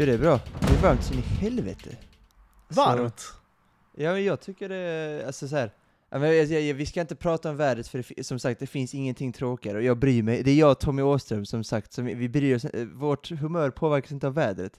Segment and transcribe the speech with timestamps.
[0.00, 0.40] Jo det är bra.
[0.60, 1.96] Det är varmt in i helvete.
[2.68, 3.18] Varmt?
[3.18, 3.34] Så,
[3.96, 5.72] ja men jag tycker det, alltså så här.
[6.10, 8.66] Ja, men jag, jag, vi ska inte prata om vädret för det, som sagt det
[8.66, 10.42] finns ingenting tråkigare och jag bryr mig.
[10.42, 13.70] Det är jag och Tommy Åström som sagt, som vi bryr oss, eh, vårt humör
[13.70, 14.72] påverkas inte av vädret.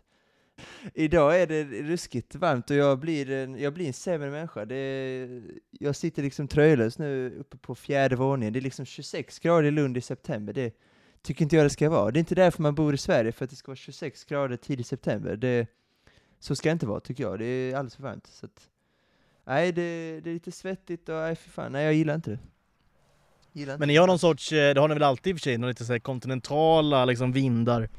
[0.94, 4.66] Idag är det ruskigt varmt och jag blir en, jag blir en sämre människa.
[4.66, 5.42] Det,
[5.72, 8.54] jag sitter liksom tröjlös nu uppe på fjärde våningen.
[8.54, 10.54] Det är liksom 26 grader i Lund i september.
[10.54, 10.74] Det
[11.22, 12.12] tycker inte jag det ska vara.
[12.12, 14.58] Det är inte därför man bor i Sverige, för att det ska vara 26 grader
[14.58, 15.36] tidigt september.
[15.36, 15.68] Det,
[16.40, 17.40] så ska det inte vara, tycker jag.
[17.40, 18.28] Det är alldeles för varmt.
[18.28, 18.70] Så att,
[19.46, 22.40] nej, det, det är lite svettigt och nej, för fan, nej, jag gillar inte det.
[23.54, 25.40] Gillar inte Men ni har någon sorts, eh, det har ni väl alltid i och
[25.40, 27.90] för sig, någon lite så kontinentala liksom vindar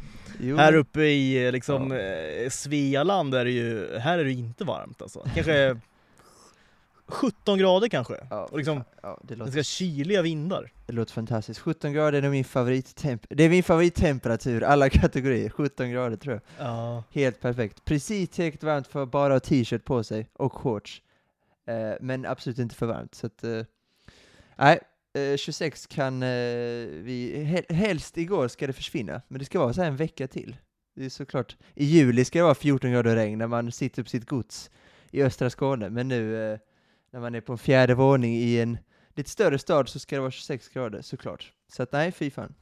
[0.43, 0.57] Jo.
[0.57, 1.99] Här uppe i eh, liksom, ja.
[1.99, 5.27] Eh, Svealand är det ju, här är det inte varmt alltså.
[5.35, 5.81] Kanske
[7.11, 8.15] 17 grader kanske.
[8.31, 9.53] Ja, och liksom, ja, det låter...
[9.53, 10.73] ganska kyliga vindar.
[10.87, 11.61] Det låter fantastiskt.
[11.61, 15.51] 17 grader är min favorittemp det är min favorittemperatur, alla kategorier.
[15.51, 16.67] 17 grader tror jag.
[16.67, 17.05] Ja.
[17.11, 17.85] Helt perfekt.
[17.85, 21.03] Precis tillräckligt varmt för att bara ha t-shirt på sig och shorts.
[21.67, 23.15] Eh, men absolut inte för varmt.
[23.15, 23.63] Så att, eh,
[24.57, 24.81] nej,
[25.37, 26.29] 26 eh, kan eh,
[27.03, 30.57] vi, helst igår ska det försvinna, men det ska vara så en vecka till.
[30.97, 34.09] Det är såklart, i juli ska det vara 14 grader regn när man sitter på
[34.09, 34.71] sitt gods
[35.11, 36.59] i östra Skåne, men nu eh,
[37.11, 38.79] när man är på en fjärde våning i en
[39.15, 41.53] lite större stad så ska det vara 26 grader såklart.
[41.73, 42.55] Så att nej, fy fan.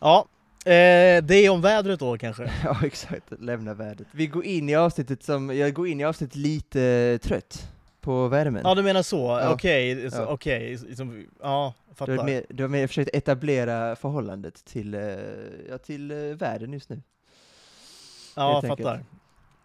[0.00, 0.28] Ja,
[0.64, 2.52] eh, det är om vädret då kanske?
[2.64, 3.32] ja, exakt.
[3.38, 4.08] Lämna vädret.
[4.12, 7.68] Vi går in i avsnittet som, jag går in i avsnittet lite trött
[8.00, 8.62] på värmen.
[8.64, 9.52] Ja du menar så, ja.
[9.52, 10.54] okej, okay.
[10.54, 10.78] ja.
[10.88, 12.12] Liksom, ja, fattar.
[12.12, 15.00] Du har, mer, du har mer försökt etablera förhållandet till, eh,
[15.68, 17.02] ja, till eh, världen just nu.
[18.36, 19.04] Ja, fattar.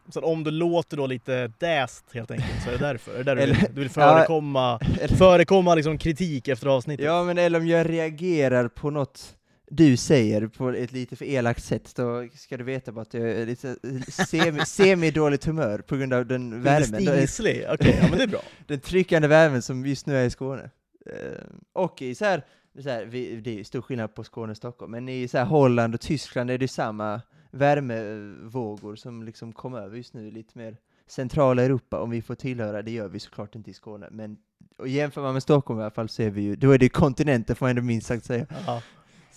[0.10, 3.14] Så om du låter då lite däst helt enkelt, så är det därför?
[3.14, 7.06] Är det där eller, du, vill, du vill förekomma, ja, förekomma liksom kritik efter avsnittet?
[7.06, 9.36] Ja, men eller om jag reagerar på något
[9.76, 13.30] du säger på ett lite för elakt sätt, då ska du veta bara att jag
[13.30, 13.76] är lite
[14.08, 17.00] semi, semi-dåligt humör på grund av den värmen.
[17.00, 17.66] Lite stingslig?
[17.70, 18.42] Okej, okay, ja men det är bra.
[18.68, 20.70] den tryckande värmen som just nu är i Skåne.
[21.06, 21.44] Eh,
[21.74, 22.46] och i så här,
[22.84, 23.06] så här,
[23.42, 26.52] det är stor skillnad på Skåne och Stockholm, men i så här Holland och Tyskland
[26.52, 27.22] är det samma
[27.54, 30.78] värmevågor som liksom kommer över just nu, lite mer
[31.08, 34.38] centrala Europa, om vi får tillhöra, det gör vi såklart inte i Skåne, men
[34.78, 36.90] och jämför man med Stockholm i alla fall så är vi ju, då är det
[36.90, 38.46] kontinenten får man ändå minst sagt säga.
[38.68, 38.82] Aha.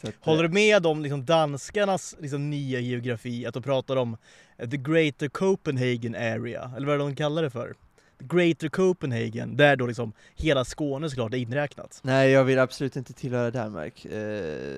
[0.03, 4.17] Att, Håller du med om liksom danskarnas liksom nya geografi, att de pratar om
[4.59, 7.75] the greater Copenhagen area, eller vad är det de kallar det för?
[8.19, 12.01] Greater Copenhagen, där då liksom hela Skåne såklart är inräknat.
[12.03, 14.05] Nej, jag vill absolut inte tillhöra Danmark.
[14.05, 14.11] Eh,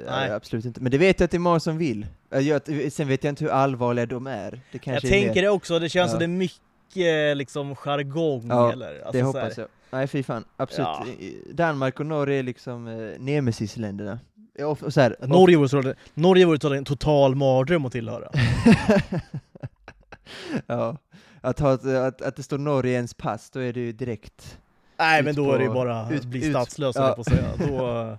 [0.06, 0.30] Nej.
[0.30, 0.80] Absolut inte.
[0.80, 2.06] Men det vet jag att det är många som vill.
[2.30, 4.60] Jag, sen vet jag inte hur allvarliga de är.
[4.72, 5.42] Det jag tänker mer...
[5.42, 6.10] det också, det känns ja.
[6.10, 8.94] som det är mycket liksom jargong ja, eller?
[8.94, 9.68] Alltså, det hoppas jag.
[9.90, 10.88] Nej fy fan, absolut.
[11.20, 11.52] Ja.
[11.52, 14.18] Danmark och Norge är liksom eh, nemesis-länderna.
[14.64, 18.26] Och, så här, Norge vore Norge vore en total mardröm att tillhöra.
[20.66, 20.96] ja,
[21.48, 21.72] att, ha,
[22.06, 24.58] att, att det står Norge i ens pass, då är det ju direkt
[24.98, 27.12] Nej men då är det ju bara att bli statslös ja.
[27.14, 27.56] på att säga.
[27.58, 28.18] Då,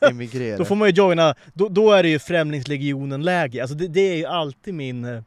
[0.08, 0.56] Emigrera.
[0.56, 3.62] då får man ju joina, då, då är det ju Främlingslegionen-läge.
[3.62, 5.22] Alltså det, det, är ju alltid min,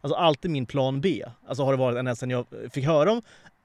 [0.00, 1.24] alltså alltid min plan B.
[1.46, 3.22] Alltså har det varit ända sedan jag fick höra om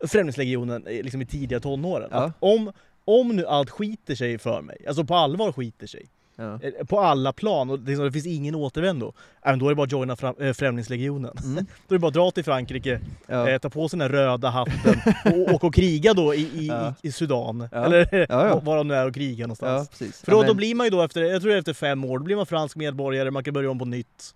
[0.07, 2.09] Främlingslegionen eh, liksom i tidiga tonåren.
[2.11, 2.31] Ja.
[2.39, 2.71] om,
[3.05, 6.05] om nu allt skiter sig för mig, alltså på allvar skiter sig,
[6.35, 6.59] Ja.
[6.61, 9.13] Eh, på alla plan, och det, finns ingen återvändo.
[9.41, 11.37] Även då är det bara att joina fram, äh, Främlingslegionen.
[11.43, 11.55] Mm.
[11.87, 13.49] då är det bara att dra till Frankrike, ja.
[13.49, 16.93] äh, ta på sig den röda hatten och åka och kriga då i, i, ja.
[17.01, 17.67] i Sudan.
[17.71, 19.89] Eller ja, var de nu är och kriga någonstans.
[20.23, 22.35] För då, då blir man ju då efter, jag tror efter fem år, då blir
[22.35, 24.33] man fransk medborgare, man kan börja om på nytt.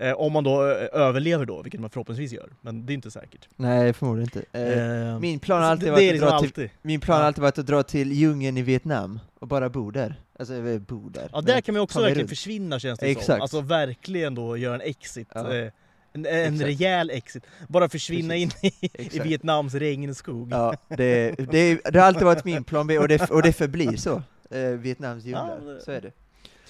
[0.00, 2.48] Eh, om man då eh, överlever då, vilket man förhoppningsvis gör.
[2.60, 3.48] Men det är inte säkert.
[3.56, 5.12] Nej, förmodligen inte.
[5.12, 6.54] Eh, min plan har alltid, varit, liksom att dra alltid.
[6.54, 9.90] Till, min plan har alltid varit att dra till djungeln i Vietnam och bara bo
[9.90, 10.14] där.
[10.38, 11.28] Alltså, bo där.
[11.32, 12.28] Ja, där kan man också verkligen runt.
[12.28, 13.26] försvinna känns det Exakt.
[13.26, 13.40] som.
[13.40, 15.28] Alltså verkligen då göra en exit.
[15.34, 15.54] Ja.
[15.54, 15.72] Eh,
[16.12, 17.46] en, en rejäl exit.
[17.68, 18.64] Bara försvinna Precis.
[18.64, 20.48] in i, i, Vietnams regnskog.
[20.52, 23.96] Ja, det, det, det, har alltid varit min plan B och det, och det förblir
[23.96, 24.22] så.
[24.50, 26.12] Eh, Vietnams djungler, ja, så är det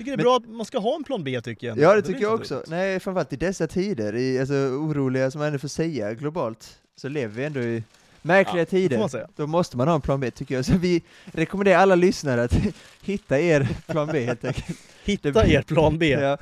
[0.00, 1.78] tycker det är bra att man ska ha en plan B tycker jag.
[1.78, 2.60] Ja det, det tycker jag också.
[2.60, 2.68] Ut.
[2.68, 7.08] Nej, framförallt i dessa tider, i, alltså, oroliga som man ändå får säga globalt, så
[7.08, 7.82] lever vi ändå i
[8.22, 9.26] märkliga ja, tider.
[9.36, 10.64] Då måste man ha en plan B tycker jag.
[10.64, 12.54] Så vi rekommenderar alla lyssnare att
[13.02, 14.78] hitta er plan B helt enkelt.
[15.04, 16.10] Hitta er plan B!
[16.20, 16.38] Ja.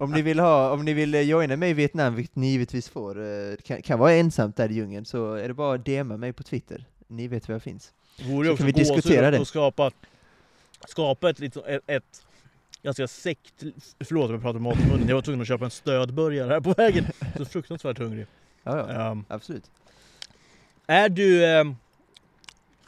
[0.00, 3.22] om, ni vill ha, om ni vill joina mig i Vietnam, vilket ni givetvis får,
[3.22, 6.32] eh, kan, kan vara ensamt där i djungeln, så är det bara att DMa mig
[6.32, 6.84] på Twitter.
[7.08, 7.92] Ni vet var jag finns.
[8.28, 9.40] Vore så kan vi diskutera det.
[9.40, 9.90] Att skapa
[10.88, 11.56] skapa ett, ett,
[11.86, 12.26] ett
[12.82, 13.62] ganska sekt...
[14.00, 16.60] Förlåt om jag pratar mat i munnen, jag var tvungen att köpa en stödburgare här
[16.60, 17.06] på vägen.
[17.36, 18.26] Så fruktansvärt hungrig.
[18.62, 19.10] Ja, ja.
[19.10, 19.70] Um, absolut.
[20.86, 21.46] Är du...
[21.46, 21.76] Um,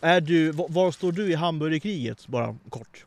[0.01, 0.51] är du...
[0.51, 3.07] Var, står du i hamburgerkriget, bara kort?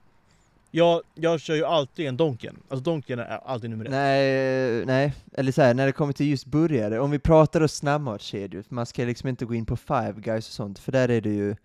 [0.71, 3.91] Jag, jag kör ju alltid en Donken, alltså Donken är alltid nummer ett.
[3.91, 7.67] Nej, nej, eller så här, när det kommer till just burgare, om vi pratar då
[7.67, 11.21] snabbmatskedjor, man ska liksom inte gå in på Five Guys och sånt, för där är
[11.21, 11.55] det ju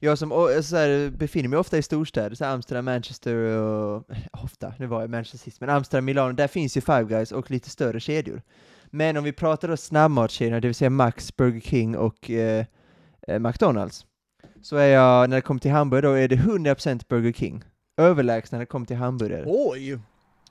[0.00, 4.10] jag som eh, så här, befinner mig ofta i storstäder, så Amsterdam, Manchester och...
[4.10, 7.04] Eh, ofta, nu var jag i Manchester sist, men Amsterdam, Milano, där finns ju Five
[7.04, 8.42] Guys och lite större kedjor.
[8.86, 12.64] Men om vi pratar då snabbmatskedjorna, det vill säga Max, Burger King och eh,
[13.28, 14.06] eh McDonalds,
[14.62, 17.64] så är jag, när det kommer till hamburgare, då är det 100% Burger King.
[17.96, 19.44] Överlägset när det kommer till hamburgare.
[19.46, 19.98] Oj!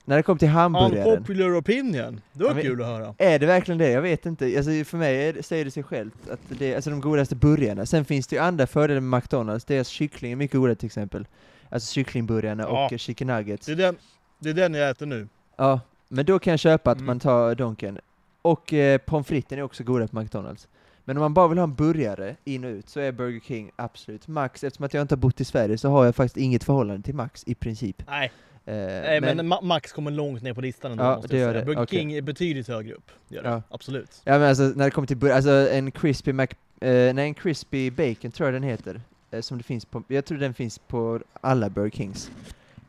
[0.08, 1.08] När det kommer till hamburgaren.
[1.08, 2.22] Unpopular opinion.
[2.34, 3.16] Det var ja, kul att höra.
[3.18, 3.90] Är det verkligen det?
[3.90, 4.46] Jag vet inte.
[4.46, 7.86] Alltså, för mig är, säger det sig självt att det är alltså, de godaste burgarna.
[7.86, 9.66] Sen finns det ju andra fördelar med McDonalds.
[9.66, 11.28] Deras kyckling är mycket godare till exempel.
[11.70, 12.90] Alltså kycklingburgarna ja.
[12.94, 13.66] och chicken nuggets.
[13.66, 13.98] Det är, den,
[14.40, 15.28] det är den jag äter nu.
[15.56, 17.06] Ja, men då kan jag köpa att mm.
[17.06, 18.00] man tar Donken.
[18.42, 20.68] Och eh, pommes fritesen är också goda på McDonalds.
[21.06, 23.72] Men om man bara vill ha en burgare in och ut så är Burger King
[23.76, 24.64] absolut Max.
[24.64, 27.16] Eftersom att jag inte har bott i Sverige så har jag faktiskt inget förhållande till
[27.16, 28.04] Max i princip.
[28.08, 28.32] Nej.
[28.68, 31.54] Eh, Nej men, men Max kommer långt ner på listan ändå, ja, måste det gör
[31.54, 31.66] det.
[31.66, 32.00] Burger okay.
[32.00, 33.50] King är betydligt högre upp, gör det.
[33.50, 33.62] Ja.
[33.70, 34.22] absolut.
[34.24, 36.48] Ja men alltså när det kommer till alltså en crispy Mac,
[36.82, 39.02] eh, nej en crispy bacon tror jag den heter.
[39.32, 42.32] Eh, som det finns på, jag tror den finns på alla Burger Kings.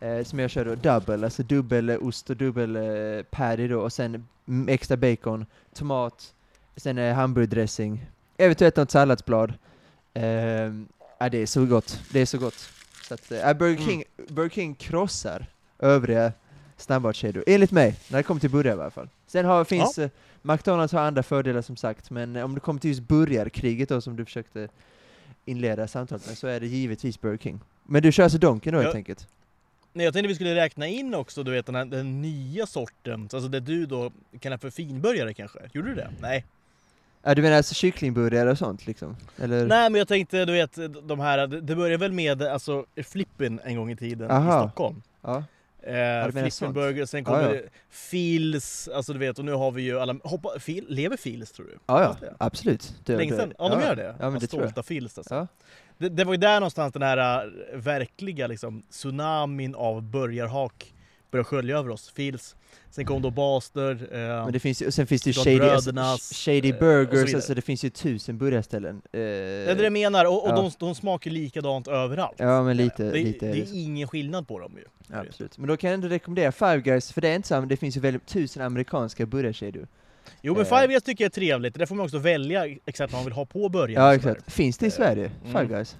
[0.00, 3.92] Eh, som jag kör då double, alltså dubbel ost och dubbel eh, patty då, och
[3.92, 4.28] sen
[4.68, 6.34] extra bacon, tomat,
[6.76, 9.50] sen eh, hamburgardressing, eventuellt något salladsblad.
[10.14, 10.72] Eh,
[11.30, 12.68] det är så gott, det är så gott.
[13.08, 13.88] Så att, äh, Burger, mm.
[13.88, 14.34] King, mm.
[14.34, 15.46] Burger King krossar
[15.78, 16.32] övriga
[16.76, 19.08] snabbmatskedjor, enligt mig, när det kommer till burgare i alla fall.
[19.26, 20.04] Sen har, finns, ja.
[20.04, 20.10] eh,
[20.42, 24.00] McDonalds har andra fördelar som sagt, men eh, om det kommer till just burgarkriget då
[24.00, 24.68] som du försökte
[25.44, 27.60] inleda samtalet med, så är det givetvis Burger King.
[27.86, 28.82] Men du kör alltså Donken då ja.
[28.82, 29.28] helt enkelt?
[29.92, 33.22] Nej, jag tänkte vi skulle räkna in också, du vet den, här, den nya sorten,
[33.22, 35.58] alltså det du då kallar för finburgare kanske?
[35.72, 36.10] Gjorde du det?
[36.20, 36.44] Nej?
[37.22, 39.16] Ja, du menar alltså kycklingburgare och sånt liksom?
[39.36, 39.66] Eller?
[39.66, 40.78] Nej men jag tänkte, du vet,
[41.08, 44.58] de här, det började väl med alltså Flippin en gång i tiden Aha.
[44.58, 45.02] i Stockholm.
[45.22, 45.44] Ja.
[45.88, 47.60] Eh, Flippenburger, sen kommer ja, ja.
[47.90, 51.66] Fils, alltså du vet, och nu har vi ju alla, hoppa, fil, lever Fils tror
[51.66, 51.78] du?
[51.86, 52.94] Ja, ja, absolut.
[53.04, 53.52] Det, Länge sedan?
[53.58, 54.14] Ja, de gör det?
[54.20, 54.86] Ja, men det tror jag.
[54.86, 55.48] Fils alltså.
[55.98, 60.94] Det, det, var ju där någonstans den här äh, verkliga liksom, tsunamin av burgarhak
[61.30, 62.12] började skölja över oss.
[62.14, 62.56] Fils,
[62.90, 66.32] Sen kom då Baster, eh, Men det finns ju, sen finns det ju Shady, brödernas,
[66.32, 68.96] shady eh, Burgers, alltså det finns ju tusen burgarställen.
[68.96, 70.56] Eh, det är det jag menar, och, och ja.
[70.56, 72.34] de, de smakar likadant överallt.
[72.36, 74.84] Ja men lite, det, lite det, är, det är ingen skillnad på dem ju.
[75.12, 75.58] Ja, absolut.
[75.58, 77.96] Men då kan jag ändå rekommendera Five Guys, för det är inte samma, det finns
[77.96, 79.88] ju väldigt tusen amerikanska burgarkedjor.
[80.42, 83.18] Jo men Five Guys tycker jag är trevligt, där får man också välja exakt vad
[83.18, 84.04] man vill ha på början.
[84.04, 84.52] Ja exakt.
[84.52, 85.68] Finns det i Sverige, Five mm.
[85.68, 85.96] Guys?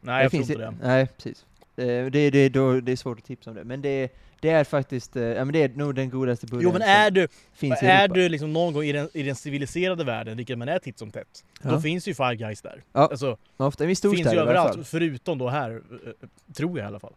[0.00, 0.74] Nej jag tror inte det.
[0.82, 1.44] Nej precis.
[1.74, 5.16] Det, det, då, det är svårt att tipsa om det, men det det är faktiskt,
[5.16, 8.08] eh, ja men det är nog den godaste burgaren Jo men är du, finns är
[8.08, 11.10] du liksom någon gång i den, i den civiliserade världen, vilket man är titt som
[11.10, 11.70] tätt, ja.
[11.70, 12.82] då finns ju Five Guys där.
[12.92, 16.88] Ja, alltså, ofta i storstäder finns ju överallt, förutom då här, eh, tror jag i
[16.88, 17.12] alla fall.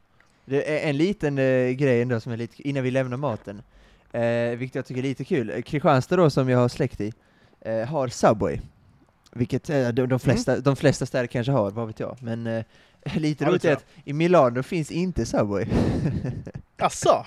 [0.45, 3.61] Det är en liten eh, grej ändå som är lite, innan vi lämnar maten,
[4.11, 5.63] eh, vilket jag tycker är lite kul.
[5.63, 7.13] Kristianstad då, som jag har släkt i,
[7.61, 8.59] eh, har Subway.
[9.31, 10.63] Vilket eh, de, de, flesta, mm.
[10.63, 12.17] de flesta städer kanske har, vad vet jag.
[12.21, 12.63] Men eh,
[13.15, 15.65] lite roligt är att i Milano finns inte Subway.
[16.77, 17.25] Asså?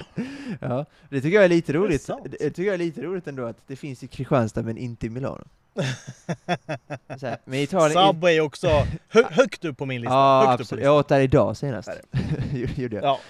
[0.60, 2.06] ja, det tycker jag är lite roligt.
[2.06, 5.06] Det, det tycker jag är lite roligt ändå att det finns i Kristianstad men inte
[5.06, 5.44] i Milano.
[7.08, 10.14] här, men Italien, Subway också hö, högt upp på min lista.
[10.14, 10.84] Ja, absolut.
[10.84, 11.90] Jag åt där idag senast.
[12.76, 13.04] Gjorde jag.
[13.04, 13.20] Ja.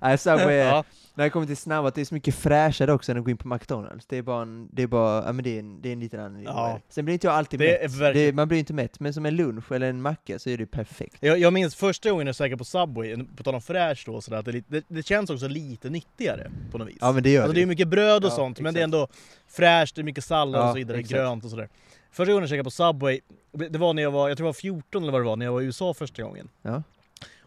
[0.00, 3.12] Nej, Subway är, ja när det kommer till snabbmat, det är så mycket fräschare också
[3.12, 4.06] än att gå in på McDonalds.
[4.06, 6.00] Det är bara en, det är bara, ja men det är en, det är en
[6.00, 6.80] liten annan ja.
[6.88, 8.14] Sen blir inte jag alltid det mätt.
[8.14, 10.66] Det, man blir inte mätt, men som en lunch eller en macka så är det
[10.66, 11.16] perfekt.
[11.20, 14.38] Jag, jag minns första gången jag käkade på Subway, på tal om fräsch då, sådär,
[14.38, 16.98] att det, det, det, känns också lite nyttigare på något vis.
[17.00, 17.60] Ja men det gör alltså, det.
[17.60, 18.64] det är mycket bröd och ja, sånt, exakt.
[18.64, 19.08] men det är ändå
[19.48, 21.14] fräscht, det är mycket sallad ja, och så vidare, exakt.
[21.14, 21.68] grönt och sådär.
[22.10, 23.20] Första gången jag käkade på Subway,
[23.52, 25.46] det var när jag var, jag tror jag var 14 eller vad det var, när
[25.46, 26.48] jag var i USA första gången.
[26.62, 26.82] Ja.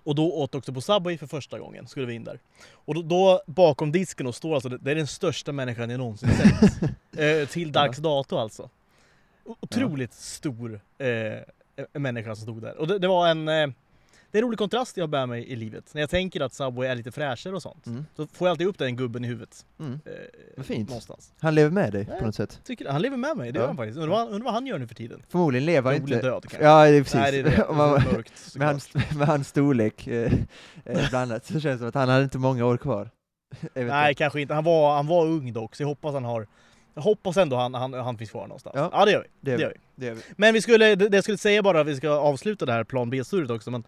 [0.06, 2.40] Och då åt också på Subway för första gången, skulle vi in där.
[2.72, 6.30] Och då, då bakom disken och står alltså, det är den största människan jag någonsin
[6.30, 6.74] sett.
[7.18, 8.70] eh, till dags dato alltså.
[9.46, 10.18] Otroligt ja.
[10.18, 12.78] stor eh, människa som stod där.
[12.78, 13.48] Och det, det var en...
[13.48, 13.68] Eh,
[14.36, 15.94] det är en rolig kontrast jag bär mig i livet.
[15.94, 17.86] När jag tänker att Subway är lite fräschare och sånt.
[17.86, 18.06] Mm.
[18.16, 19.66] Så får jag alltid upp den gubben i huvudet.
[19.80, 20.00] Mm.
[20.58, 20.90] Eh, fint.
[20.90, 21.34] Någonstans.
[21.40, 22.62] Han lever med dig Nej, på något sätt?
[22.64, 23.62] Tycker, han lever med mig, det ja.
[23.62, 23.98] gör han faktiskt.
[23.98, 25.24] Undrar vad, undrar vad han gör nu för tiden?
[25.30, 26.22] Förmodligen lever han inte...
[26.22, 26.68] död kanske.
[26.68, 27.16] Ja, det är precis.
[27.16, 27.74] Nej, det är det.
[27.74, 30.34] Man, mörkt, med, hans, med hans storlek, eh,
[30.86, 33.10] eh, bland annat, så känns det som att han hade inte många år kvar.
[33.74, 34.54] Nej, kanske inte.
[34.54, 36.48] Han var, han var ung dock, så jag hoppas han har
[36.96, 38.76] jag hoppas ändå han, han, han finns kvar någonstans.
[38.78, 39.28] Ja, ja det gör vi.
[39.42, 39.64] Det gör vi.
[39.64, 39.80] Det gör vi.
[39.96, 40.22] Det gör vi.
[40.38, 43.10] Men vi skulle, det, det jag skulle säga bara, vi ska avsluta det här plan
[43.10, 43.84] B-surret också, men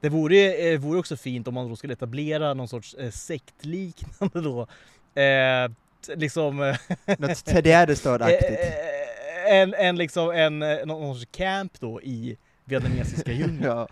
[0.00, 4.40] det vore, eh, vore också fint om man då skulle etablera någon sorts eh, sektliknande
[4.40, 4.66] då.
[5.20, 5.70] Eh,
[6.16, 6.62] liksom...
[6.62, 6.76] Eh,
[7.18, 8.60] Något Ted Gärdestad-aktigt.
[9.46, 13.60] Eh, en, en liksom, en, någon sorts camp då i vietnamesiska djungeln.
[13.64, 13.88] ja,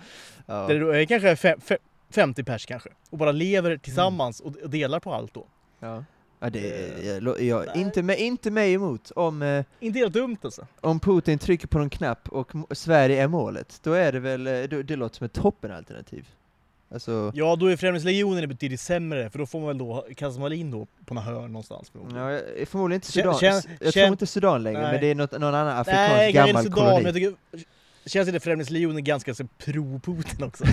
[0.47, 0.67] ja.
[0.67, 1.79] Det är kanske fem, fem,
[2.11, 2.91] 50 pers kanske.
[3.11, 4.55] Och bara lever tillsammans mm.
[4.62, 5.47] och delar på allt då.
[5.81, 6.05] Ja.
[6.40, 9.11] Ja, det är, jag, jag, inte, med, inte mig emot.
[9.16, 10.66] Om, eh, inte helt dumt alltså.
[10.80, 14.62] Om Putin trycker på någon knapp och Sverige är målet, då är det väl, eh,
[14.62, 16.28] då, det låter som ett toppenalternativ.
[16.92, 17.33] Alltså...
[17.35, 20.71] Ja, då är Främlingslegionen betydligt sämre, för då får man väl då, kastar man in
[20.71, 21.92] då på något hörn någonstans.
[21.95, 23.35] Ja, förmodligen inte Sudan.
[23.35, 24.92] Kän, jag tror inte Sudan längre, nej.
[24.92, 27.04] men det är något, någon annan afrikansk nej, gammal Sudan, koloni.
[27.04, 27.35] Jag tycker,
[28.09, 30.65] Känns inte Främlingslegionen ganska så pro-Putin också?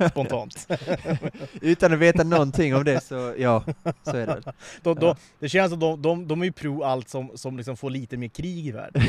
[0.10, 0.68] Spontant.
[1.60, 3.64] Utan att veta någonting om det så, ja,
[4.02, 4.42] så är det
[4.82, 7.76] de, de, Det känns som de, de, de är ju pro allt som, som liksom
[7.76, 9.02] får lite mer krig i världen.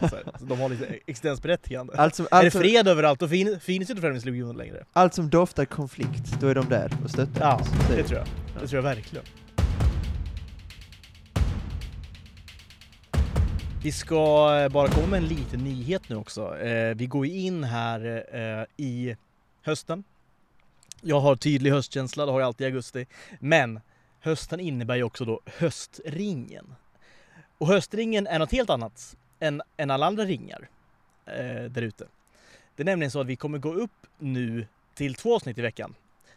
[0.10, 1.92] så, de har lite existensberättigande.
[1.96, 4.84] Allt som, allt är det fred överallt, då fin, finns inte Främlingslegionen längre.
[4.92, 7.40] Allt som doftar konflikt, då är de där och stöttar.
[7.40, 8.28] Ja, det, det tror jag.
[8.62, 9.24] Det tror jag verkligen.
[13.84, 16.58] Vi ska eh, bara komma med en liten nyhet nu också.
[16.58, 19.16] Eh, vi går in här eh, i
[19.62, 20.04] hösten.
[21.00, 23.06] Jag har tydlig höstkänsla, det har jag alltid i augusti.
[23.40, 23.80] Men
[24.20, 26.74] hösten innebär ju också då höstringen.
[27.58, 30.68] Och höstringen är något helt annat än, än alla andra ringar
[31.26, 32.04] eh, där ute.
[32.76, 35.94] Det är nämligen så att vi kommer gå upp nu till två avsnitt i veckan.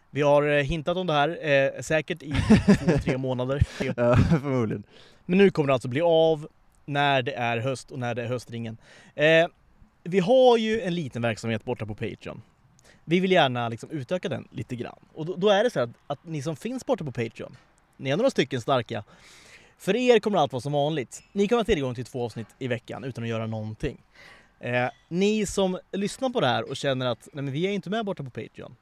[0.10, 2.34] Vi har hintat om det här eh, säkert i
[2.80, 3.64] två, tre månader.
[3.80, 4.84] Ja, förmodligen.
[5.26, 6.48] Men nu kommer det alltså bli av
[6.88, 8.78] när det är höst och när det är höstringen.
[9.16, 9.48] Eh,
[10.04, 12.42] vi har ju en liten verksamhet borta på Patreon.
[13.06, 15.00] Vi vill gärna liksom utöka den lite grann.
[15.14, 17.58] Och då, då är det så att, att, ni som finns borta på Patreon,
[17.98, 19.04] ni är några stycken starka.
[19.78, 21.24] För er kommer allt vara som vanligt.
[21.32, 23.98] Ni kommer ha tillgång till två avsnitt i veckan utan att göra någonting.
[24.60, 27.90] Eh, ni som lyssnar på det här och känner att nej men vi är inte
[27.90, 28.76] med borta på Patreon.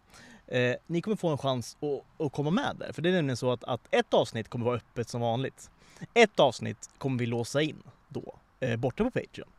[0.47, 2.91] Eh, ni kommer få en chans att, att, komma med där.
[2.91, 5.69] För det är nämligen så att, att ett avsnitt kommer vara öppet som vanligt.
[6.13, 7.83] Ett avsnitt kommer vi låsa in
[8.15, 9.49] då, eh, borta på Patreon.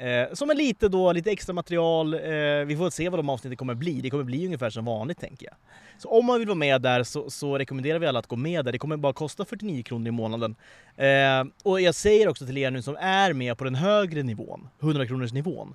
[0.00, 2.14] Eh, som är lite då, lite extra material.
[2.14, 2.20] Eh,
[2.66, 4.00] vi får se vad de avsnitten kommer bli.
[4.00, 5.54] Det kommer bli ungefär som vanligt tänker jag.
[5.98, 8.64] Så om man vill vara med där så, så rekommenderar vi alla att gå med
[8.64, 8.72] där.
[8.72, 10.56] Det kommer bara kosta 49 kronor i månaden.
[10.96, 14.68] Eh, och jag säger också till er nu som är med på den högre nivån,
[14.80, 15.74] 100 kronors nivån.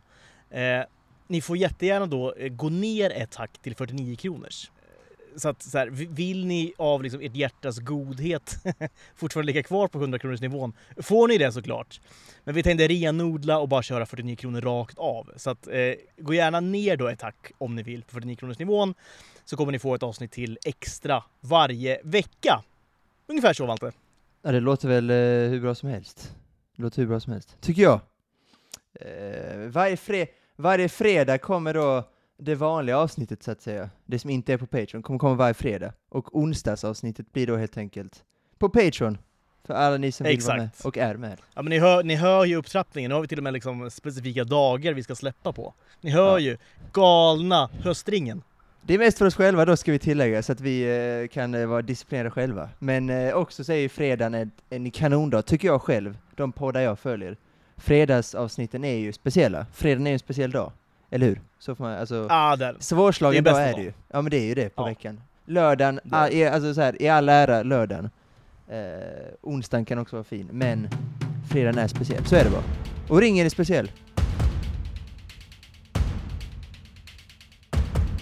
[0.50, 0.82] Eh,
[1.28, 4.72] ni får jättegärna då eh, gå ner ett hack till 49 kronors
[5.36, 8.56] så att så här, vill ni av liksom ert hjärtas godhet
[9.16, 12.02] fortfarande ligga kvar på 100 kronors nivån får ni det såklart.
[12.44, 15.32] Men vi tänkte renodla och bara köra 49 kronor rakt av.
[15.36, 18.60] Så att, eh, gå gärna ner då ett tack om ni vill på 49 kronors
[18.60, 18.94] nivån
[19.46, 22.64] så kommer ni få ett avsnitt till extra varje vecka.
[23.28, 23.94] Ungefär så Valter.
[24.42, 25.16] Ja, det låter väl eh,
[25.50, 26.36] hur bra som helst.
[26.76, 28.00] Det låter hur bra som helst, tycker jag.
[29.02, 32.04] Eh, varje, fre varje fredag kommer då
[32.38, 35.54] det vanliga avsnittet så att säga, det som inte är på Patreon, kommer komma varje
[35.54, 35.94] fredag.
[36.10, 38.24] Och onsdagsavsnittet blir då helt enkelt
[38.60, 39.18] på Patreon.
[39.64, 40.48] För alla ni som vill Exakt.
[40.48, 41.42] vara med och är med.
[41.56, 43.92] Ja men ni hör, ni hör ju upptrappningen, nu har vi till och med liksom
[43.92, 45.74] specifika dagar vi ska släppa på.
[46.02, 46.40] Ni hör ja.
[46.40, 46.58] ju,
[46.94, 48.44] galna höstringen.
[48.82, 50.82] Det är mest för oss själva då ska vi tillägga, så att vi
[51.22, 52.70] eh, kan eh, vara disciplinerade själva.
[52.80, 56.82] Men eh, också så är ju fredagen en, en kanondag, tycker jag själv, de poddar
[56.82, 57.38] jag följer.
[57.78, 60.72] Fredagsavsnitten är ju speciella, fredagen är ju en speciell dag.
[61.10, 61.42] Eller hur?
[61.60, 63.94] Så får man, alltså, ah, det svårslagen dag är det ju.
[64.08, 64.86] Ja men det är ju det på ja.
[64.86, 65.22] veckan.
[65.46, 66.00] Lördagen,
[66.32, 68.10] i, alltså så här, i all ära lördagen.
[68.68, 68.78] Eh,
[69.42, 70.90] onsdagen kan också vara fin, men
[71.52, 72.26] fredagen är speciell.
[72.26, 72.64] Så är det bara.
[73.10, 73.92] Och ringen är speciell.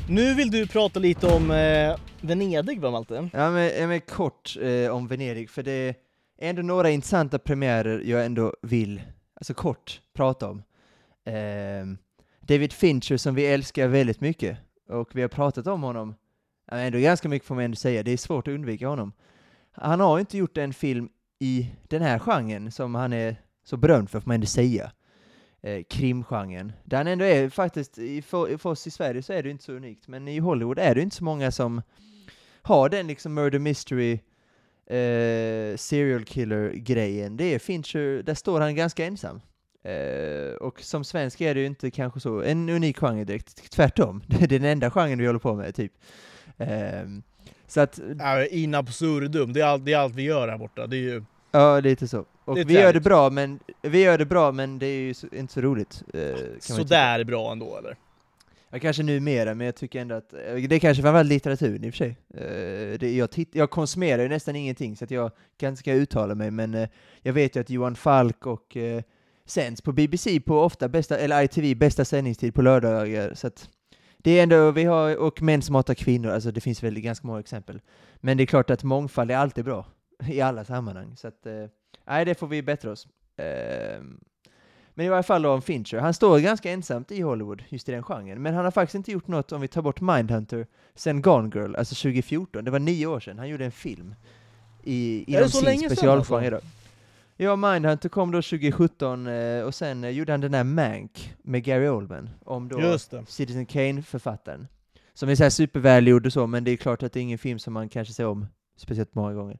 [0.09, 3.29] Nu vill du prata lite om eh, Venedig va Malte?
[3.33, 5.95] Ja men, men kort eh, om Venedig, för det
[6.37, 9.01] är ändå några intressanta premiärer jag ändå vill,
[9.35, 10.63] alltså kort, prata om.
[11.25, 11.33] Eh,
[12.47, 14.57] David Fincher som vi älskar väldigt mycket,
[14.89, 16.15] och vi har pratat om honom
[16.71, 19.11] ändå ganska mycket får man ändå säga, det är svårt att undvika honom.
[19.71, 21.09] Han har inte gjort en film
[21.39, 24.91] i den här genren som han är så berömd för, får man ändå säga.
[25.61, 26.73] Eh, krimgenren.
[26.83, 27.95] Där han ändå är faktiskt,
[28.25, 30.95] för, för oss i Sverige så är det inte så unikt, men i Hollywood är
[30.95, 31.81] det inte så många som
[32.61, 34.13] har den liksom murder mystery
[34.85, 37.37] eh, serial killer-grejen.
[37.37, 39.41] Det är Fincher, där står han ganska ensam.
[39.85, 44.23] Uh, och som svensk är det ju inte kanske så en unik genre direkt, tvärtom.
[44.27, 45.91] Det är den enda genren vi håller på med, typ.
[46.61, 47.19] Uh,
[47.67, 47.99] så att...
[48.49, 50.87] In absurdum, det är, allt, det är allt vi gör här borta.
[50.87, 51.23] Det är ju...
[51.51, 52.25] Ja, lite så.
[52.45, 55.27] Och vi gör det bra, men vi gör det bra, men det är ju så,
[55.31, 56.03] inte så roligt.
[56.15, 57.95] Uh, Sådär bra ändå, eller?
[58.69, 61.93] Ja, kanske numera, men jag tycker ändå att, det är kanske framförallt litteraturen i och
[61.93, 62.17] för sig.
[62.97, 66.51] det, jag, titt, jag konsumerar ju nästan ingenting, så att jag kanske ska uttala mig,
[66.51, 66.87] men
[67.21, 68.77] jag vet ju att Johan Falk och
[69.45, 73.33] sänds på BBC på ofta bästa, eller ITV, bästa sändningstid på lördagar.
[73.33, 73.69] Så att
[74.17, 77.27] det är ändå, vi har, och män som hatar kvinnor, alltså det finns väl ganska
[77.27, 77.81] många exempel.
[78.15, 79.85] Men det är klart att mångfald är alltid bra,
[80.27, 81.15] i alla sammanhang.
[81.17, 81.53] Så att, eh,
[82.07, 83.07] nej, det får vi bättre oss.
[83.37, 84.01] Eh,
[84.95, 87.91] Men i varje fall då om Fincher, han står ganska ensamt i Hollywood, just i
[87.91, 91.21] den genren, men han har faktiskt inte gjort något om vi tar bort Mindhunter sen
[91.21, 94.15] Gone Girl, alltså 2014, det var nio år sedan, han gjorde en film
[94.83, 96.55] i, inom sin specialgenre.
[96.55, 96.69] Alltså?
[97.37, 101.63] Ja, Mindhunter kom då 2017, eh, och sen eh, gjorde han den där Mank med
[101.63, 102.97] Gary Oldman, om då
[103.27, 104.67] Citizen Kane-författaren.
[105.13, 107.59] Som är såhär supervälgjord och så, men det är klart att det är ingen film
[107.59, 109.59] som man kanske ser om speciellt många gånger.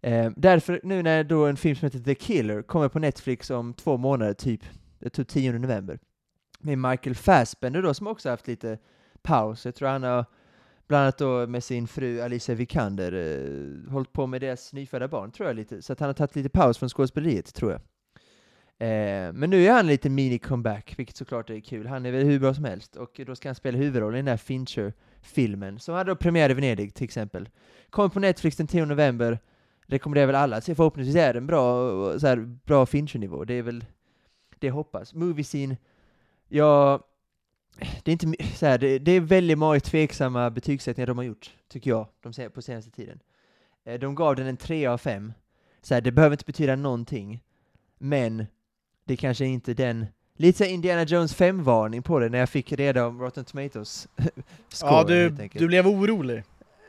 [0.00, 3.74] Eh, därför, nu när då en film som heter The Killer kommer på Netflix om
[3.74, 4.60] två månader, typ,
[4.98, 5.98] jag tror 10 november,
[6.58, 8.78] med Michael Fassbender då, som också haft lite
[9.22, 9.64] paus.
[9.64, 10.24] Jag tror han har,
[10.88, 15.32] bland annat då med sin fru Alicia Vikander, eh, hållit på med deras nyfödda barn,
[15.32, 15.82] tror jag lite.
[15.82, 17.80] Så att han har tagit lite paus från skådespeleriet, tror jag.
[18.78, 21.86] Eh, men nu är han lite mini-comeback, vilket såklart är kul.
[21.86, 24.24] Han är väl hur bra som helst, och då ska han spela huvudrollen i den
[24.24, 27.48] där Fincher-filmen, som hade då premiär i Venedig till exempel.
[27.90, 29.38] Kommer på Netflix den 10 november,
[29.86, 33.62] rekommenderar väl alla att se, förhoppningsvis är den bra, så här, bra Fincher-nivå, det är
[33.62, 33.84] väl
[34.58, 35.14] det jag hoppas.
[35.14, 35.76] Movie scene,
[36.48, 37.00] ja,
[38.04, 41.50] det är inte så här, det, det, är väldigt många tveksamma betygssättningar de har gjort,
[41.68, 43.20] tycker jag, de, på senaste tiden.
[43.84, 45.32] Eh, de gav den en 3 av 5.
[45.82, 47.40] Så här, det behöver inte betyda någonting,
[47.98, 48.46] men
[49.04, 50.06] det kanske inte den
[50.38, 54.08] Lite såhär Indiana Jones 5-varning på det när jag fick reda om Rotten Tomatoes
[54.68, 56.44] score, Ja, du, du blev orolig.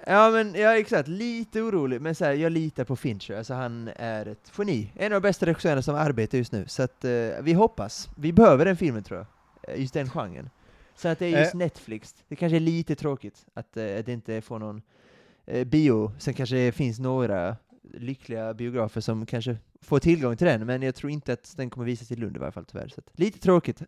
[0.06, 3.90] Ja men, ja exakt, lite orolig, men så här, jag litar på Fincher, alltså han
[3.96, 4.92] är ett geni.
[4.96, 8.10] En av de bästa regissörerna som arbetar just nu, så att uh, vi hoppas.
[8.16, 10.50] Vi behöver den filmen tror jag, eh, just den genren.
[10.98, 11.58] Så att det är just äh.
[11.58, 14.82] Netflix, det kanske är lite tråkigt att, att det inte får någon
[15.54, 17.58] uh, bio, sen kanske det finns några
[17.94, 21.86] lyckliga biografer som kanske får tillgång till den, men jag tror inte att den kommer
[21.86, 22.88] visas i Lund i varje fall tyvärr.
[22.88, 23.82] Så lite tråkigt.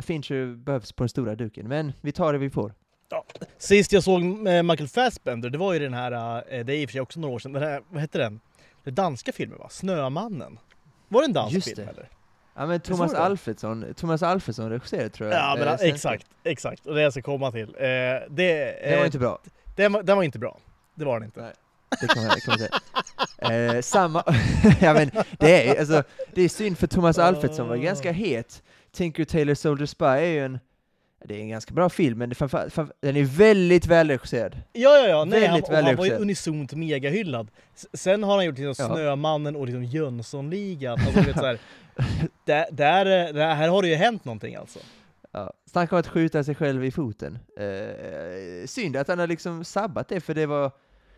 [0.00, 2.74] Fincher behövs på den stora duken, men vi tar det vi får.
[3.08, 3.24] Ja.
[3.58, 6.12] Sist jag såg eh, Michael Fassbender, det var ju den här,
[6.48, 8.18] eh, det är i och för sig också några år sedan, den här, vad hette
[8.18, 8.40] den?
[8.84, 9.68] Den danska filmen va?
[9.68, 10.58] Snömannen?
[11.08, 11.92] Var det en dansk Just film det.
[11.92, 12.08] eller?
[12.58, 15.38] Ja men Thomas Alfredsson, Thomas Alfredsson regisserade tror jag.
[15.38, 16.86] Ja men eh, exakt, exakt.
[16.86, 17.68] Och det jag ska komma till.
[17.78, 17.84] Eh,
[18.28, 19.38] det, eh, den var inte bra.
[19.76, 20.58] Den, den var inte bra.
[20.94, 21.40] Det var den inte.
[21.40, 21.52] Nej.
[22.00, 23.76] Det det kan man säga.
[23.76, 24.24] Eh, samma,
[24.80, 26.02] ja men det är, alltså,
[26.34, 28.62] det är synd för Thomas Alfredsson var ganska het.
[28.92, 30.58] Tinker Taylor Soldier Spy är ju en
[31.24, 32.28] det är en ganska bra film, men
[33.00, 34.56] den är väldigt välregisserad.
[34.72, 35.24] Ja, ja, ja.
[35.24, 37.48] Nej, väldigt han, han var ju unisont megahyllad.
[37.92, 38.94] Sen har han gjort liksom ja.
[38.94, 40.98] Snömannen och liksom Jönssonligan.
[41.00, 41.58] Alltså, vet, så här,
[42.44, 44.78] där, där, där, här har det ju hänt någonting alltså.
[45.32, 45.52] Ja.
[45.66, 47.38] Snacka om att skjuta sig själv i foten.
[47.56, 50.70] Eh, synd att han har liksom sabbat det, för det var...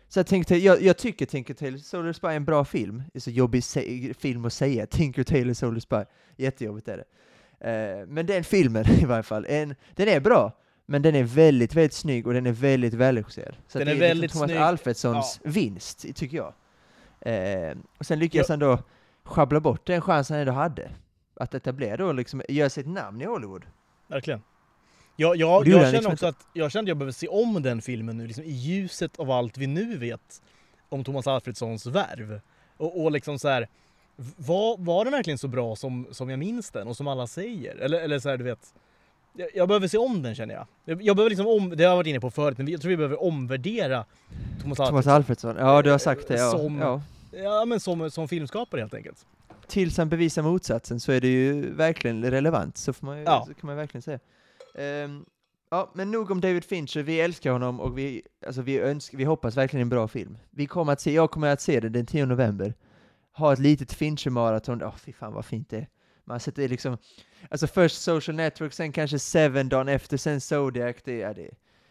[0.07, 3.03] Så jag, tänkte, jag, jag tycker Tinker Tailor Soldier Spy är en bra film.
[3.13, 3.63] Det är så jobbig
[4.19, 6.03] film att säga, Tinker Tailor Soldier Spy.
[6.37, 7.05] Jättejobbigt är det.
[7.71, 10.51] Eh, men den filmen i varje fall, en, den är bra,
[10.85, 13.55] men den är väldigt, väldigt snygg och den är väldigt välregisserad.
[13.67, 14.61] Så den är, är liksom väldigt liksom Thomas snygg.
[14.61, 15.49] Alfredssons ja.
[15.51, 16.53] vinst, tycker jag.
[17.21, 18.53] Eh, och sen lyckas ja.
[18.53, 18.79] han då
[19.23, 20.91] schabbla bort den chansen han ändå hade.
[21.35, 23.65] Att etablera då, liksom, göra sitt namn i Hollywood.
[24.07, 24.41] Verkligen.
[25.15, 27.81] Jag, jag, jag känner liksom också att jag kände att jag behöver se om den
[27.81, 30.41] filmen nu, liksom, i ljuset av allt vi nu vet
[30.89, 32.41] om Thomas Alfredssons värv.
[32.77, 33.67] Och, och liksom så här,
[34.37, 37.75] var, var den verkligen så bra som, som jag minns den och som alla säger?
[37.75, 38.73] Eller, eller så här, du vet.
[39.33, 40.67] Jag, jag behöver se om den känner jag.
[40.85, 42.89] Jag, jag behöver liksom om, det har jag varit inne på förut, men jag tror
[42.89, 44.05] vi behöver omvärdera
[44.61, 44.87] Thomas Alfredsson.
[44.87, 46.37] Thomas Alfredsson, ja du har sagt det.
[46.37, 46.51] Ja.
[46.51, 47.01] Som, ja.
[47.31, 49.25] Ja men som, som filmskapare helt enkelt.
[49.67, 53.43] Tills han bevisar motsatsen så är det ju verkligen relevant, så, får man, ja.
[53.47, 54.19] så kan man verkligen säga.
[55.05, 55.25] Um,
[55.69, 59.23] ja, men nog om David Fincher, vi älskar honom och vi, alltså vi, önskar, vi
[59.23, 60.37] hoppas verkligen en bra film.
[60.49, 62.73] Vi kommer att se, jag kommer att se den den 10 november
[63.33, 65.87] ha ett litet Fincher-maraton, åh oh, fy fan vad fint det är.
[66.25, 66.97] Man sätter liksom,
[67.49, 71.49] alltså först Social Network, sen kanske Seven dagen efter, sen Zodiac, det är det.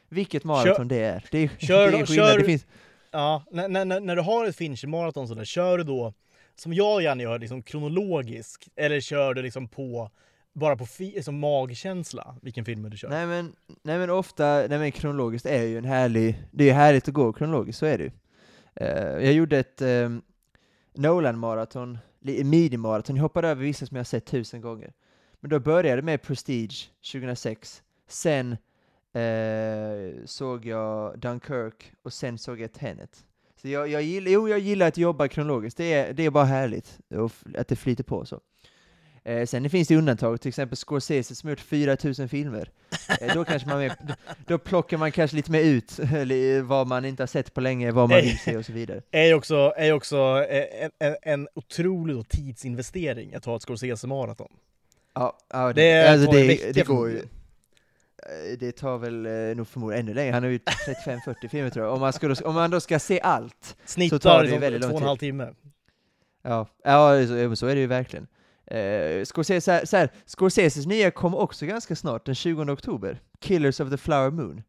[0.09, 1.24] Vilket maraton det är.
[1.31, 2.66] Det är, kör, det är skillnad, kör, det finns...
[3.11, 6.14] Ja, när, när, när du har ett Fincher-maraton sådär, kör du då,
[6.55, 10.11] som jag gärna gör, liksom kronologiskt, eller kör du liksom på
[10.53, 13.09] bara på liksom magkänsla, vilken film du kör?
[13.09, 16.75] Nej men, nej men ofta, nej men kronologiskt är ju en härlig, det är ju
[16.75, 18.11] härligt att gå kronologiskt, så är det ju.
[18.81, 20.23] Uh, jag gjorde ett, ehm, um,
[20.94, 21.99] Nolan-maraton,
[22.44, 24.92] midi-maraton, jag hoppade över vissa som jag sett tusen gånger.
[25.40, 28.57] Men då började med Prestige 2006, sen
[29.12, 33.25] eh, såg jag Dunkirk och sen såg jag Tenet.
[33.62, 36.44] Så jag, jag, gillar, jo, jag gillar att jobba kronologiskt, det är, det är bara
[36.44, 36.99] härligt
[37.59, 38.40] att det flyter på så.
[39.25, 42.70] Eh, sen finns det undantag, till exempel Scorsese som gjort 4000 filmer.
[43.20, 44.14] Eh, då, kanske man med, då,
[44.46, 45.99] då, plockar man kanske lite mer ut
[46.64, 49.03] vad man inte har sett på länge, vad man vill se och så vidare.
[49.11, 54.53] är också, är också eh, en, en, en otrolig tidsinvestering att ha ett Scorsese-maraton.
[55.14, 57.23] Ja, ja, det, det, alltså det, det går ju.
[58.22, 61.87] Eh, det tar väl eh, nog förmodligen ännu längre, han har ju 35-40 filmer tror
[61.87, 61.94] jag.
[61.94, 64.83] Om man, skulle, om man då ska se allt, Snittar så tar det liksom väldigt
[64.83, 64.92] lång tid.
[64.92, 65.54] två och en halv timme.
[66.42, 68.26] Ja, ja så, så är det ju verkligen.
[68.66, 73.20] Eh, Scorsese, så här, Scorseses nya kommer också ganska snart, den 20 oktober.
[73.40, 74.62] Killers of the Flower Moon.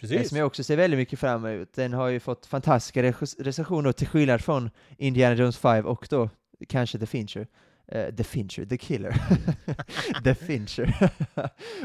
[0.00, 0.16] Precis.
[0.16, 1.72] Eh, som jag också ser väldigt mycket fram emot.
[1.74, 3.02] Den har ju fått fantastiska
[3.38, 6.30] recensioner till skillnad från Indiana Jones 5 och då
[6.68, 7.46] kanske The Fincher.
[7.94, 9.14] Uh, the Fincher, The Killer.
[10.24, 11.10] the Fincher.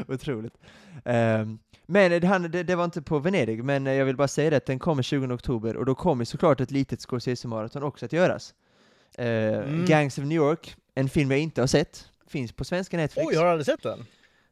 [0.08, 0.54] Otroligt.
[1.04, 4.56] Um, men det, det, det, var inte på Venedig, men jag vill bara säga det
[4.56, 8.54] att den kommer 20 oktober, och då kommer såklart ett litet Scorsese-maraton också att göras.
[9.18, 9.86] Uh, mm.
[9.86, 13.28] Gangs of New York, en film jag inte har sett, finns på svenska Netflix.
[13.28, 14.06] Oj, har du aldrig sett den?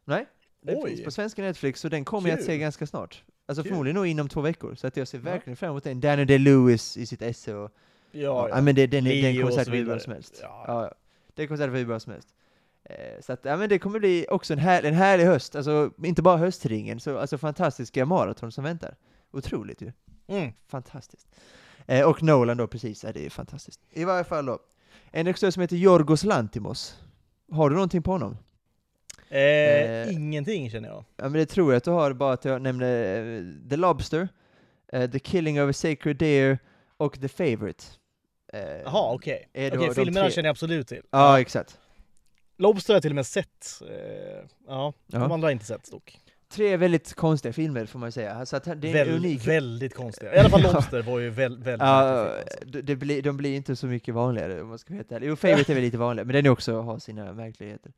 [0.05, 0.27] Nej,
[0.63, 0.91] den Oj.
[0.91, 2.31] finns på svenska Netflix, och den kommer Kul.
[2.31, 3.25] jag att se ganska snart.
[3.47, 3.71] Alltså Kul.
[3.71, 6.01] förmodligen nog inom två veckor, så att jag ser verkligen fram emot den.
[6.01, 7.71] Daniel Day-Lewis i sitt esse och...
[8.15, 8.49] Ja, ja.
[8.49, 10.39] ja men det, den, den kommer säkert bli bra som helst.
[10.43, 10.65] Ja.
[10.67, 10.93] ja.
[11.35, 12.29] Det kommer säkert bli hur bra som helst.
[12.85, 15.91] Eh, så att, ja men det kommer bli också en, här, en härlig höst, alltså
[16.05, 18.97] inte bara höstringen, så alltså fantastiska maraton som väntar.
[19.31, 19.93] Otroligt ju.
[20.27, 20.53] Mm.
[20.69, 21.29] Fantastiskt.
[21.87, 23.81] Eh, och Nolan då precis, ja, det är fantastiskt.
[23.91, 24.59] I varje fall då,
[25.11, 26.99] en regissör som heter Jorgos Lantimos.
[27.53, 28.37] Har du någonting på honom?
[29.29, 31.05] Eh, eh, ingenting känner jag.
[31.17, 34.29] Ja men det tror jag att du har, bara att jag nämnde uh, The Lobster,
[34.95, 36.59] uh, The Killing of a Sacred Deer
[36.97, 37.85] och The Favourite.
[38.53, 39.49] Jaha, okej.
[39.51, 39.67] Okay.
[39.69, 41.03] Okej, okay, filmerna känner jag absolut till.
[41.11, 41.79] Ja, exakt.
[42.59, 43.83] Lobster har jag till och med sett.
[44.67, 45.19] ja, ja.
[45.19, 46.19] de andra har inte sett dock.
[46.53, 48.47] Tre väldigt konstiga filmer får man ju säga.
[48.47, 49.47] Så att det är Väl, unik...
[49.47, 50.35] Väldigt konstiga.
[50.35, 52.35] I alla fall Lobster var ju väldigt, väldigt ja,
[52.83, 55.75] det blir, De blir inte så mycket vanligare om man ska veta Jo, Favourite är
[55.75, 57.93] väl lite vanligare, men den också har sina märkligheter.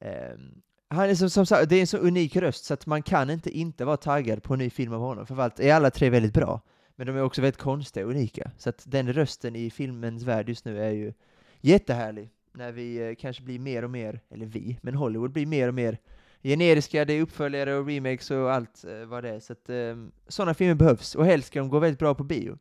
[0.00, 3.02] Um, han är som, som sagt, det är en så unik röst så att man
[3.02, 5.90] kan inte inte vara taggad på en ny film av honom, för allt är alla
[5.90, 6.60] tre väldigt bra.
[6.98, 8.50] Men de är också väldigt konstiga och unika.
[8.58, 11.12] Så att den rösten i filmens värld just nu är ju
[11.60, 12.30] jättehärlig.
[12.52, 15.74] När vi eh, kanske blir mer och mer, eller vi, men Hollywood blir mer och
[15.74, 15.98] mer
[16.42, 19.40] generiska, det är uppföljare och remakes och allt eh, vad det är.
[19.40, 22.58] Så att ehm, sådana filmer behövs, och helst ska de gå väldigt bra på bio.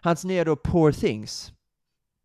[0.00, 1.52] Hans nya då Poor Things,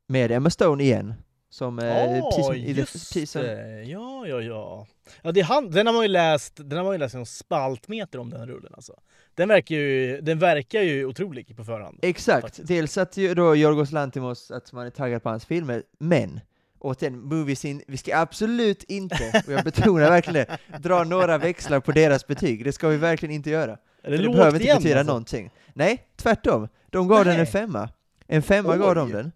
[0.07, 1.13] med Emma Stone igen,
[1.49, 3.83] som oh, i just the, det.
[3.83, 4.87] Ja, ja, ja.
[5.21, 8.19] ja det han, den har man ju läst, den har man ju läst en spaltmeter
[8.19, 8.93] om den rullen alltså.
[9.35, 11.99] Den verkar ju, den verkar ju otrolig på förhand.
[12.01, 12.41] Exakt.
[12.41, 12.67] Faktiskt.
[12.67, 16.39] Dels att ju då Yorgos Lantimos, att man är taggad på hans filmer, men
[16.79, 21.91] återigen, moviesin, vi ska absolut inte, och jag betonar verkligen det, dra några växlar på
[21.91, 22.65] deras betyg.
[22.65, 23.77] Det ska vi verkligen inte göra.
[24.03, 25.11] Är det, det behöver inte betyda alltså?
[25.11, 25.51] någonting.
[25.73, 26.67] Nej, tvärtom.
[26.89, 27.33] De gav Nej.
[27.33, 27.89] den en femma.
[28.27, 28.77] En femma Oj.
[28.77, 29.31] gav de den.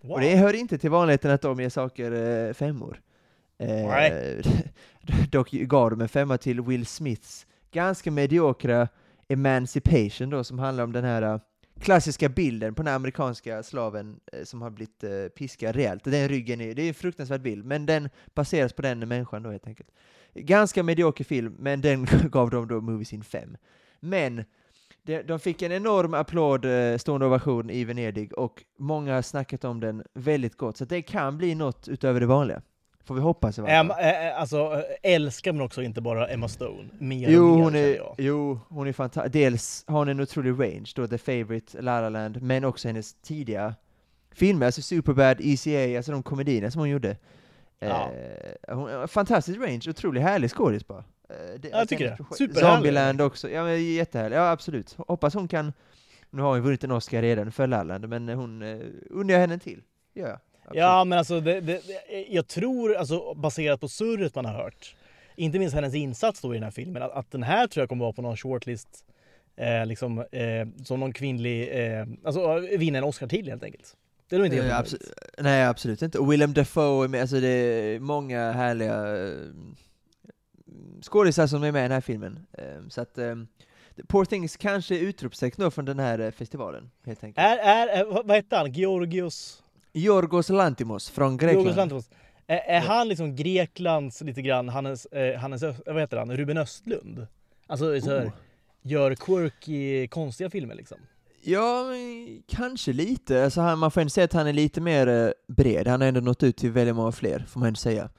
[0.00, 0.12] Wow.
[0.12, 3.00] Och det hör inte till vanligheten att de ger saker eh, femmor.
[3.58, 4.44] Eh,
[5.30, 8.88] dock gav de en femma till Will Smiths ganska mediokra
[9.28, 11.40] Emancipation då, som handlar om den här uh,
[11.80, 16.04] klassiska bilden på den amerikanska slaven uh, som har blivit uh, piskad rejält.
[16.04, 19.50] Den ryggen är, det är en fruktansvärd bild, men den baseras på den människan då
[19.50, 19.90] helt enkelt.
[20.34, 23.56] Ganska medioker film, men den gav de då Moviesin 5.
[24.00, 24.44] Men
[25.02, 29.80] de fick en enorm applåd, eh, stående ovation i Venedig, och många har snackat om
[29.80, 32.62] den väldigt gott, så det kan bli något utöver det vanliga.
[33.04, 34.00] Får vi hoppas i varje fall.
[34.00, 36.88] Äm, alltså, älskar man också inte bara Emma Stone?
[36.98, 38.14] Mer jo, och mer, hon är, jag.
[38.18, 39.32] Jo, hon är fantastisk.
[39.32, 43.14] Dels har hon en otrolig range, då The Favourite, La La Land, men också hennes
[43.14, 43.74] tidiga
[44.32, 47.16] filmer, alltså Superbad, ECA, alltså de komedierna som hon gjorde.
[47.78, 48.10] Ja.
[48.12, 51.04] Eh, hon, fantastisk range, otroligt härlig skådis bara.
[51.30, 52.36] Eh, det, jag tycker det.
[52.36, 52.74] Superhärlig.
[52.74, 54.96] Zombieland också, ja men jättehärlig, ja absolut.
[54.98, 55.72] Hoppas hon kan,
[56.30, 59.58] nu har hon vunnit en Oscar redan för Lalland, men hon uh, undrar jag henne
[59.58, 59.82] till.
[60.14, 60.40] Ja,
[60.72, 61.82] ja men alltså, det, det,
[62.28, 64.96] jag tror, alltså baserat på surret man har hört,
[65.36, 67.88] inte minst hennes insats då i den här filmen, att, att den här tror jag
[67.88, 68.88] kommer vara på någon shortlist
[69.56, 73.96] eh, liksom, eh, som någon kvinnlig, eh, alltså vinna en Oscar till helt enkelt.
[74.28, 76.18] Det är nog inte helt eh, absolut, Nej absolut inte.
[76.18, 79.06] Och Willem Dafoe alltså det är många härliga
[81.02, 82.46] skådisar som är med i den här filmen.
[82.52, 83.48] Um, så att um,
[84.06, 87.46] Poor Things kanske är utropstecken då från den här uh, festivalen, helt enkelt.
[87.46, 88.72] Är, är, vad heter han?
[88.72, 89.62] Georgios?
[89.92, 91.58] Georgos Lantimos från Grekland.
[91.58, 92.10] Georgos Lantimos.
[92.46, 97.26] Är, är han liksom Greklands lite grann, Hannes, eh, Hannes vad heter han, Ruben Östlund?
[97.66, 98.32] Alltså så här, oh.
[98.82, 100.98] gör quirky, konstiga filmer liksom.
[101.42, 101.84] Ja,
[102.46, 103.44] kanske lite.
[103.44, 105.86] Alltså han, man får ändå säga att han är lite mer eh, bred.
[105.86, 108.10] Han har ändå nått ut till väldigt många fler, får man ändå säga.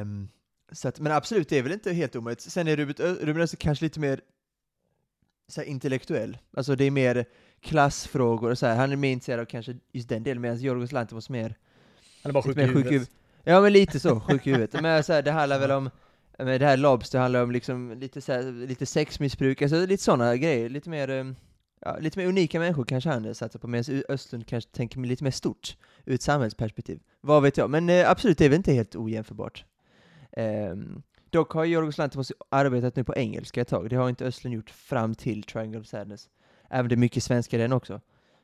[0.00, 0.28] Um,
[0.72, 2.40] så att, men absolut, det är väl inte helt omöjligt.
[2.40, 4.20] Sen är Ruben, Ruben Östlund kanske lite mer
[5.48, 6.38] så här, intellektuell.
[6.56, 7.24] Alltså det är mer
[7.60, 8.76] klassfrågor och så här.
[8.76, 11.54] Han är mer intresserad av kanske just den delen, medan Jorgos Lanthimos mer...
[12.22, 12.92] Han är bara sjuk i huvudet.
[12.92, 13.08] Huvud.
[13.44, 14.82] Ja men lite så, sjuk i huvudet.
[14.82, 15.90] Men så här, det handlar väl om,
[16.38, 20.36] men det här Lobster handlar om liksom lite, så här, lite sexmissbruk, alltså lite sådana
[20.36, 20.68] grejer.
[20.68, 21.24] Lite mer, eh,
[21.80, 25.30] ja, lite mer unika människor kanske han satsar på, medan Östlund kanske tänker lite mer
[25.30, 27.00] stort, ur ett samhällsperspektiv.
[27.20, 29.64] Vad vet jag, men eh, absolut, det är väl inte helt ojämförbart.
[30.36, 34.54] Um, dock har Jorgos Lanthimos arbetat nu på engelska ett tag, det har inte Östlund
[34.54, 36.28] gjort fram till Triangle of Sadness.
[36.70, 38.00] Även det är mycket svenska i den också.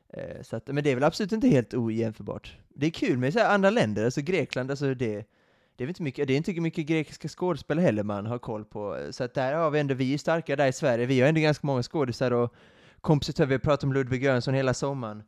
[0.08, 2.56] Eh, så att, men det är väl absolut inte helt ojämförbart.
[2.68, 5.26] Det är kul med så andra länder, alltså Grekland, alltså det,
[5.76, 9.08] det är inte mycket, det är inte mycket grekiska skådespelare heller man har koll på,
[9.10, 11.40] så att där har vi ändå, vi är starka där i Sverige, vi har ändå
[11.40, 12.54] ganska många skådisar och
[13.00, 15.22] kompositörer, vi har pratat om Ludvig Göransson hela sommaren.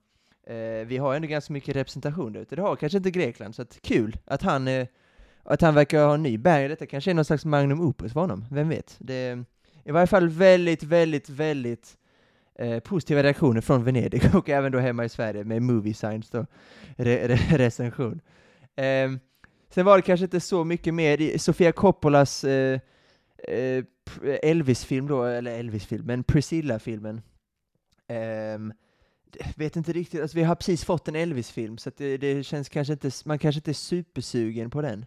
[0.47, 3.63] Eh, vi har ändå ganska mycket representation där ute, det har kanske inte Grekland, så
[3.63, 4.87] att kul att han, eh,
[5.45, 8.21] att han verkar ha en ny bärg, detta kanske är någon slags magnum opus för
[8.21, 8.97] honom, vem vet?
[8.99, 9.45] Det är
[9.85, 11.97] i varje fall väldigt, väldigt, väldigt
[12.55, 16.47] eh, positiva reaktioner från Venedig och även då hemma i Sverige med Movie Science då,
[16.97, 18.21] re re recension.
[18.77, 19.11] Eh,
[19.71, 22.81] sen var det kanske inte så mycket mer i Sofia Coppolas eh,
[23.49, 23.85] eh
[24.43, 27.21] Elvis-film då, eller Elvis-film, men Priscilla-filmen.
[28.09, 28.73] Ehm,
[29.57, 32.93] vet inte riktigt, alltså vi har precis fått en Elvis-film, så det, det, känns kanske
[32.93, 35.07] inte, man kanske inte är supersugen på den.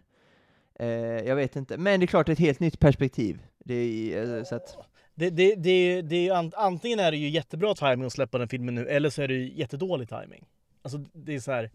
[0.82, 0.88] Uh,
[1.26, 3.38] jag vet inte, men det är klart ett helt nytt perspektiv.
[3.58, 4.76] Det är, uh, så att...
[5.14, 8.74] Det, det, det, det är, antingen är det ju jättebra timing att släppa den filmen
[8.74, 10.44] nu, eller så är det ju jättedålig timing.
[10.82, 11.70] Alltså det är så här,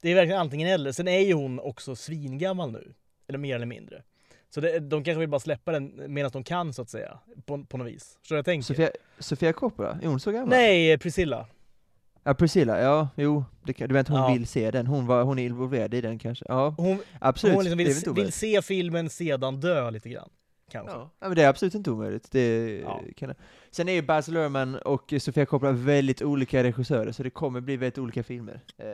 [0.00, 0.92] det är verkligen antingen eller.
[0.92, 2.94] Sen är ju hon också svingammal nu,
[3.28, 4.02] eller mer eller mindre.
[4.50, 7.64] Så det, de kanske vill bara släppa den medan de kan så att säga, på,
[7.64, 8.18] på något vis.
[8.20, 8.64] Förstår jag tänker?
[8.64, 10.48] Sofia, Sofia Coppola, är hon så gammal?
[10.48, 11.46] Nej, Priscilla.
[12.24, 14.32] Ja, Priscilla, ja, jo, det, du vet hon ja.
[14.32, 16.44] vill se den, hon, var, hon är involverad i den kanske?
[16.48, 17.54] Ja, hon, absolut.
[17.54, 17.78] Hon liksom
[18.14, 20.30] vill, vill se filmen, sedan dö lite grann
[20.70, 20.96] kanske.
[20.96, 22.30] Ja, men det är absolut inte omöjligt.
[22.30, 23.02] Det ja.
[23.16, 23.34] kan...
[23.74, 27.76] Sen är ju Baz Luhrmann och Sofia Coppola väldigt olika regissörer, så det kommer bli
[27.76, 28.60] väldigt olika filmer.
[28.78, 28.86] Eh,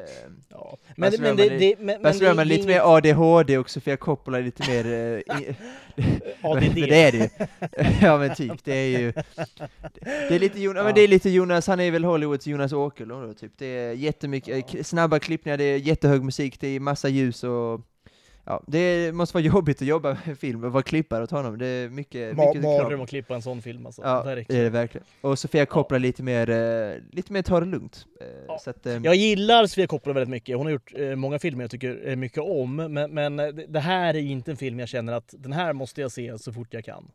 [0.49, 0.79] ja.
[0.97, 4.39] Men, Baz men, det, det, men, Baz Luhrmann är lite mer ADHD och Sofia Coppola
[4.39, 4.87] är lite mer...
[5.27, 5.55] Eh,
[6.43, 6.75] ADD.
[6.75, 7.29] det är det ju.
[8.07, 9.13] ja men typ, det är ju...
[10.03, 10.85] Det är lite Jonas, ja.
[10.85, 13.53] men det är lite Jonas, han är väl Hollywoods Jonas Åkerlund typ.
[13.59, 14.85] Det är jättemycket, ja.
[14.85, 17.81] snabba klippningar, det är jättehög musik, det är massa ljus och
[18.45, 21.59] Ja, det måste vara jobbigt att jobba med film och vara klippare åt honom.
[21.59, 24.03] Det är mycket, Ma mycket Mardröm att klippa en sån film alltså.
[24.03, 25.07] Ja, det, är det verkligen.
[25.21, 26.03] Och Sofia Coppola ja.
[26.03, 28.07] lite mer, uh, lite mer ta det lugnt.
[28.23, 28.59] Uh, ja.
[28.59, 29.05] så att, um...
[29.05, 30.57] Jag gillar Sofia Coppola väldigt mycket.
[30.57, 32.77] Hon har gjort uh, många filmer jag tycker mycket om.
[32.77, 33.37] Men, men
[33.69, 36.53] det här är inte en film jag känner att den här måste jag se så
[36.53, 37.11] fort jag kan.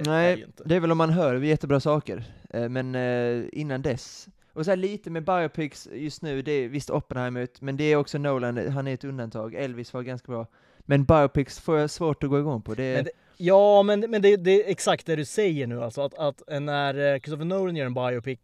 [0.00, 2.24] Nej, det, det är väl om man hör jättebra saker.
[2.68, 2.94] men
[3.52, 7.84] innan dess och så lite med biopics just nu, det är visst Oppenheimer, men det
[7.84, 9.54] är också Nolan, han är ett undantag.
[9.54, 10.46] Elvis var ganska bra.
[10.90, 12.74] Men biopics får jag svårt att gå igång på.
[12.74, 12.94] Det...
[12.94, 16.02] Men det, ja, men, men det, det, är exakt det du säger nu alltså.
[16.02, 18.38] Att, att när eh, Christopher Nolan gör en biopic,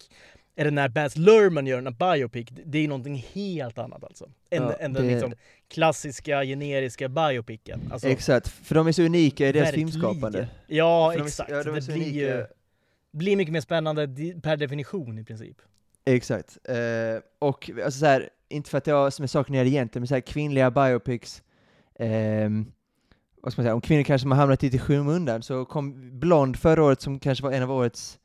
[0.57, 4.25] eller när Baz Luhrmann gör en biopic, det är någonting helt annat alltså.
[4.51, 5.35] Än, ja, än den liksom
[5.69, 7.81] klassiska, generiska biopicen.
[7.93, 10.49] Alltså, exakt, för de är så unika i deras filmskapande.
[10.67, 11.49] Ja, för exakt.
[11.49, 12.47] De är, ja, de det blir ju
[13.13, 14.09] blir mycket mer spännande
[14.43, 15.57] per definition i princip.
[16.05, 16.59] Exakt.
[16.71, 20.09] Uh, och alltså så här, inte för att jag som är saken är egentligen, men
[20.09, 21.43] så här, kvinnliga biopics
[21.99, 22.51] eh,
[23.43, 26.57] vad ska man säga, om kvinnor kanske har hamnat lite i skymundan, så kom Blond
[26.57, 28.19] förra året som kanske var en av årets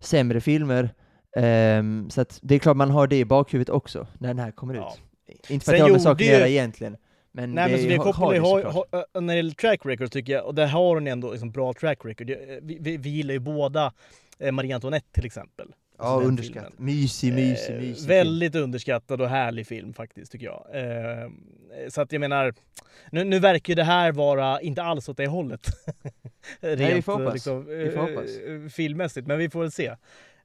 [0.00, 0.94] sämre filmer.
[1.36, 4.74] Um, så det är klart man har det i bakhuvudet också, när den här kommer
[4.74, 4.96] ja.
[5.28, 5.50] ut.
[5.50, 6.96] Inte för att det har med saken att göra egentligen.
[7.32, 10.46] Men Nej, men Sofia Coppola har, har, har, när det gäller track record tycker jag,
[10.46, 12.26] och där har hon ändå liksom bra track record.
[12.62, 13.92] Vi, vi, vi gillar ju båda
[14.38, 15.72] eh, Marie Antoinette till exempel.
[15.98, 16.72] Ja, underskattad.
[16.76, 18.08] Mysig, mysig, eh, mysig.
[18.08, 18.64] väldigt film.
[18.64, 20.66] underskattad och härlig film faktiskt, tycker jag.
[20.72, 21.30] Eh,
[21.88, 22.54] så att jag menar,
[23.10, 25.66] nu, nu verkar ju det här vara inte alls åt det hållet.
[26.60, 27.34] Rent, Nej, vi får hoppas.
[27.34, 28.36] Liksom, vi får hoppas.
[28.36, 29.94] Eh, filmmässigt, men vi får väl se.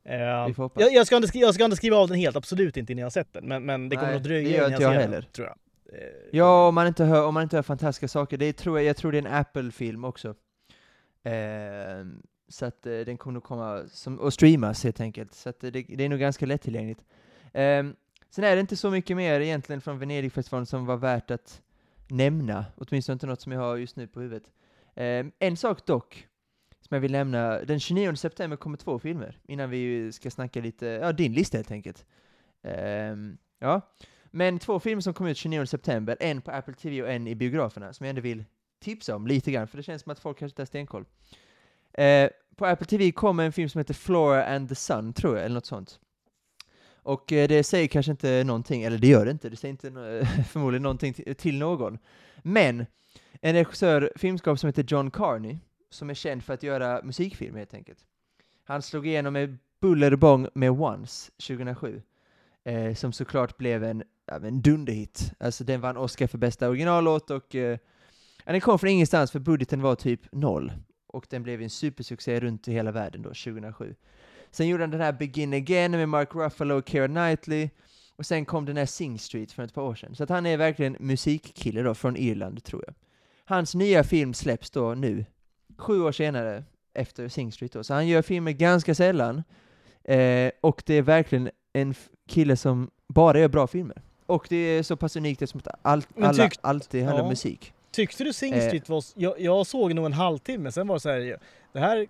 [0.06, 3.04] Eh, jag, jag, ska inte, jag ska inte skriva av den helt, absolut inte innan
[3.04, 5.22] jag sett den, men, men det kommer Nej, att dröja innan jag, jag ser heller.
[5.22, 5.58] den, tror jag.
[6.02, 8.38] Eh, ja, om man inte hör, om man inte hör fantastiska saker.
[8.38, 10.36] Det är, tror jag, jag tror det är en Apple-film också.
[11.24, 11.34] Eh,
[12.54, 15.34] så att eh, den kommer nog komma som, och streamas helt enkelt.
[15.34, 17.00] Så att eh, det, det är nog ganska lättillgängligt.
[17.54, 17.96] Um,
[18.30, 21.62] sen är det inte så mycket mer egentligen från Venedigfestivalen som var värt att
[22.08, 24.52] nämna, åtminstone inte något som jag har just nu på huvudet.
[24.96, 26.28] Um, en sak dock,
[26.82, 30.86] som jag vill nämna, den 29 september kommer två filmer, innan vi ska snacka lite,
[30.86, 32.06] ja din lista helt enkelt.
[32.62, 33.82] Um, ja,
[34.32, 37.36] men två filmer som kommer ut 29 september, en på Apple TV och en i
[37.36, 38.46] biograferna, som jag ändå vill
[38.80, 41.06] tipsa om lite grann, för det känns som att folk kanske inte har stenkoll.
[41.94, 45.46] Eh, på Apple TV kommer en film som heter Flora and the Sun, tror jag,
[45.46, 46.00] eller något sånt.
[47.04, 49.90] Och eh, det säger kanske inte någonting, eller det gör det inte, det säger inte
[50.50, 51.98] förmodligen någonting till någon.
[52.44, 52.86] Men
[53.42, 55.58] en regissör, filmskapare som heter John Carney,
[55.90, 58.00] som är känd för att göra musikfilmer helt enkelt.
[58.64, 62.02] Han slog igenom med buller och bång med Once 2007,
[62.64, 65.34] eh, som såklart blev en, ja, en dunderhit.
[65.40, 67.78] Alltså den vann Oscar för bästa originallåt och eh,
[68.46, 70.72] den kom från ingenstans för budgeten var typ noll
[71.14, 73.96] och den blev en supersuccé runt i hela världen då, 2007.
[74.52, 77.70] Sen gjorde han den här Begin Again med Mark Ruffalo och Keira Knightley,
[78.16, 80.16] och sen kom den här Sing Street för ett par år sedan.
[80.16, 82.96] Så att han är verkligen musikkille då, från Irland, tror jag.
[83.46, 85.26] Hans nya film släpps då nu,
[85.78, 87.84] sju år senare, efter Sing Street då.
[87.84, 89.44] Så han gör filmer ganska sällan,
[90.04, 91.94] eh, och det är verkligen en
[92.28, 94.02] kille som bara gör bra filmer.
[94.26, 97.74] Och det är så pass unikt som att allt, alla alltid handlar om musik.
[97.94, 99.04] Tyckte du Sing Street var...
[99.16, 101.38] Jag, jag såg nog en halvtimme, sen var det så här,
[101.74, 102.08] det här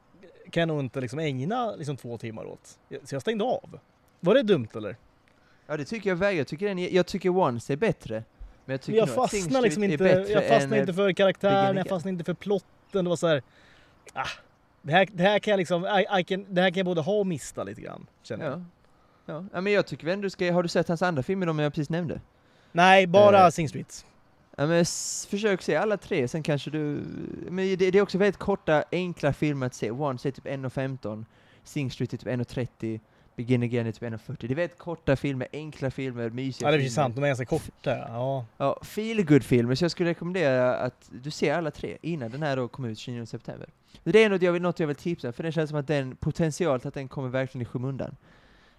[0.51, 2.79] kan jag nog inte liksom ägna liksom två timmar åt.
[3.03, 3.79] Så jag stängde av.
[4.19, 4.95] Var det dumt eller?
[5.67, 6.37] Ja det tycker jag väger.
[6.37, 8.23] Jag tycker, den, jag tycker Once är bättre.
[8.65, 12.23] Men jag tycker jag fastnar liksom inte, jag fastnar inte för karaktären, jag fastnar inte
[12.23, 13.03] för plotten.
[13.05, 13.43] Det var så här,
[14.13, 14.27] ah,
[14.81, 17.01] det här, det här kan jag liksom, I, I can, det här kan jag både
[17.01, 18.63] ha och mista lite grann, känner jag.
[19.25, 19.45] Ja.
[19.53, 21.73] ja, men jag tycker väl du ska, har du sett hans andra filmer de jag
[21.73, 22.21] precis nämnde?
[22.71, 24.05] Nej, bara uh, Sing Street.
[24.57, 24.85] Ja, men
[25.29, 27.03] försök se alla tre, sen kanske du...
[27.49, 29.91] Men det, det är också väldigt korta, enkla filmer att se.
[29.91, 31.25] Once är typ 1.15,
[31.63, 32.99] Sing Street är typ 1.30,
[33.35, 34.35] Begin Again är typ 1.40.
[34.39, 36.89] Det är väldigt korta filmer, enkla filmer, mysiga Ja det är filmer.
[36.89, 37.97] sant, de är ganska korta.
[37.97, 38.45] Ja.
[38.57, 42.43] ja feel good filmer så jag skulle rekommendera att du ser alla tre innan den
[42.43, 43.69] här då kommer ut 29 september.
[44.03, 46.15] Det är något jag vill, något jag vill tipsa, för det känns som att den,
[46.15, 48.15] potentiellt att den kommer verkligen i skymundan.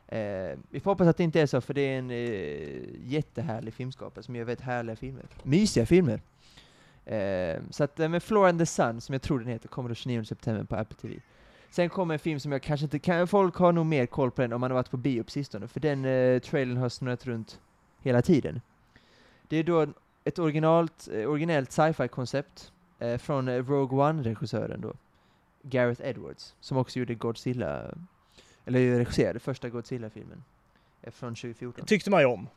[0.08, 3.74] Eh, vi får hoppas att det inte är så, för det är en eh, jättehärlig
[3.74, 5.24] filmskapare som gör väldigt härliga filmer.
[5.42, 6.20] Mysiga filmer.
[7.04, 9.88] Eh, så att, eh, med Flora and the Sun, som jag tror den heter, kommer
[9.88, 11.20] då 29 september på Apple TV.
[11.70, 14.42] Sen kommer en film som jag kanske inte kan, folk har nog mer koll på
[14.42, 17.26] den om man har varit på bio på sistone, för den eh, trailern har snurrat
[17.26, 17.60] runt
[18.02, 18.60] hela tiden.
[19.48, 19.86] Det är då
[20.24, 24.92] ett originalt, eh, originellt sci-fi koncept eh, från eh, Rogue One-regissören då,
[25.62, 27.92] Gareth Edwards, som också gjorde Godzilla eh,
[28.66, 30.44] eller regisserade första Godzilla-filmen.
[31.12, 31.86] Från 2014.
[31.86, 32.48] Tyckte man ju om.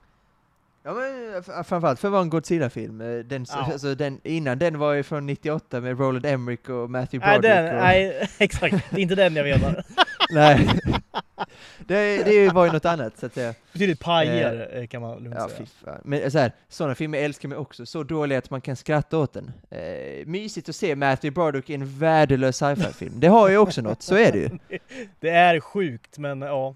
[0.83, 3.01] Ja men framförallt för att vara en Godzilla-film.
[3.01, 3.55] Eh, den, ja.
[3.71, 7.43] alltså, den, innan den var ju från 98 med Roland Emmerich och Matthew Broderick.
[7.43, 7.83] Nej, den, och...
[7.83, 8.75] nej exakt.
[8.89, 9.83] Det är inte den jag menar.
[10.29, 10.79] nej.
[11.87, 13.53] Det, det var ju något annat så att säga.
[13.73, 15.59] Betydligt pajigare eh, kan man lugnt ja, säga.
[15.59, 16.01] Fiffa.
[16.03, 19.33] Men så här, sådana filmer älskar man också, så dåliga att man kan skratta åt
[19.33, 19.51] den.
[19.69, 23.19] Eh, mysigt att se Matthew Broderick i en värdelös sci-fi-film.
[23.19, 24.49] Det har ju också något, så är det ju.
[25.19, 26.75] Det är sjukt, men ja.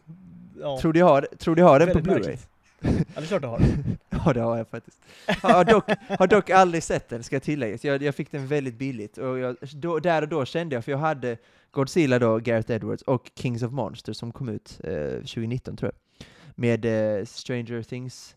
[0.62, 0.80] ja.
[0.82, 2.38] Tror du har, tror har den på Blu-ray?
[2.82, 3.62] Ja, det är klart du har.
[4.10, 4.98] ja, det har jag faktiskt.
[5.42, 5.90] Har dock,
[6.20, 7.86] har dock aldrig sett den, ska tilläggas.
[7.86, 10.92] Jag, jag fick den väldigt billigt, och jag, då, där och då kände jag, för
[10.92, 11.38] jag hade
[11.72, 16.26] Godzilla då, Gareth Edwards, och Kings of Monsters som kom ut eh, 2019 tror jag,
[16.56, 18.36] med eh, Stranger Things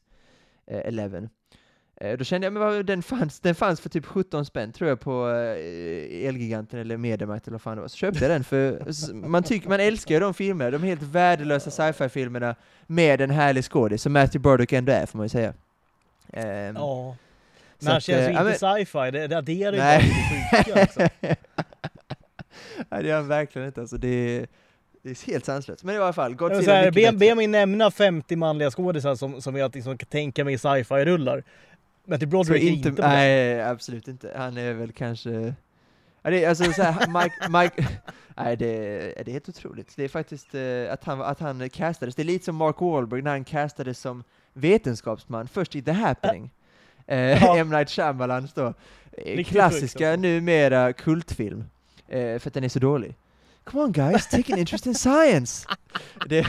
[0.66, 1.28] eh, 11.
[1.96, 5.00] Eh, då kände jag, men den fanns, den fanns för typ 17 spänn tror jag
[5.00, 8.83] på eh, Elgiganten eller Mediamarkt eller vad fan det var, så köpte jag den för
[9.14, 12.54] man, tycker, man älskar ju de filmerna, de helt värdelösa sci-fi-filmerna
[12.87, 15.54] med en härlig skådis, som Matthew Broderick ändå är får man ju säga.
[16.33, 17.16] Um, ja.
[17.78, 21.00] Men han känns ju inte äh, sci-fi, det, det adderar ju bara lite sjuka alltså.
[22.88, 24.46] Nej det gör han verkligen inte alltså, det är,
[25.02, 25.85] det är helt sanslöst.
[25.85, 29.57] Men i alla fall, Godzilla är be, be mig nämna 50 manliga skådisar som, som
[29.57, 31.44] jag liksom kan tänka mig sci-fi-rullar.
[32.18, 34.32] Till Broderick är inte, inte Nej, absolut inte.
[34.36, 35.54] Han är väl kanske...
[36.22, 38.00] Alltså så här, Mike, Mike,
[38.36, 38.66] nej det,
[39.24, 39.96] det är helt otroligt.
[39.96, 43.22] Det är faktiskt uh, att, han, att han castades, det är lite som Mark Wahlberg
[43.22, 46.50] när han castades som vetenskapsman, först i The Happening.
[47.12, 47.56] Uh, ja.
[47.56, 47.70] M.
[47.70, 48.74] Night Shyamalans då,
[49.46, 50.20] klassiska alltså.
[50.20, 51.64] numera kultfilm
[52.08, 53.16] eh, för att den är så dålig.
[53.64, 55.66] Come on guys, take an interest in science!
[56.29, 56.46] det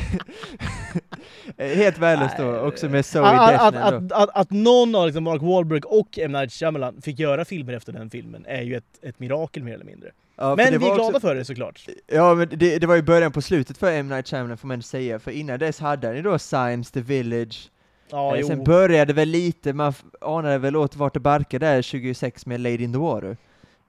[1.58, 5.41] helt värdelöst då, också med Zoe att, att, att, att, att någon av liksom Mark
[5.41, 6.32] Wahlberg och M.
[6.32, 9.86] Night Shyamalan fick göra filmer efter den filmen är ju ett, ett mirakel mer eller
[9.86, 10.12] mindre.
[10.36, 11.88] Ja, men vi är glada också, för det såklart.
[12.08, 14.10] Ja, men det, det var ju början på slutet för M.
[14.10, 17.69] Night Shyamalan får man säga, för innan dess hade han ju då Science, The Village,
[18.10, 22.45] ja, eh, sen började väl lite, man anade väl åt vart det barkade där 26
[22.45, 23.38] med Lady in the Water.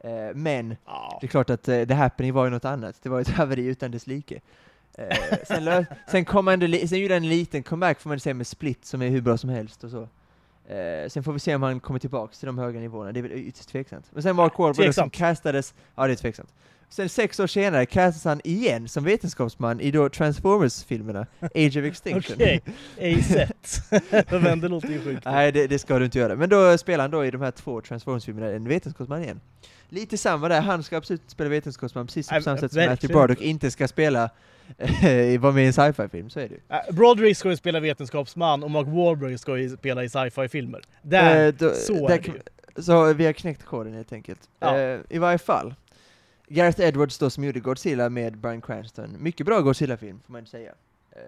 [0.06, 1.18] Eh, men ja.
[1.20, 3.64] det är klart att eh, The Happening var ju något annat, det var ett haveri
[3.64, 4.40] utan dess like.
[4.94, 5.16] Eh,
[5.46, 8.84] sen, sen, kom han, sen gjorde han en liten comeback får man säga med Split
[8.84, 10.08] som är hur bra som helst och så.
[10.72, 13.22] Eh, sen får vi se om han kommer tillbaka till de höga nivåerna, det är
[13.22, 14.06] väl ytterst tveksamt.
[14.10, 16.54] Men sen Mark Wahlberg som castades, ja det är tveksamt.
[16.88, 22.36] Sen sex år senare castas han igen som vetenskapsman i då Transformers-filmerna, Age of Extinction.
[22.36, 22.62] Okej,
[22.98, 23.80] ej sett.
[24.30, 25.24] Men det låter ju sjukt.
[25.24, 26.36] Nej, det, det, ska du inte göra.
[26.36, 29.40] Men då spelar han då i de här två Transformers-filmerna en vetenskapsman igen.
[29.88, 33.40] Lite samma där, han ska absolut spela vetenskapsman precis på samma sätt som Matthew Broderick
[33.40, 34.30] inte ska spela
[35.38, 36.92] vara med i en sci-fi-film, så är det ju.
[36.92, 40.82] Broderick ska ju spela vetenskapsman och Mark Wahlberg ska ju spela i sci-fi-filmer.
[41.02, 42.26] Där, uh, då, så där, är det
[42.76, 42.82] ju.
[42.82, 44.40] Så vi har knäckt koden helt enkelt.
[44.58, 44.94] Ja.
[44.94, 45.74] Uh, I varje fall.
[46.48, 49.16] Gareth Edwards då som gjorde Godzilla med Bryan Cranston.
[49.18, 50.74] Mycket bra Godzilla-film, får man inte säga.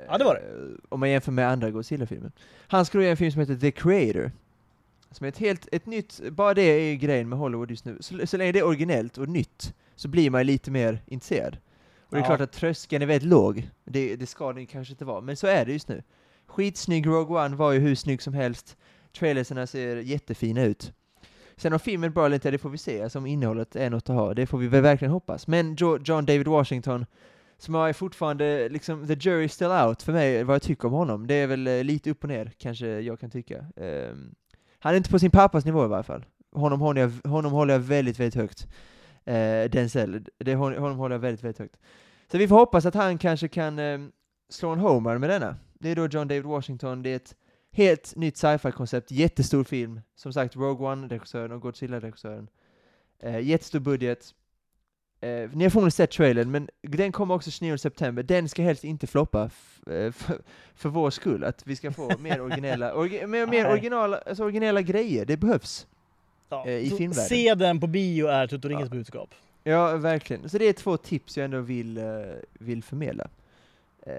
[0.08, 0.40] Ja, det var det.
[0.40, 2.32] Uh, om man jämför med andra Godzilla-filmer.
[2.68, 4.32] Han skulle göra en film som heter The Creator.
[5.10, 7.96] Som är ett helt, ett nytt, bara det är grejen med Hollywood just nu.
[8.00, 11.56] Så, så länge det är originellt och nytt, så blir man lite mer intresserad.
[12.00, 12.26] Och det är ja.
[12.26, 13.68] klart att tröskeln är väldigt låg.
[13.84, 16.02] Det, det ska den kanske inte vara, men så är det just nu.
[16.46, 18.76] Skitsnygg Rogue One var ju hur snygg som helst.
[19.18, 20.92] Trailerserna ser jättefina ut.
[21.58, 23.02] Sen om filmen är bra eller inte, det får vi se.
[23.02, 25.46] Alltså om innehållet är något att ha, det får vi väl verkligen hoppas.
[25.46, 27.06] Men jo John David Washington,
[27.58, 31.26] som är fortfarande, liksom, the jury still out för mig, vad jag tycker om honom.
[31.26, 33.64] Det är väl eh, lite upp och ner, kanske jag kan tycka.
[33.76, 34.34] Um,
[34.78, 36.24] han är inte på sin pappas nivå i varje fall.
[36.52, 38.66] Honom håller jag, honom håller jag väldigt, väldigt högt.
[39.28, 41.76] Uh, Denzel, det, honom håller jag väldigt, väldigt högt.
[42.32, 44.12] Så vi får hoppas att han kanske kan um,
[44.48, 45.56] slå en homer med denna.
[45.78, 47.34] Det är då John David Washington, det är ett
[47.72, 50.00] helt nytt sci-fi-koncept, jättestor film.
[50.14, 52.48] Som sagt, Rogue One-regissören och Godzilla-regissören.
[53.24, 54.34] Uh, jättestor budget,
[55.20, 58.22] Eh, ni har förmodligen sett trailern, men den kommer också 29 september.
[58.22, 59.42] Den ska helst inte floppa
[59.86, 60.12] eh,
[60.74, 64.82] för, vår skull, att vi ska få mer originella, orgi mer, mer originala, alltså originella
[64.82, 65.24] grejer.
[65.24, 65.86] Det behövs
[66.48, 67.28] ja, eh, i filmvärlden.
[67.28, 68.96] Se den på bio är Tutoringens ja.
[68.96, 69.34] budskap.
[69.64, 70.48] Ja, verkligen.
[70.48, 73.28] Så det är två tips jag ändå vill, uh, vill förmedla.
[74.06, 74.12] Uh,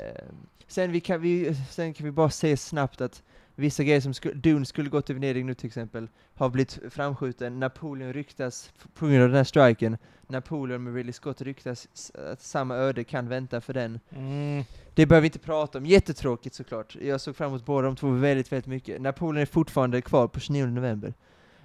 [0.68, 3.24] sen, vi kan, vi, sen kan vi bara säga snabbt att
[3.60, 7.60] vissa grejer som sku, Dune skulle gått till Venedig nu till exempel, har blivit framskjuten.
[7.60, 9.98] Napoleon ryktas, på grund av den här striken,
[10.28, 11.88] Napoleon med Ridley Scott ryktas
[12.32, 14.00] att samma öde kan vänta för den.
[14.10, 14.64] Mm.
[14.94, 16.96] Det behöver vi inte prata om, jättetråkigt såklart.
[17.02, 19.02] Jag såg fram emot båda de två väldigt, väldigt mycket.
[19.02, 21.14] Napoleon är fortfarande kvar på 29 november.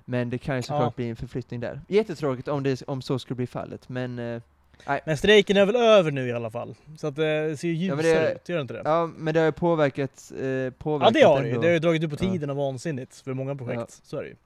[0.05, 0.92] Men det kan ju såklart ja.
[0.97, 1.80] bli en förflyttning där.
[1.88, 4.42] Jättetråkigt om, det, om så skulle bli fallet, men uh,
[4.87, 5.01] Nej.
[5.07, 6.75] Men strejken är väl över nu i alla fall?
[6.97, 8.83] Så att det ser ljusare ja, det, ut, gör det inte det?
[8.85, 11.72] Ja, men det har ju påverkat, eh, påverkat Ja det har det ju, det har
[11.72, 13.87] ju dragit ut på tiden och vansinnigt för många projekt, ja.
[14.05, 14.37] så är det ju.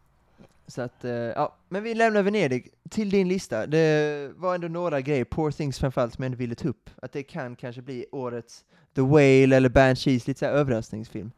[0.67, 2.69] Så att, eh, ja, men vi lämnar Venedig.
[2.91, 6.55] Till din lista, det var ändå några grejer, Poor Things framförallt, som jag ändå ville
[6.55, 6.91] ta upp.
[7.03, 8.65] Att det kan kanske bli årets
[8.95, 11.31] The Whale eller Banshees, lite såhär överraskningsfilm.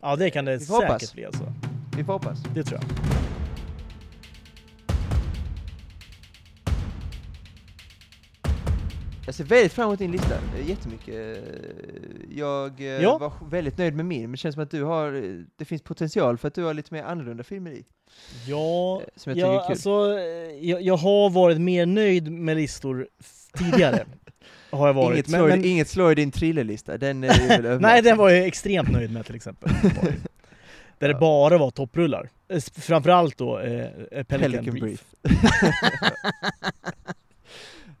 [0.00, 1.14] Ja det kan det säkert hoppas.
[1.14, 1.52] bli alltså.
[1.96, 2.38] Vi får hoppas.
[2.54, 3.37] Det tror jag.
[9.28, 10.34] Jag ser väldigt fram emot din lista,
[10.66, 11.44] jättemycket.
[12.30, 13.18] Jag eh, ja.
[13.18, 15.12] var väldigt nöjd med min, men det känns som att du har,
[15.56, 17.84] det finns potential för att du har lite mer annorlunda filmer i.
[18.46, 23.08] Ja, eh, som jag, ja alltså, eh, jag, jag, har varit mer nöjd med listor
[23.58, 24.06] tidigare.
[24.70, 25.14] har jag varit.
[25.14, 27.20] Inget, slår, men, inget slår i din thrillerlista, den
[27.80, 29.70] Nej, den var jag extremt nöjd med till exempel.
[30.98, 31.08] Där ja.
[31.08, 32.28] det bara var topprullar.
[32.74, 34.80] Framförallt då eh, Pelican, Pelican Brief.
[34.80, 35.04] Brief.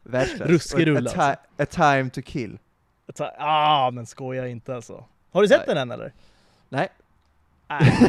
[0.08, 0.48] Världsklass.
[0.48, 1.82] Ruskig rulle a, alltså.
[1.82, 2.58] a time to kill.
[3.18, 5.04] Ja ah, men skoja inte alltså.
[5.30, 5.74] Har du sett Nej.
[5.74, 6.12] den än eller?
[6.68, 6.88] Nej.
[7.68, 8.08] Nej.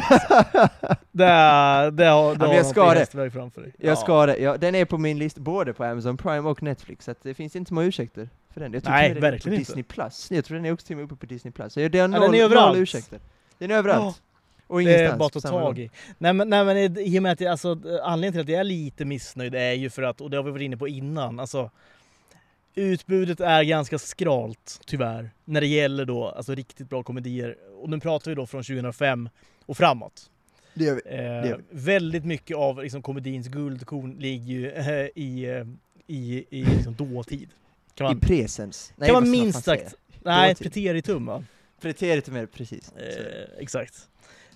[1.12, 3.30] det, det, det har, ja, jag ska det.
[3.30, 3.72] framför dig.
[3.78, 3.96] Jag ja.
[3.96, 4.36] ska det.
[4.38, 7.56] Ja, den är på min lista både på Amazon Prime och Netflix, så det finns
[7.56, 8.72] inte många ursäkter för den.
[8.72, 9.70] Jag tror Nej, den verkligen är inte.
[9.70, 10.30] Disney Plus.
[10.30, 11.72] Jag tror den är också till och med uppe på Disney Plus.
[11.72, 12.74] Så det är noll, ja, den är överallt.
[12.74, 13.20] noll ursäkter.
[13.58, 14.22] Den är överallt.
[14.70, 15.90] Och det är bara att ta tag i.
[16.18, 18.64] Nej men, nej, men i och med att jag, alltså, anledningen till att jag är
[18.64, 21.70] lite missnöjd är ju för att, och det har vi varit inne på innan, alltså
[22.74, 27.56] Utbudet är ganska skralt, tyvärr, när det gäller då alltså riktigt bra komedier.
[27.82, 29.28] Och nu pratar vi då från 2005
[29.66, 30.30] och framåt.
[30.74, 31.00] Det gör vi.
[31.04, 31.64] Eh, det gör vi.
[31.70, 35.66] Väldigt mycket av liksom, komedins guldkorn ligger ju eh, i, eh,
[36.06, 37.48] i, i liksom, dåtid.
[37.94, 38.92] Kan man, I presens.
[38.96, 39.94] Nej, kan man minst sagt...
[40.22, 41.44] Nej, preteritum va?
[41.80, 42.92] Preteritum är det, precis.
[42.92, 44.08] Eh, exakt.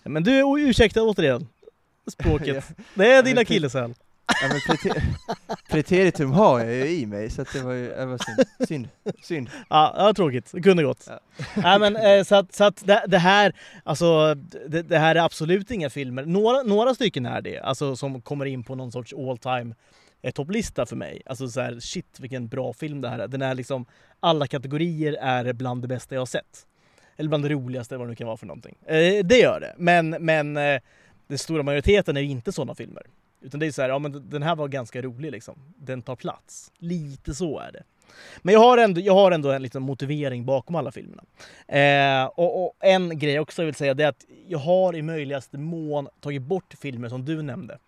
[0.05, 1.47] Men du, ursäkta återigen
[2.13, 2.65] språket.
[2.95, 3.95] Det är din akilleshäl.
[4.43, 5.03] Ja, men preter
[5.71, 8.69] preteritum har jag ju i mig, så att det var ju det var synd.
[8.69, 8.89] synd.
[9.23, 9.51] Synd.
[9.69, 10.53] Ja, det var tråkigt.
[10.53, 11.07] Det kunde gått.
[11.09, 11.21] Ja.
[11.63, 14.35] Nej, men, eh, så att, så att det, det här, alltså,
[14.69, 16.25] det, det, här är absolut inga filmer.
[16.25, 19.75] Några, några stycken är det, alltså som kommer in på någon sorts all time
[20.23, 21.23] eh, topplista för mig.
[21.27, 23.29] Alltså så här, shit vilken bra film det här är.
[23.29, 23.87] Den är liksom,
[24.21, 26.67] alla kategorier är bland det bästa jag har sett.
[27.17, 28.77] Eller bland det roligaste, vad det nu kan vara för någonting.
[28.87, 29.75] Eh, det gör det.
[29.79, 30.81] Men, men eh,
[31.27, 33.03] den stora majoriteten är inte sådana filmer.
[33.41, 35.55] Utan det är så här, ja men den här var ganska rolig liksom.
[35.77, 36.73] Den tar plats.
[36.79, 37.83] Lite så är det.
[38.43, 41.25] Men jag har ändå, jag har ändå en liten motivering bakom alla filmerna.
[41.69, 45.03] Eh, och, och, en grej också jag vill säga det är att jag har i
[45.03, 47.79] möjligaste mån tagit bort filmer som du nämnde.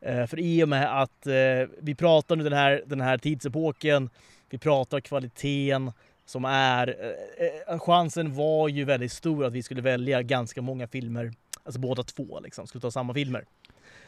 [0.00, 1.32] Eh, för i och med att eh,
[1.80, 4.10] vi pratar nu den här, den här tidsepoken,
[4.50, 5.92] vi pratar kvaliteten
[6.26, 6.88] som är...
[6.88, 11.32] Eh, eh, chansen var ju väldigt stor att vi skulle välja ganska många filmer,
[11.64, 13.44] alltså båda två liksom, skulle ta samma filmer.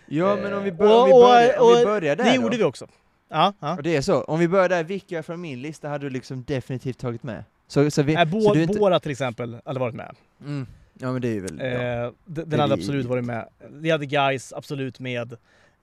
[0.07, 2.65] Ja, men om vi, bör, om vi, börjar, om vi börjar där Det gjorde vi
[2.65, 2.87] också.
[3.29, 3.77] Ja, ja.
[3.77, 4.23] Och det är så.
[4.23, 7.45] Om vi börjar där, vilka från min lista hade du liksom definitivt tagit med?
[7.67, 8.79] Så, så vi, äh, bo, så inte...
[8.79, 10.17] Båda till exempel hade varit med.
[10.41, 10.67] Mm.
[10.99, 11.61] Ja men det är ju väl...
[11.61, 12.12] Eh, ja.
[12.25, 13.49] Den det hade absolut varit med.
[13.71, 15.37] Vi hade Guys absolut med.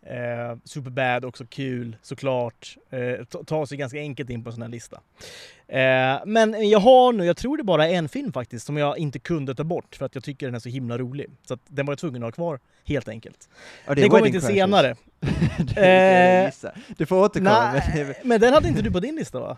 [0.05, 2.77] Eh, Superbad också kul såklart.
[2.89, 5.01] Eh, ta sig ganska enkelt in på en sån här lista.
[5.67, 8.97] Eh, men jag har nu, jag tror det bara är en film faktiskt som jag
[8.97, 11.29] inte kunde ta bort för att jag tycker den är så himla rolig.
[11.47, 13.49] Så den var jag tvungen att ha kvar helt enkelt.
[13.85, 14.95] Ja, det, det kommer inte senare.
[15.75, 17.73] det eh, du får återkomma.
[17.73, 19.57] Nej, men, den hade inte du på din lista va?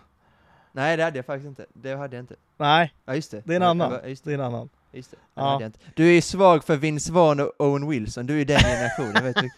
[0.72, 1.66] Nej det hade jag faktiskt inte.
[1.72, 2.36] Det hade jag inte.
[2.56, 3.42] Nej, ja, just det.
[3.44, 3.92] det är en annan.
[3.92, 4.24] Det.
[4.24, 4.68] det är en annan.
[4.94, 5.70] Just det, ja.
[5.94, 9.50] Du är svag för Vince Vaughn och Owen Wilson, du är den generationen, vet du.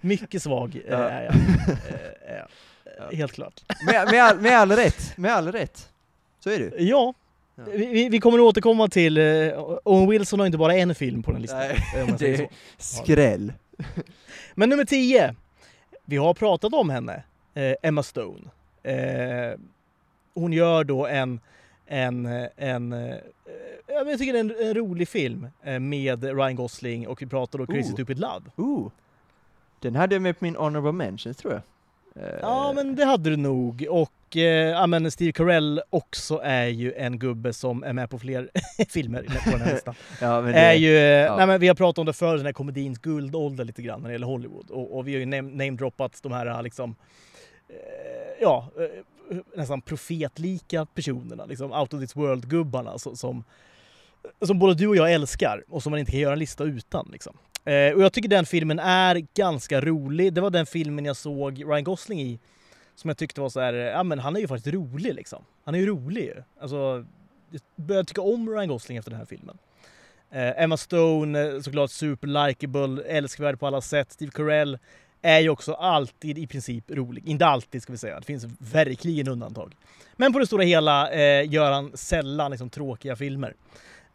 [0.08, 0.96] Mycket svag eh, ja.
[0.96, 1.34] är jag.
[2.28, 2.34] Eh,
[2.98, 3.16] ja.
[3.16, 3.64] Helt klart.
[3.86, 5.88] Med, med, all, med all rätt, med all rätt.
[6.40, 7.14] Så är det Ja.
[7.54, 7.64] ja.
[7.72, 9.18] Vi, vi, kommer att återkomma till...
[9.18, 11.58] Uh, Owen Wilson har inte bara en film på den listan.
[11.58, 13.52] Nej, det är skräll.
[14.54, 15.34] Men nummer 10.
[16.04, 17.22] Vi har pratat om henne,
[17.54, 18.50] eh, Emma Stone.
[18.82, 19.58] Eh,
[20.34, 21.40] hon gör då en,
[21.86, 22.26] en,
[22.56, 23.16] en eh,
[24.06, 27.58] jag tycker det är en, en rolig film eh, med Ryan Gosling och vi pratar
[27.58, 27.92] då Crazy oh.
[27.92, 28.50] Stupid Love.
[28.56, 28.90] Oh.
[29.80, 31.62] Den hade jag med på min honorable mentions tror jag.
[32.40, 36.92] Ja men det hade du nog och eh, ja, men Steve Carell också är ju
[36.92, 38.50] en gubbe som är med på fler
[38.88, 39.94] filmer på den här listan.
[40.20, 41.36] ja, men det, är ju, ja.
[41.36, 44.08] nej, men vi har pratat om det förr, den här komedins guldålder lite grann när
[44.08, 46.94] det gäller Hollywood och, och vi har ju namedroppat de här liksom
[47.68, 47.76] eh,
[48.40, 53.44] ja, eh, nästan profetlika personerna, liksom out of this world-gubbarna som, som
[54.42, 57.08] som både du och jag älskar och som man inte kan göra en lista utan.
[57.12, 57.36] Liksom.
[57.64, 60.32] Eh, och jag tycker den filmen är ganska rolig.
[60.32, 62.38] Det var den filmen jag såg Ryan Gosling i
[62.94, 65.44] som jag tyckte var så här, eh, ja men han är ju faktiskt rolig liksom.
[65.64, 66.42] Han är ju rolig ju.
[66.60, 67.04] Alltså,
[67.50, 69.58] jag började tycka om Ryan Gosling efter den här filmen.
[70.30, 74.12] Eh, Emma Stone, eh, såklart superlikable, älskvärd på alla sätt.
[74.12, 74.78] Steve Carell
[75.22, 77.28] är ju också alltid i princip rolig.
[77.28, 79.76] Inte alltid ska vi säga, det finns verkligen undantag.
[80.16, 83.54] Men på det stora hela eh, gör han sällan liksom, tråkiga filmer.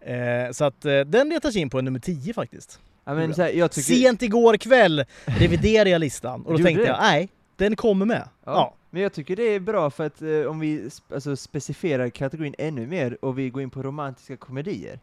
[0.05, 2.79] Eh, så att eh, den letar sig in på nummer 10 faktiskt.
[3.05, 3.93] Ja, men, här, jag tycker...
[3.93, 8.29] Sent igår kväll reviderade jag listan och då tänkte jag, nej, den kommer med.
[8.45, 8.51] Ja.
[8.51, 8.73] ja.
[8.89, 12.87] Men jag tycker det är bra för att eh, om vi alltså, specificerar kategorin ännu
[12.87, 14.99] mer och vi går in på romantiska komedier,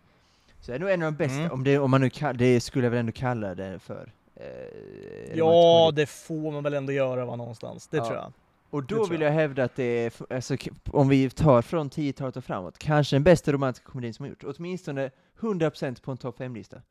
[0.60, 1.52] så är det nog en av de bästa, mm.
[1.52, 4.12] om, det, om man nu kan, det skulle jag väl ändå kalla det för.
[4.36, 8.04] Eh, ja, det får man väl ändå göra va, någonstans, det ja.
[8.04, 8.32] tror jag.
[8.70, 9.30] Och då vill jag.
[9.30, 13.22] jag hävda att det är, alltså, om vi tar från 10-talet och framåt, kanske den
[13.22, 14.44] bästa romantiska komedin som har gjorts.
[14.44, 15.10] Åtminstone
[15.40, 16.76] 100% på en topp 5-lista.
[16.76, 16.82] Eh,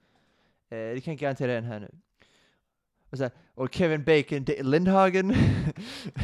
[0.69, 1.91] det kan jag garantera den här nu.
[3.09, 5.35] Och, så här, och Kevin Bacon, Lindhagen,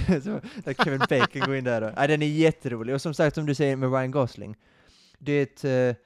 [0.23, 0.41] så,
[0.83, 1.91] Kevin Bacon går in där då.
[1.95, 4.55] Ja, den är jätterolig, och som sagt som du säger med Ryan Gosling,
[5.19, 6.01] det är ett, uh,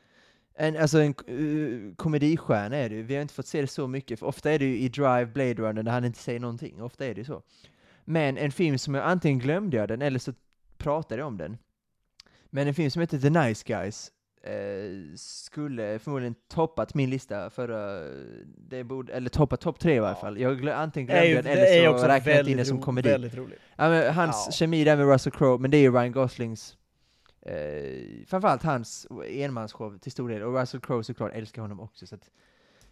[0.55, 4.19] en, alltså en uh, komedistjärna är det vi har inte fått se det så mycket,
[4.19, 7.05] för ofta är det ju i Drive, Blade Runner, där han inte säger någonting, ofta
[7.05, 7.41] är det ju så.
[8.09, 10.33] Men en film som jag antingen glömde jag den, eller så
[10.77, 11.57] pratade jag om den.
[12.49, 14.11] Men en film som heter The Nice Guys,
[14.43, 18.09] eh, skulle förmodligen toppat min lista förra,
[18.57, 20.39] det borde, eller toppat topp tre i alla fall.
[20.39, 23.09] Jag glöm, antingen glömde den eller så räknade jag in det som komedi.
[23.09, 23.33] Väldigt.
[23.75, 24.51] Ja, men hans ja.
[24.51, 26.77] kemi där med Russell Crowe, men det är ju Ryan Goslings
[27.41, 32.07] eh, framförallt hans enmansshow till stor del, och Russell Crowe såklart älskar honom också.
[32.07, 32.29] Så att,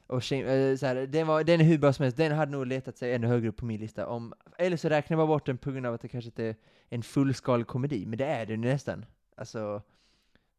[0.08, 2.68] och eh, så här, den, var, den är hur bra som helst, den hade nog
[2.68, 4.08] letat sig ännu högre upp på min lista.
[4.08, 6.44] Om, eller så räknar jag bara bort den på grund av att det kanske inte
[6.44, 6.56] är
[6.90, 9.06] en fullskalig komedi, men det är det nästan.
[9.36, 9.82] Alltså,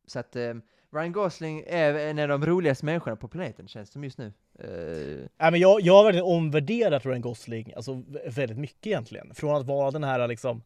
[0.07, 0.55] så att äh,
[0.90, 4.32] Ryan Gosling är en av de roligaste människorna på planeten, känns det som just nu.
[4.64, 5.26] Uh...
[5.36, 9.34] Ja, men jag, jag har verkligen omvärderat Ryan Gosling alltså, väldigt mycket egentligen.
[9.34, 10.62] Från att vara den här liksom,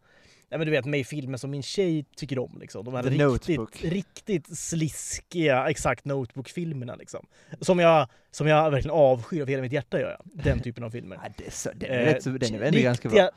[0.53, 2.59] ja, men du vet med i filmer som min tjej tycker om.
[2.61, 2.85] Liksom.
[2.85, 3.85] De här The riktigt, notebook.
[3.85, 6.95] riktigt sliskiga, exakt Notebook-filmerna.
[6.95, 7.27] Liksom.
[7.61, 10.45] Som, jag, som jag verkligen avskyr av hela mitt hjärta gör jag.
[10.45, 11.19] Den typen av filmer.
[11.23, 13.31] Ja, det är så, den är, eh, den är ändå ganska bra.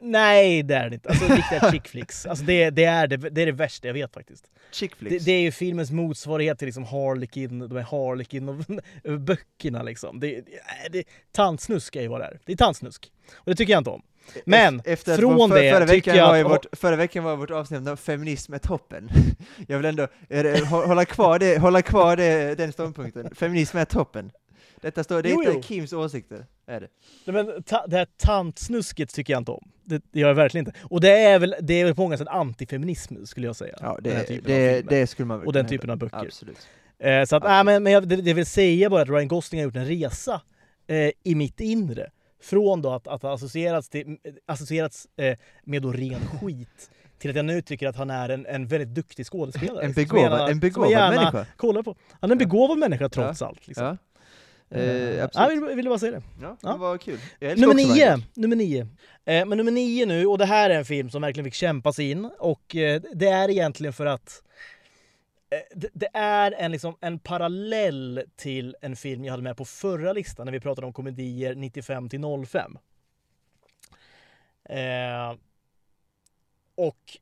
[0.00, 1.08] Nej, det är det inte.
[1.08, 2.26] Alltså riktiga chick flicks.
[2.26, 4.50] Alltså, det, det, är det, det är det värsta jag vet faktiskt.
[4.70, 5.24] Chick flicks?
[5.24, 10.20] Det, det är ju filmens motsvarighet till liksom Harlequin, de här Harlequin-böckerna liksom.
[10.20, 10.44] Det,
[10.90, 12.40] det, tantsnusk är ju vad det är.
[12.44, 13.12] Det är tantsnusk.
[13.34, 14.02] Och det tycker jag inte om.
[14.44, 16.50] Men Efter från för, det förra tycker jag att...
[16.50, 19.10] Vårt, förra veckan var vårt avsnitt om feminism är toppen.
[19.68, 20.08] Jag vill ändå
[20.70, 23.34] hålla kvar, det, hålla kvar det, den ståndpunkten.
[23.34, 24.30] Feminism är toppen.
[24.80, 26.88] Detta står, det är inte Kims åsikter, är det.
[27.24, 29.70] Nej, men ta, det här tantsnusket tycker jag inte om.
[29.84, 30.78] Det, det gör jag verkligen inte.
[30.84, 33.76] Och det är väl, det är väl på många sätt antifeminism, skulle jag säga.
[33.80, 36.16] Ja, det, det, det skulle man Och den typen av böcker.
[36.16, 36.68] Absolut.
[36.98, 39.60] Eh, så att, äh, men, men jag, det, det vill säga bara att Ryan Gosling
[39.60, 40.40] har gjort en resa
[40.86, 42.10] eh, i mitt inre.
[42.42, 47.36] Från då att, att ha associerats, till, associerats eh, med då ren skit till att
[47.36, 49.84] jag nu tycker att han är en, en väldigt duktig skådespelare.
[49.84, 51.46] En begåvad, en begåvad människa.
[51.56, 51.96] Kollar på.
[52.20, 52.80] Han är en begåvad ja.
[52.80, 53.46] människa trots ja.
[53.46, 53.66] allt.
[53.66, 53.84] Liksom.
[53.84, 53.96] Ja.
[54.78, 55.60] Eh, absolut.
[55.60, 56.22] Ja, jag ville bara säga det.
[56.40, 57.18] Ja, det var kul.
[57.40, 58.80] Nummer nio, nummer nio.
[59.24, 61.98] Eh, men nummer nio nu, och det här är en film som verkligen fick kämpas
[61.98, 62.24] in.
[62.38, 64.42] Och eh, det är egentligen för att
[65.52, 69.64] Eh, det, det, är en, liksom, en parallell till en film jag hade med på
[69.64, 72.78] förra listan när vi pratade om komedier 95 till 05.
[74.64, 75.36] Eh,
[76.74, 77.18] och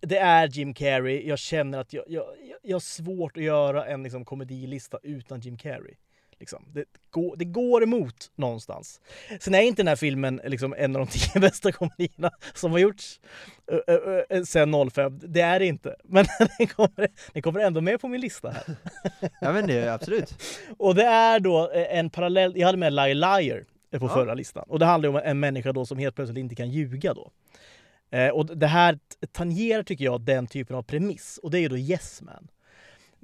[0.00, 1.28] det är Jim Carrey.
[1.28, 2.24] Jag känner att jag, jag,
[2.62, 5.94] jag har svårt att göra en liksom, komedilista utan Jim Carrey.
[6.40, 6.64] Liksom.
[6.72, 9.00] Det, går, det går emot någonstans.
[9.40, 12.78] Sen är inte den här filmen liksom en av de tio bästa komedierna som har
[12.78, 13.20] gjorts
[14.44, 15.20] sen 05.
[15.22, 15.96] Det är det inte.
[16.04, 16.26] Men
[16.58, 18.64] den kommer, den kommer ändå med på min lista här.
[19.40, 20.42] ja men det är absolut.
[20.78, 24.08] Och det är då en parallell, jag hade med Liar Liar på ja.
[24.08, 24.64] förra listan.
[24.68, 27.30] Och det handlar om en människa då som helt plötsligt inte kan ljuga då.
[28.10, 28.98] Eh, och det här
[29.32, 31.40] tangerar, tycker jag, den typen av premiss.
[31.42, 32.48] Och det är ju då Yes Man.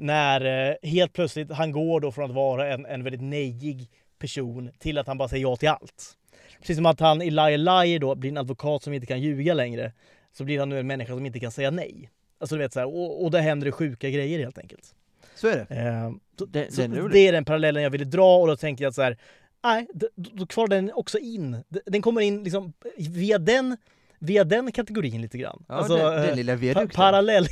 [0.03, 3.88] När eh, helt plötsligt han går då från att vara en, en väldigt nejig
[4.18, 6.16] person till att han bara säger ja till allt.
[6.61, 9.55] Precis som att han i Liar Liar då blir en advokat som inte kan ljuga
[9.55, 9.92] längre.
[10.32, 12.11] Så blir han nu en människa som inte kan säga nej.
[12.38, 14.94] Alltså du vet så här, och, och där händer det sjuka grejer helt enkelt.
[15.34, 15.74] Så är det.
[15.74, 18.88] Eh, så, det, så det är den parallellen jag ville dra och då tänkte jag
[18.88, 19.18] att så här,
[19.64, 21.57] nej, då, då kvar den också in.
[21.68, 23.76] Den kommer in liksom via den
[24.22, 25.64] via den kategorin lite grann.
[25.68, 27.46] Ja, alltså, den, den eh, lilla pa parallell,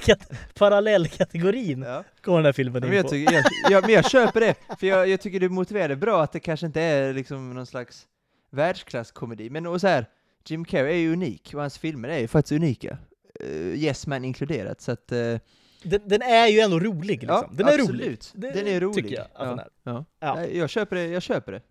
[0.55, 2.05] parallellkategorin ja.
[2.23, 3.11] kommer den här filmen in men jag på.
[3.11, 6.23] Tycker, jag, jag, men jag köper det, för jag, jag tycker du motiverar det bra
[6.23, 8.07] att det kanske inte är liksom någon slags
[8.51, 10.07] världsklasskomedi, men och så här,
[10.45, 12.99] Jim Carrey är ju unik och hans filmer är ju faktiskt unika.
[13.45, 15.39] Uh, yes Man inkluderat, så att uh,
[15.83, 17.29] den, den, är ju ändå rolig liksom.
[17.29, 17.91] Ja, den är absolut.
[17.91, 18.19] rolig.
[18.35, 19.05] Det, den är rolig.
[19.05, 19.69] Tycker jag att ja, den är.
[19.83, 20.05] Ja.
[20.21, 20.47] ja.
[20.47, 21.63] Jag köper det, jag köper det.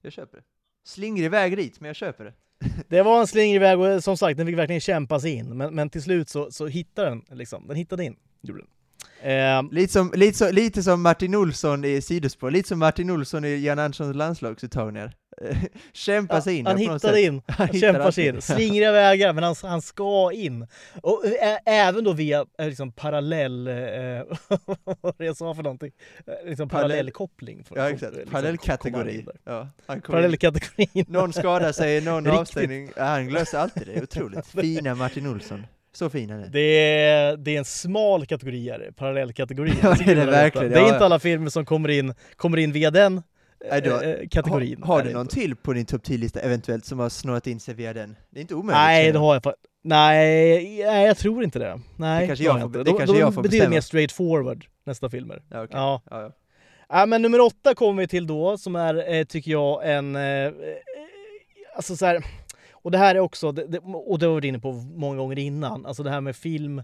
[0.00, 0.44] Jag köper det.
[0.84, 2.32] Slingrig väg dit, men jag köper det.
[2.88, 5.56] Det var en slingrig väg och som sagt, den fick verkligen kämpa sig in.
[5.56, 7.66] Men, men till slut så, så hittade den liksom.
[7.66, 8.16] Den hittade in.
[8.42, 8.68] Gjorde den.
[9.22, 13.44] Eh, lite, som, lite, så, lite som Martin Olsson i sidospår, lite som Martin Olsson
[13.44, 15.12] i Jan Anderssons landslagsuttagningar.
[15.92, 18.42] Kämpa sig in Han hittade in, han kämpar sig in.
[18.42, 20.66] Slingriga vägar, men han, han ska in.
[21.02, 23.66] Och ä, även då via liksom parallell...
[23.66, 23.74] Eh,
[25.00, 25.92] vad jag sa för någonting?
[26.44, 27.64] Liksom parallellkoppling.
[27.74, 29.26] Ja exakt, liksom, parallellkategori.
[29.44, 31.04] Ja, Parallellkategorin.
[31.08, 32.92] Någon skadar sig, någon avstängning.
[32.96, 34.46] Ja, han löser alltid det, otroligt.
[34.46, 35.66] Fina Martin Olsson.
[35.92, 39.72] Så fin är Det är, det är en smal kategori, parallellkategori.
[39.82, 40.70] Ja, det är det verkligen.
[40.70, 43.22] Det är inte alla filmer som kommer in, kommer in via den
[43.64, 44.00] äh, då,
[44.30, 44.82] kategorin.
[44.82, 47.74] Har, har du någon till på din topp 10-lista eventuellt som har snurrat in sig
[47.74, 48.16] via den?
[48.30, 48.76] Det är inte omöjligt.
[48.76, 51.80] Nej, det har jag Nej, nej, jag tror inte det.
[51.96, 55.10] Nej, det kanske jag, får, det de, kanske de, jag får betyder mer straightforward, nästa
[55.10, 55.42] filmer.
[55.48, 55.80] Ja, okay.
[55.80, 56.02] ja.
[56.10, 56.32] ja, ja.
[56.88, 60.18] ja men nummer åtta kommer vi till då, som är, eh, tycker jag, en...
[61.76, 62.24] Alltså så här,
[62.72, 65.38] och det här är också, det, och det har vi varit inne på många gånger
[65.38, 66.82] innan, alltså det här med film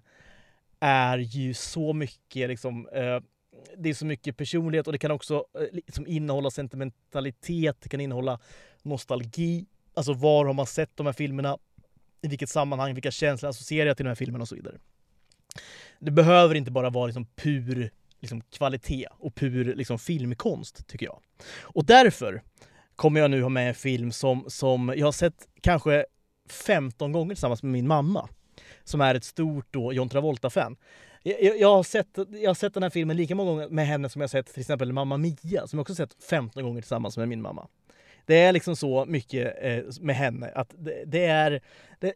[0.80, 2.88] är ju så mycket liksom,
[3.76, 8.38] det är så mycket personlighet och det kan också liksom innehålla sentimentalitet, det kan innehålla
[8.82, 11.58] nostalgi, alltså var har man sett de här filmerna,
[12.22, 14.78] i vilket sammanhang, vilka känslor alltså associerar jag till de här filmerna och så vidare.
[15.98, 17.90] Det behöver inte bara vara liksom pur
[18.20, 21.20] liksom, kvalitet och pur liksom, filmkonst, tycker jag.
[21.62, 22.42] Och därför
[22.96, 26.06] kommer jag nu ha med en film som, som jag har sett kanske
[26.48, 28.28] 15 gånger tillsammans med min mamma.
[28.84, 30.76] Som är ett stort då John Travolta-fan.
[31.28, 34.08] Jag, jag, har sett, jag har sett den här filmen lika många gånger med henne
[34.08, 37.28] som jag sett till exempel Mamma Mia, som jag också sett 15 gånger tillsammans med
[37.28, 37.68] min mamma.
[38.24, 41.60] Det är liksom så mycket eh, med henne att det, det är
[41.98, 42.12] det,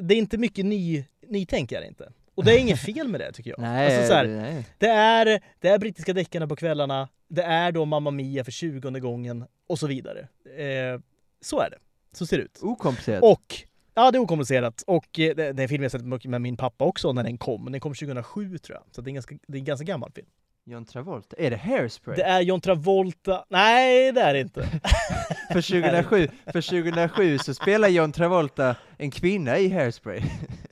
[0.00, 2.12] det, är inte mycket ny, nytänk inte.
[2.34, 3.58] Och det är inget fel med det tycker jag.
[3.60, 4.66] nej, alltså, så här, nej.
[4.78, 9.00] Det, är, det är brittiska deckarna på kvällarna, det är då Mamma Mia för tjugonde
[9.00, 10.20] gången och så vidare.
[10.56, 11.00] Eh,
[11.40, 11.78] så är det.
[12.12, 12.58] Så ser det ut.
[12.62, 13.22] Okomplicerat.
[13.22, 13.64] Och
[13.94, 14.82] Ja, det är okomplicerat.
[14.86, 17.38] Och eh, det, det är en film jag sett med min pappa också när den
[17.38, 17.72] kom.
[17.72, 18.94] Den kom 2007 tror jag.
[18.94, 20.26] Så det är en ganska, det är en ganska gammal film.
[20.64, 21.36] John Travolta?
[21.38, 22.16] Är det Hairspray?
[22.16, 23.44] Det är John Travolta.
[23.48, 24.60] Nej, det är det inte.
[25.52, 30.22] för, 2007, för 2007 så spelar John Travolta en kvinna i Hairspray.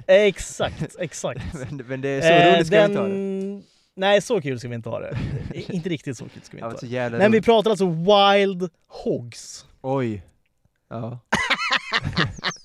[0.07, 1.55] exakt, exakt.
[1.55, 2.87] men, men, det är så eh, roligt ska den...
[2.87, 3.63] vi inte ha det.
[3.95, 5.19] Nej, så kul ska vi inte ha det.
[5.55, 7.19] inte riktigt så kul ska vi inte ha det.
[7.19, 9.67] Men vi pratar alltså Wild Hogs.
[9.81, 10.23] Oj.
[10.89, 11.19] Ja.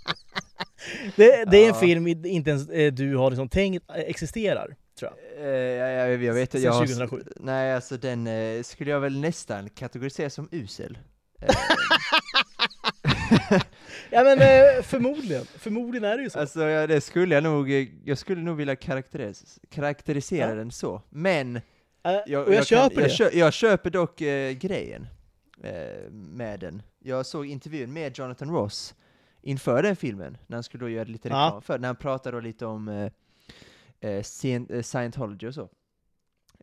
[1.15, 5.11] det, det, är en film inte ens eh, du har liksom tänkt eh, existerar, tror
[5.11, 5.45] jag.
[5.77, 7.23] Jag, jag, jag vet Sen 2007.
[7.36, 8.27] nej, alltså den
[8.63, 10.97] skulle jag väl nästan kategorisera som usel.
[14.09, 14.38] ja men
[14.83, 16.39] förmodligen, förmodligen är det ju så.
[16.39, 17.71] Alltså ja, det skulle jag nog,
[18.05, 20.55] jag skulle nog vilja karaktäris karaktärisera ja.
[20.55, 21.61] den så, men
[22.25, 23.11] jag, och jag, köper kan.
[23.19, 24.17] Jag, jag köper dock
[24.59, 25.07] grejen
[26.11, 26.81] med den.
[26.99, 28.95] Jag såg intervjun med Jonathan Ross
[29.45, 31.61] inför den filmen, när han skulle då göra lite reklam ja.
[31.61, 33.11] för, när han pratade då lite om eh,
[34.11, 34.25] eh,
[34.69, 35.69] eh scientology och så.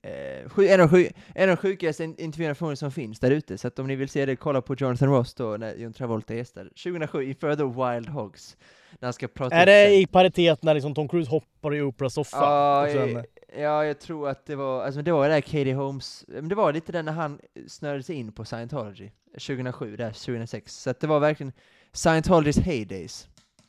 [0.02, 3.78] Eh, en, av sjuk, en av de sjukaste intervjuerna som finns där ute, så att
[3.78, 6.70] om ni vill se det, kolla på Jonathan Ross då, när John Travolta gästade.
[6.70, 8.56] 2007, inför då Wild Hogs.
[8.90, 12.14] När han ska prata Är det i paritet när liksom Tom Cruise hoppar i Oprahs
[12.14, 12.36] soffa?
[12.36, 13.24] Ja, sen...
[13.58, 16.72] ja, jag tror att det var, alltså det var det där Katie Holmes, det var
[16.72, 19.10] lite där när han snörde sig in på scientology.
[19.32, 20.74] 2007, där, 2006.
[20.74, 21.52] Så att det var verkligen
[21.92, 23.28] Scientologys heydays.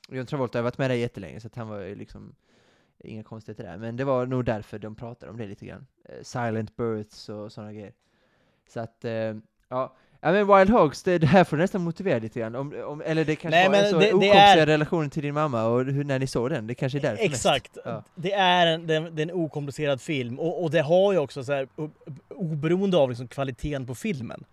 [0.10, 2.36] John Travolta har varit med där jättelänge, så att han var ju liksom
[3.00, 3.78] inga konstigheter där.
[3.78, 5.88] Men det var nog därför de pratade om det lite grann.
[6.06, 7.94] Eh, silent births och sådana grejer.
[8.70, 9.12] Så att, eh,
[9.70, 9.96] ja.
[10.26, 13.02] Ja men Wild Hogs, det, det här får du nästan motivera lite grann, om, om,
[13.02, 14.66] eller det kanske Nej, var en så okomplicerad är...
[14.66, 17.78] relation till din mamma, och hur, när ni såg den, det kanske är därför Exakt,
[17.86, 18.04] ja.
[18.16, 21.44] det är en, det, det är en okomplicerad film, och, och det har ju också
[21.44, 21.68] så här,
[22.30, 24.44] oberoende av liksom kvaliteten på filmen,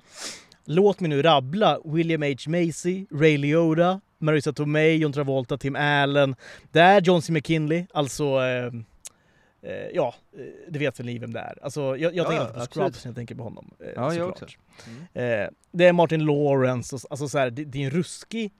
[0.64, 2.50] Låt mig nu rabbla William H.
[2.50, 6.34] Macy, Ray Liotta, Marissa Tomei, John Travolta, Tim Allen.
[6.72, 7.32] Det är John C.
[7.32, 8.66] McKinley, alltså eh,
[9.62, 11.58] eh, ja, eh, det vet väl ni vem det är.
[11.62, 13.70] Alltså, jag, jag ja, tänker inte på Scrubs jag tänker på honom.
[13.80, 14.46] Eh, ja, jag också.
[15.14, 15.42] Mm.
[15.44, 18.52] Eh, det är Martin Lawrence, och, alltså så här, det, det, är en ruskig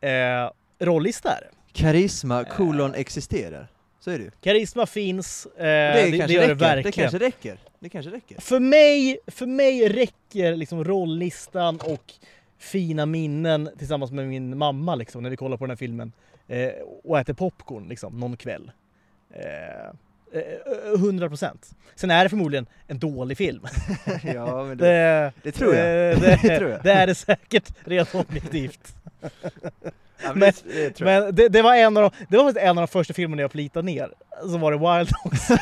[0.00, 1.50] eh, rollista här.
[1.72, 3.68] Karisma, kolon, existerar.
[4.00, 4.30] Så är det ju.
[4.40, 6.82] Karisma finns, eh, det, det, det gör det verkligen.
[6.82, 7.58] Det kanske räcker.
[7.80, 8.40] Det kanske räcker.
[8.40, 12.12] För mig, för mig räcker liksom rolllistan och
[12.58, 16.12] fina minnen tillsammans med min mamma liksom, när vi kollar på den här filmen
[16.48, 16.70] eh,
[17.04, 18.70] och äter popcorn liksom, någon kväll.
[19.30, 19.94] Eh,
[20.94, 21.70] 100 eh, procent.
[21.94, 23.66] Sen är det förmodligen en dålig film.
[24.22, 26.20] ja, men det, det, det tror jag.
[26.20, 26.82] Det, det, tror jag.
[26.82, 28.94] det är det säkert rent objektivt.
[30.22, 32.88] Ja, men, det, men det, det, var en av de, det var en av de
[32.88, 34.12] första filmerna jag plitade ner.
[34.42, 35.48] Så var det Wild Dogs.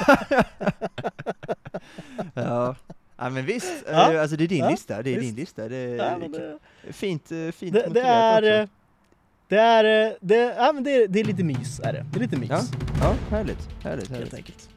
[2.35, 2.75] ja.
[3.17, 3.85] ja, men visst.
[3.91, 4.21] Ja.
[4.21, 5.03] Alltså det är din ja, lista.
[5.03, 5.37] Det är visst.
[5.37, 5.69] din lista.
[5.69, 6.59] Det är ja, det,
[6.93, 8.73] fint, eh, fint det, det är, också.
[9.49, 12.07] Det är, det, ja, men det, är, det är lite mys, är det.
[12.13, 12.51] Det är lite mys.
[12.51, 12.63] Ja,
[13.01, 13.69] ja härligt.
[13.83, 14.11] Härligt, härligt.
[14.11, 14.69] Helt enkelt.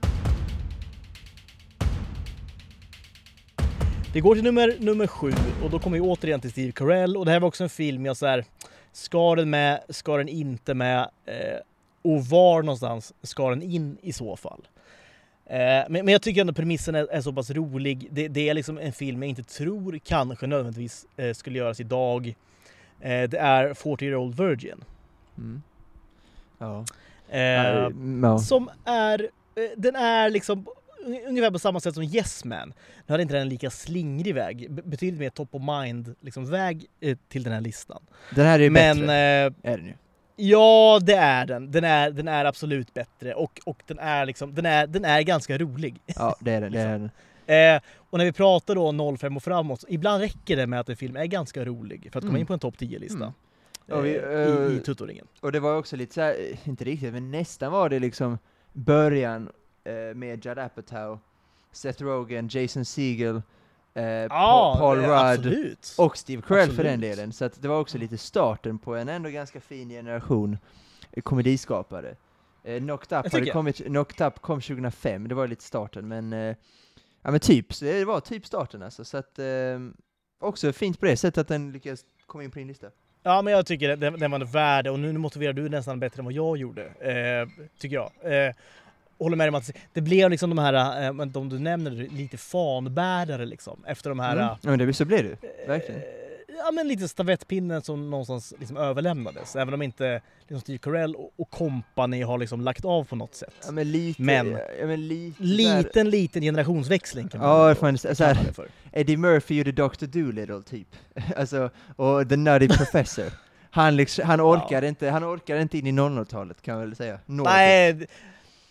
[4.13, 5.31] Det går till nummer, nummer sju
[5.63, 8.05] och då kommer vi återigen till Steve Carell och det här var också en film
[8.05, 8.45] jag så här,
[8.91, 11.59] ska den med, ska den inte med eh,
[12.01, 14.67] och var någonstans ska den in i så fall?
[15.45, 18.07] Eh, men, men, jag tycker ändå premissen är, är så pass rolig.
[18.11, 22.35] Det, det, är liksom en film jag inte tror kanske nödvändigtvis eh, skulle göras idag.
[22.99, 24.83] Eh, det är 40 year old virgin.
[25.37, 25.61] Mm.
[26.57, 26.85] Ja.
[27.37, 28.39] Eh, no.
[28.39, 29.21] Som är,
[29.55, 30.65] eh, den är liksom
[31.27, 32.73] ungefär på samma sätt som Yes Man.
[33.07, 36.85] Nu hade inte den en lika slingrig väg, betydligt mer top of mind liksom, väg
[36.99, 38.01] eh, till den här listan.
[38.35, 39.93] Den här är ju Men, bättre, eh, är den ju.
[40.35, 41.71] Ja, det är den.
[41.71, 45.21] Den är, den är absolut bättre och, och den, är liksom, den, är, den är
[45.21, 46.01] ganska rolig.
[46.05, 46.71] Ja, det är den.
[46.71, 47.09] Det är den.
[47.49, 50.95] Eh, och när vi pratar då 05 och framåt, ibland räcker det med att en
[50.97, 52.39] film är ganska rolig för att komma mm.
[52.39, 53.33] in på en topp 10-lista.
[53.87, 54.05] Mm.
[54.05, 55.27] Eh, i, i eh, Tuttoringen.
[55.39, 58.37] Och det var också lite så här, inte riktigt, men nästan var det liksom
[58.73, 59.49] början
[59.89, 61.19] eh, med Judd Apatow,
[61.71, 63.41] Seth Rogen, Jason Segel,
[63.93, 65.95] eh, ah, Paul Rudd absolut.
[65.97, 66.75] och Steve Carell absolut.
[66.75, 67.33] för den delen.
[67.33, 70.57] Så det var också lite starten på en ändå ganska fin generation
[71.23, 72.15] komediskapare.
[72.63, 76.55] Eh, Knocked Up, hade kommit, Knocked Up kom 2005, det var lite starten, men eh,
[77.21, 79.45] Ja men typ, så det var typ starten alltså, så att eh,
[80.39, 82.87] också fint på det sättet att den lyckades komma in på din lista.
[83.23, 86.25] Ja men jag tycker den, den var värd och nu motiverar du nästan bättre än
[86.25, 88.11] vad jag gjorde, eh, tycker jag.
[88.21, 88.53] Eh,
[89.19, 93.45] håller med om att det blev liksom de här, eh, de du nämner, lite fanbärare
[93.45, 94.33] liksom, efter de här...
[94.33, 94.45] Mm.
[94.45, 96.01] Ja men det, så blev det verkligen.
[96.01, 96.07] Eh,
[96.59, 99.55] ja, men lite stafettpinnen som någonstans liksom överlämnades.
[99.55, 103.53] Även om inte liksom Steve Carell och, company har liksom lagt av på något sätt.
[103.65, 106.11] Ja, men lite, men, ja, men lite liten, där.
[106.11, 108.37] liten generationsväxling kan man ja, fan, så här.
[108.91, 110.05] Eddie Murphy gjorde Dr.
[110.05, 110.87] Dolittle typ.
[111.37, 113.25] alltså, och The Nutty Professor.
[113.71, 114.89] Han, liksom, han orkade ja.
[114.89, 117.19] inte, han orkade inte in i 00-talet kan man väl säga.
[117.25, 117.45] Något.
[117.45, 118.07] Nej,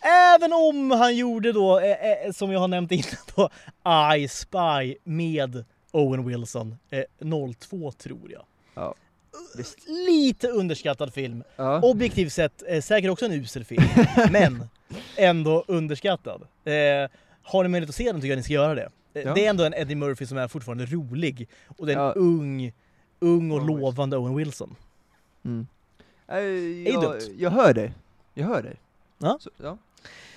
[0.01, 3.49] Även om han gjorde då, eh, eh, som jag har nämnt innan då,
[4.15, 6.75] I Spy med Owen Wilson.
[6.89, 7.03] Eh,
[7.53, 8.45] 02 tror jag.
[8.73, 8.95] Ja,
[9.87, 11.43] Lite underskattad film.
[11.55, 11.81] Ja.
[11.81, 13.83] Objektivt sett eh, säkert också en usel film,
[14.31, 14.63] men
[15.15, 16.41] ändå underskattad.
[16.63, 16.73] Eh,
[17.43, 18.89] har ni möjlighet att se den tycker jag ni ska göra det.
[19.13, 19.33] Eh, ja.
[19.33, 22.11] Det är ändå en Eddie Murphy som är fortfarande rolig och det är en ja.
[22.11, 22.73] ung,
[23.19, 24.75] ung och lovande Owen Wilson.
[25.45, 25.67] Mm.
[26.27, 26.39] Äh,
[26.93, 27.93] jag, jag hör dig.
[28.33, 28.75] Jag hör dig.
[29.17, 29.37] Ja.
[29.41, 29.77] Så, ja.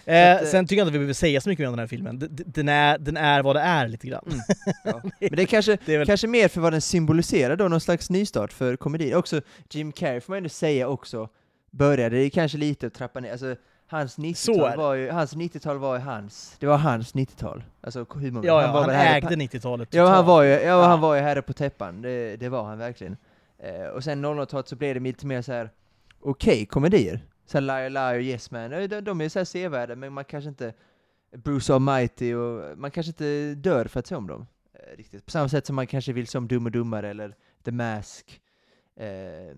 [0.04, 1.78] Eh, att, sen tycker jag inte att vi behöver säga så mycket mer om den
[1.78, 2.28] här filmen.
[2.30, 4.24] Den är, den är vad det är lite grann.
[4.26, 4.40] Mm,
[4.84, 5.00] ja.
[5.20, 6.06] Men det är, kanske, det är väl...
[6.06, 9.14] kanske mer för vad den symboliserar då, någon slags nystart för komedin.
[9.14, 9.40] Också
[9.70, 11.28] Jim Carrey får man ändå säga också,
[11.70, 13.56] började det kanske lite att trappa ner, alltså
[13.86, 17.64] hans 90-tal var ju, hans 90-tal var ju hans, det var hans 90-tal.
[17.80, 18.46] Alltså humor.
[18.46, 20.84] Ja, ja, han, han ägde 90-talet Ja, han var ju, ja, ja.
[20.84, 23.16] han var ju herre på täppan, det, det var han verkligen.
[23.58, 25.70] Eh, och sen 00-talet så blev det lite mer så här
[26.20, 27.20] okej okay, komedier.
[27.53, 30.74] Så Liar Liar, Yes Man, de, de är så här sevärda, men man kanske inte
[31.36, 34.46] Bruce Almighty och man kanske inte dör för att se om dem.
[34.74, 35.24] Eh, riktigt.
[35.24, 37.34] På samma sätt som man kanske vill se om Dum och Dummare eller
[37.64, 38.40] The Mask.
[38.96, 39.57] Eh,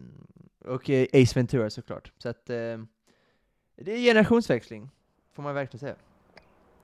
[0.64, 2.12] och eh, Ace Ventura såklart.
[2.18, 2.57] Så att eh,
[3.76, 4.90] det är generationsväxling,
[5.32, 5.97] får man verkligen säga.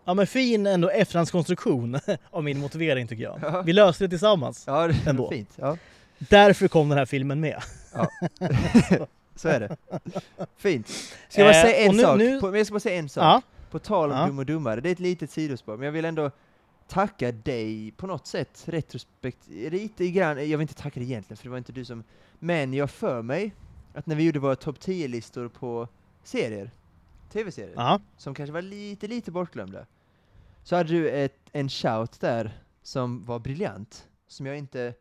[0.05, 1.99] Ja men fin ändå efterhandskonstruktion
[2.31, 3.39] av min motivering tycker jag.
[3.43, 3.63] Ja.
[3.63, 4.65] Vi löste det tillsammans.
[4.67, 5.31] Ja, det ändå.
[5.31, 5.53] fint.
[5.57, 5.77] Ja.
[6.19, 7.63] Därför kom den här filmen med.
[7.95, 8.09] Ja.
[9.35, 9.77] så är det.
[10.57, 10.89] Fint.
[11.29, 12.19] Ska jag bara säga en nu, sak?
[12.19, 12.41] Nu...
[12.41, 13.25] På, jag ska bara säga en sak.
[13.25, 13.43] Ja.
[13.71, 14.27] På tal om ja.
[14.27, 16.31] Dum och Dummare, det är ett litet sidospår, men jag vill ändå
[16.89, 21.45] tacka dig på något sätt, retrospekt, lite grann, jag vill inte tacka dig egentligen, för
[21.45, 22.05] det var inte du som,
[22.39, 23.55] men jag för mig
[23.95, 25.89] att när vi gjorde våra topp 10-listor på
[26.23, 26.71] serier,
[27.33, 28.01] tv-serier, ja.
[28.17, 29.87] som kanske var lite, lite bortglömda,
[30.63, 34.95] så hade du ett, en shout där som var briljant, som jag inte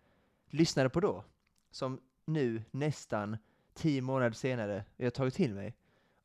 [0.50, 1.24] lyssnade på då,
[1.72, 3.38] som nu nästan
[3.80, 5.76] tio månader senare, jag har tagit till mig,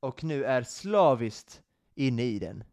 [0.00, 1.62] och nu är slaviskt
[1.94, 2.64] inne i den.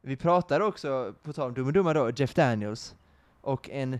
[0.00, 2.96] Vi pratade också, på tal om Dum Dumma då, Jeff Daniels,
[3.40, 3.98] och en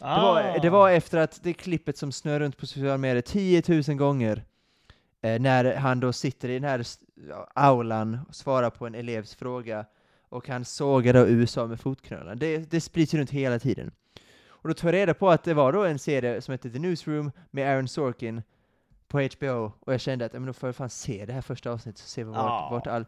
[0.00, 0.16] Ah.
[0.16, 3.62] Det, var, det var efter att det klippet som snurrar runt på sociala medier 10
[3.88, 4.44] 000 gånger,
[5.22, 6.86] eh, när han då sitter i den här
[7.54, 9.86] aulan och svarar på en elevs fråga,
[10.28, 12.34] och han sågar då USA med fotknölarna.
[12.34, 13.90] Det, det sprids runt hela tiden.
[14.46, 16.78] Och då tog jag reda på att det var då en serie som hette The
[16.78, 18.42] Newsroom med Aaron Sorkin
[19.12, 21.70] på HBO, och jag kände att men då får jag fan se det här första
[21.70, 22.68] avsnittet och se vart, ah.
[22.70, 23.04] vart all...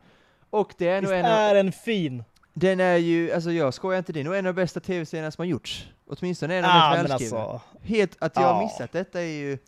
[0.51, 2.25] Och det är nog en är en fin!
[2.55, 5.31] Den är ju, alltså jag skojar inte, det är nog en av de bästa tv-serierna
[5.31, 5.89] som har gjorts.
[6.07, 7.39] Åtminstone en av de mest välskrivna.
[7.39, 7.61] Alltså.
[7.83, 9.59] Helt, att jag har missat detta är ju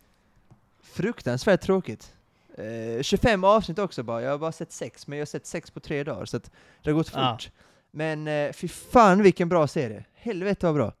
[0.81, 2.13] fruktansvärt tråkigt.
[2.57, 5.71] Eh, 25 avsnitt också bara, jag har bara sett sex, men jag har sett sex
[5.71, 6.51] på tre dagar, så att
[6.83, 7.19] det har gått fort.
[7.19, 7.39] Ah.
[7.91, 10.05] Men eh, fy fan vilken bra serie!
[10.13, 10.93] Helvete vad bra!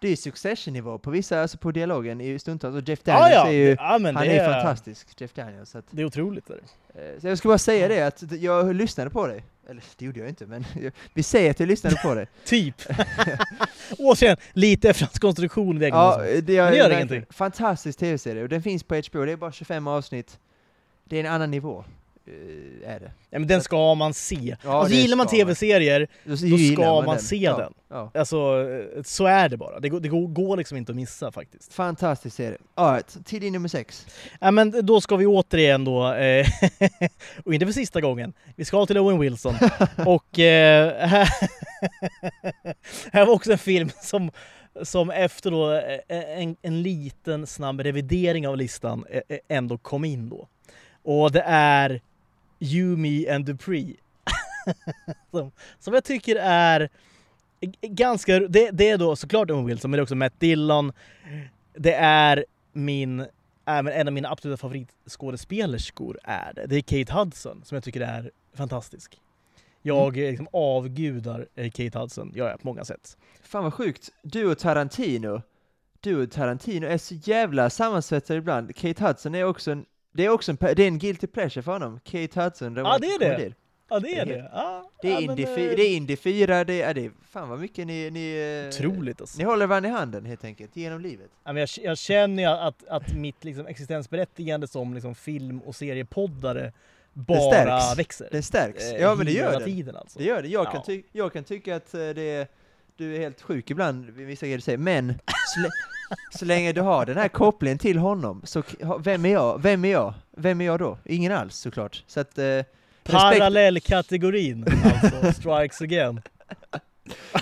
[0.00, 3.48] Det är succession-nivå på vissa, alltså på dialogen i stundtals, och Jeff Daniels ah, ja.
[3.48, 5.70] är ju, ja, han är, är fantastisk, Jeff Daniels.
[5.70, 6.50] Så att, det är otroligt.
[6.50, 6.54] Är
[6.94, 7.14] det.
[7.14, 10.20] Eh, så jag ska bara säga det, att jag lyssnade på dig, eller det gjorde
[10.20, 10.64] jag inte, men
[11.14, 12.26] vi säger att jag lyssnade på det.
[12.44, 12.74] typ!
[13.98, 17.24] Återigen, lite fransk konstruktion i Ja, det, det gör ingenting.
[17.30, 20.38] Fantastisk tv-serie, och den finns på HBO, det är bara 25 avsnitt.
[21.04, 21.84] Det är en annan nivå.
[22.28, 23.10] Eh, är det.
[23.30, 24.56] Ja, men den ska man se.
[24.64, 27.74] Ja, alltså, gillar man tv-serier, då ska man, man se ja, den.
[27.88, 28.10] Ja.
[28.14, 28.66] Alltså,
[29.04, 29.80] så är det bara.
[29.80, 31.72] Det, går, det går liksom inte att missa faktiskt.
[31.72, 32.58] Fantastisk serie.
[32.74, 34.06] Alright, till din nummer sex.
[34.40, 36.46] Ja, men då ska vi återigen då, eh,
[37.44, 39.54] och inte för sista gången, vi ska till Owen Wilson.
[40.06, 41.28] och eh, här,
[43.12, 44.30] här var också en film som
[44.82, 49.04] som efter då eh, en, en liten snabb revidering av listan
[49.48, 50.48] ändå kom in då.
[51.02, 52.00] Och det är
[52.60, 53.96] You, Me and Dupree.
[55.30, 56.88] som, som jag tycker är
[57.82, 58.40] ganska...
[58.40, 60.92] Det, det är då såklart Owen Wilson, men det är också Matt Dillon.
[61.74, 63.26] Det är min...
[63.64, 66.66] Även en av mina absoluta favoritskådespelerskor är det.
[66.66, 69.20] Det är Kate Hudson som jag tycker är fantastisk.
[69.82, 70.30] Jag mm.
[70.30, 73.16] liksom avgudar eh, Kate Hudson, gör jag på många sätt.
[73.42, 74.10] Fan vad sjukt.
[74.22, 75.42] Du och Tarantino,
[76.00, 78.76] du och Tarantino är så jävla sammansvetsade ibland.
[78.76, 79.84] Kate Hudson är också en
[80.18, 82.76] det är också en, det är en guilty pleasure för honom, Kate Hudson.
[82.76, 83.54] Ja, det är det!
[83.88, 84.32] Ja, det är det.
[84.32, 84.38] det.
[84.38, 87.86] Är ja, Indy, men, eh, det är Indy 4, det är, det fan vad mycket
[87.86, 89.38] ni, ni, eh, Otroligt alltså.
[89.38, 91.30] ni håller varandra i handen helt enkelt, genom livet.
[91.44, 95.76] Ja, men jag, jag känner ju att, att mitt liksom, existensberättigande som liksom, film och
[95.76, 96.72] seriepoddare
[97.12, 98.28] bara växer.
[98.32, 98.92] Det stärks.
[99.00, 99.64] Ja men det gör det.
[99.64, 100.18] Tiden, alltså.
[100.18, 100.48] Det gör det.
[100.48, 100.70] Jag, ja.
[100.70, 102.48] kan ty jag kan tycka att eh, det är,
[102.96, 105.06] du är helt sjuk ibland, vissa grejer du säger, men
[106.38, 108.62] så länge du har den här kopplingen till honom, så
[109.00, 109.62] vem är jag?
[109.62, 110.14] Vem är jag?
[110.36, 110.98] Vem är jag då?
[111.04, 112.04] Ingen alls såklart.
[112.06, 112.62] Så att, eh,
[113.02, 116.20] Parallellkategorin, alltså, strikes again.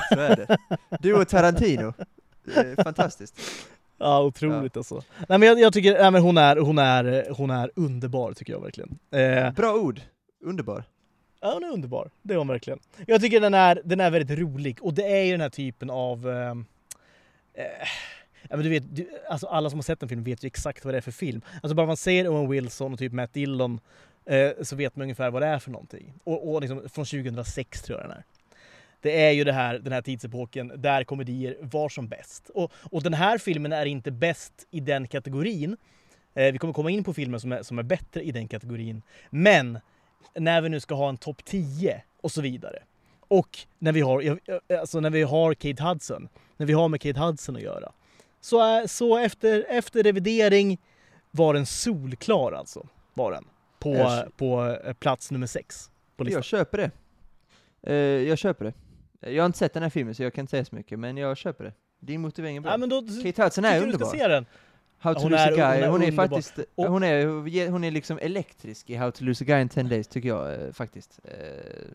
[0.08, 0.56] Så är det.
[1.00, 1.92] Du och Tarantino.
[2.84, 3.40] Fantastiskt.
[3.98, 4.78] Ja, otroligt ja.
[4.78, 5.02] alltså.
[5.28, 8.52] Nej men jag, jag tycker, nej, men hon är, hon är, hon är underbar tycker
[8.52, 8.98] jag verkligen.
[9.10, 10.00] Eh, Bra ord.
[10.44, 10.84] Underbar.
[11.40, 12.10] Ja, hon är underbar.
[12.22, 12.78] Det är hon verkligen.
[13.06, 15.90] Jag tycker den är, den är väldigt rolig och det är ju den här typen
[15.90, 16.50] av eh,
[17.64, 17.88] eh
[18.50, 20.84] Ja, men du vet, du, alltså alla som har sett den filmen vet ju exakt
[20.84, 21.40] vad det är för film.
[21.62, 23.80] Alltså bara man ser Owen Wilson och typ Matt Dillon
[24.24, 26.14] eh, så vet man ungefär vad det är för någonting.
[26.24, 28.24] Och, och liksom, från 2006 tror jag den är.
[29.00, 32.50] Det är ju det här, den här tidsepoken där komedier var som bäst.
[32.54, 35.76] Och, och den här filmen är inte bäst i den kategorin.
[36.34, 39.02] Eh, vi kommer komma in på filmer som är, som är bättre i den kategorin.
[39.30, 39.78] Men
[40.34, 42.82] när vi nu ska ha en topp 10 och så vidare.
[43.28, 47.00] Och när vi har, eh, alltså när vi har Kate Hudson, när vi har med
[47.00, 47.92] Kate Hudson att göra
[48.46, 50.78] så, så efter, efter revidering
[51.30, 52.88] var den solklar alltså.
[53.14, 53.44] Var den.
[53.78, 56.38] På, jag, på eh, plats nummer sex på listan.
[56.38, 56.90] Jag köper det.
[57.92, 58.74] Uh, jag köper det.
[59.30, 61.16] Jag har inte sett den här filmen så jag kan inte säga så mycket, men
[61.16, 61.72] jag köper det.
[62.00, 62.70] Din motivering är bra.
[62.70, 63.98] Ja, men då, Kate Hudson är underbar.
[63.98, 64.46] Du ska se den.
[64.98, 67.70] How to hon lose är, a guy, hon är, hon är faktiskt, och, hon är,
[67.70, 70.54] hon är liksom elektrisk i How to lose a guy in 10 days, tycker jag
[70.54, 71.20] eh, faktiskt.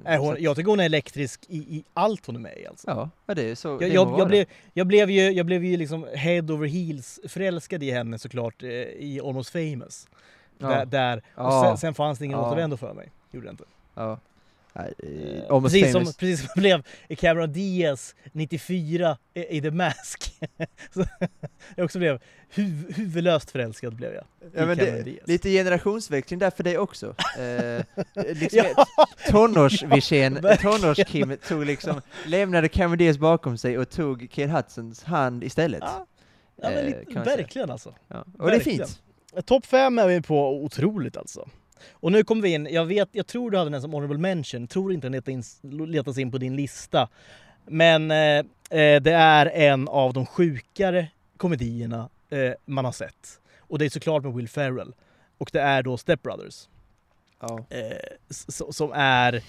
[0.05, 3.09] Eh, hon, jag tycker hon är elektrisk i, i allt hon är med i alltså.
[3.25, 3.67] Ja, det är så.
[3.67, 7.19] Jag, det jag, jag, blev, jag, blev ju, jag blev ju liksom head over heels
[7.27, 10.07] förälskad i henne såklart eh, i Almost famous.
[10.57, 10.67] Ja.
[10.67, 11.23] Där, där.
[11.35, 11.65] Ja.
[11.67, 12.47] Sen, sen, fanns det ingen ja.
[12.47, 13.63] återvändo för mig, gjorde det inte.
[13.95, 14.19] Ja.
[14.75, 16.83] Uh, precis, som, precis som blev
[17.17, 20.33] Cameron Diaz 94 i, i The Mask.
[20.93, 21.05] så,
[21.75, 22.19] jag också blev
[22.49, 24.23] huv, huvudlöst förälskad blev jag.
[24.55, 27.15] Ja, men det, lite generationsväxling där för dig också.
[27.37, 27.83] Eh,
[28.33, 28.85] liksom ja.
[29.27, 35.83] Tonårs-Wirsén, tonårs-Kim tog liksom, lämnade Cameron Diaz bakom sig och tog Kate Hudsons hand istället.
[35.83, 36.05] Ja,
[36.55, 37.95] ja men lite, eh, verkligen alltså.
[38.07, 38.25] Ja.
[38.37, 38.77] Och verkligen.
[38.77, 39.01] det är fint.
[39.45, 41.49] Topp fem är vi på otroligt alltså.
[41.91, 44.67] Och nu kommer vi in, jag vet, jag tror du hade den som honorable mention,
[44.67, 45.43] tror inte den
[45.91, 47.09] letas in på din lista.
[47.65, 48.37] Men eh,
[48.79, 51.07] eh, det är en av de sjukare
[51.37, 53.39] komedierna eh, man har sett.
[53.59, 54.93] Och det är såklart med Will Ferrell.
[55.37, 56.67] och det är då Step Brothers.
[57.41, 57.65] Ja.
[57.69, 57.97] Eh,
[58.71, 59.31] som är...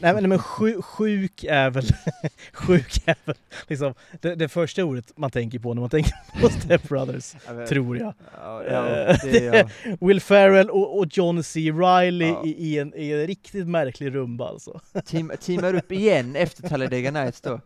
[0.00, 1.84] nej men, men sjuk, sjuk är väl...
[2.52, 3.36] sjuk är väl
[3.68, 7.66] liksom det, det, första ordet man tänker på när man tänker på Step Brothers, ja,
[7.66, 8.14] tror jag.
[8.42, 8.82] Ja, ja,
[9.22, 9.68] det,
[10.00, 11.72] Will Ferrell och, och, John C.
[11.72, 14.80] Reilly i, i, en, i en riktigt märklig rumba alltså.
[15.04, 17.60] Team, teamar upp igen efter Talladega Nights då.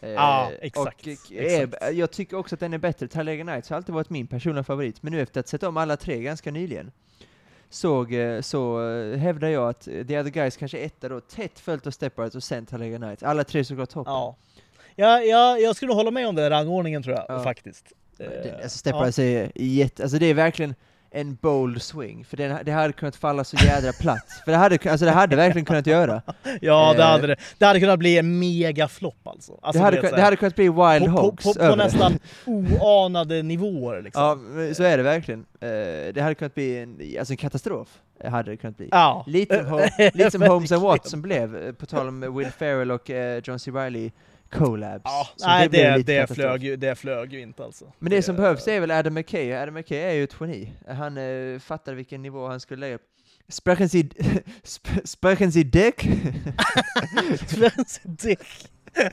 [0.00, 1.06] Ja, eh, exakt.
[1.06, 1.82] Och, exakt.
[1.82, 3.08] Eh, jag tycker också att den är bättre.
[3.08, 5.76] Talladega Nights har alltid varit min personliga favorit, men nu efter att ha sett om
[5.76, 6.90] alla tre ganska nyligen,
[7.74, 11.58] såg, eh, så eh, hävdar jag att The Other Guys kanske är etta då, tätt
[11.58, 13.22] följt av Step Brothers och sen Talladega Nights.
[13.22, 14.12] Alla tre såklart toppen.
[14.12, 14.36] Ja.
[14.96, 17.42] Ja, ja, jag skulle hålla med om den rangordningen tror jag, ja.
[17.42, 17.92] faktiskt.
[18.16, 19.24] Den, alltså Step Brothers ja.
[19.24, 20.74] är jätte, alltså det är verkligen
[21.14, 24.42] en bold swing, för det, det hade kunnat falla så jädra platt.
[24.44, 26.22] För det hade, alltså det hade verkligen kunnat göra.
[26.60, 27.36] Ja, det hade det.
[27.58, 29.58] Det hade kunnat bli en megaflopp alltså.
[29.62, 29.78] alltså.
[29.78, 34.02] det, hade, det, det hade kunnat bli Wild Hogs På, på, på nästan oanade nivåer
[34.02, 34.22] liksom.
[34.68, 35.40] Ja, så är det verkligen.
[35.60, 35.68] Eh,
[36.14, 37.88] det hade kunnat bli en, alltså en katastrof.
[38.24, 38.88] Hade det kunnat bli.
[38.90, 39.24] Ja.
[39.26, 39.64] Lite,
[40.30, 43.10] som, Holmes and Watson blev, eh, på tal om Will Ferrell och
[43.44, 43.70] John C.
[43.70, 44.10] Reilly
[44.54, 45.02] collabs.
[45.04, 47.92] Ja, nej, det, det, det, flög ju, det flög ju inte alltså.
[47.98, 49.52] Men det, det som behövs är väl Adam McKay.
[49.52, 50.72] Adam McKay är ju ett geni.
[50.88, 52.98] Han uh, fattade vilken nivå han skulle lägga
[53.48, 54.08] Sprechen Sie,
[54.74, 56.00] sp sprechen Sie Dick?
[57.46, 58.70] sprechen Sie Dick?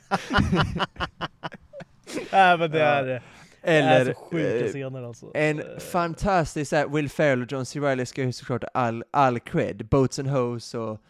[2.32, 3.22] Nej men det är...
[3.64, 5.30] Eller, det är så sjuka scener alltså.
[5.34, 7.80] En uh, fantastisk, Will Ferrell och John C.
[7.80, 9.86] Reilly ska ju såklart all, all cred.
[9.86, 11.00] Boats and Hose och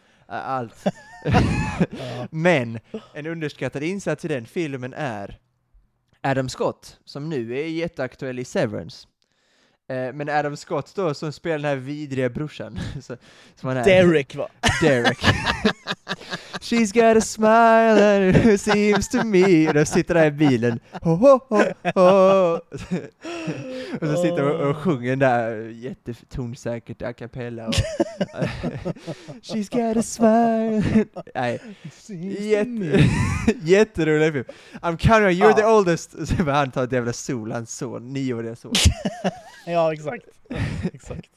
[0.41, 0.85] allt.
[2.31, 2.79] Men
[3.15, 5.39] en underskattad insats i den filmen är
[6.21, 9.07] Adam Scott, som nu är jätteaktuell i Severance.
[9.89, 12.79] Eh, men Adam Scott då, som spelar den här vidriga brorsan.
[13.01, 13.17] Så,
[13.55, 13.85] som han är.
[13.85, 14.49] Derek va?
[14.83, 15.19] Derek.
[16.61, 19.69] She's got a smile and it seems to me.
[19.69, 20.81] Och då sitter där i bilen.
[21.03, 21.63] Ho, ho, ho,
[21.95, 22.61] ho.
[24.01, 27.67] Och så sitter och, och sjunger där jättetonsäkert a cappella.
[27.67, 27.75] Och,
[29.43, 31.05] She's got a smile.
[31.35, 31.61] Nej,
[32.39, 33.05] jätte,
[33.63, 34.45] jätterolig film.
[34.83, 36.29] I'm counting, you're the oldest.
[36.29, 38.73] Så han tar ett jävla sol, hans son, nioåriga son.
[39.67, 40.25] ja, exakt.
[40.93, 41.29] exakt.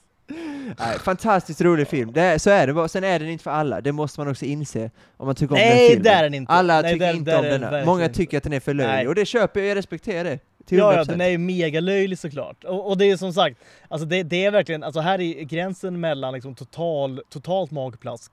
[0.80, 2.88] Nej, fantastiskt rolig film, det så är det bara.
[2.88, 5.60] Sen är den inte för alla, det måste man också inse om man tycker om
[5.60, 6.04] Nej, den filmen.
[6.04, 6.52] det är den inte!
[6.52, 7.86] Alla Nej, tycker där, inte om den.
[7.86, 10.40] Många tycker att den är för löjlig, och det köper jag, jag respekterar det.
[10.70, 12.64] Ja, ja, den är ju mega löjlig såklart.
[12.64, 13.58] Och, och det är som sagt,
[13.88, 18.32] alltså det, det, är verkligen, alltså här är gränsen mellan liksom total, totalt magplask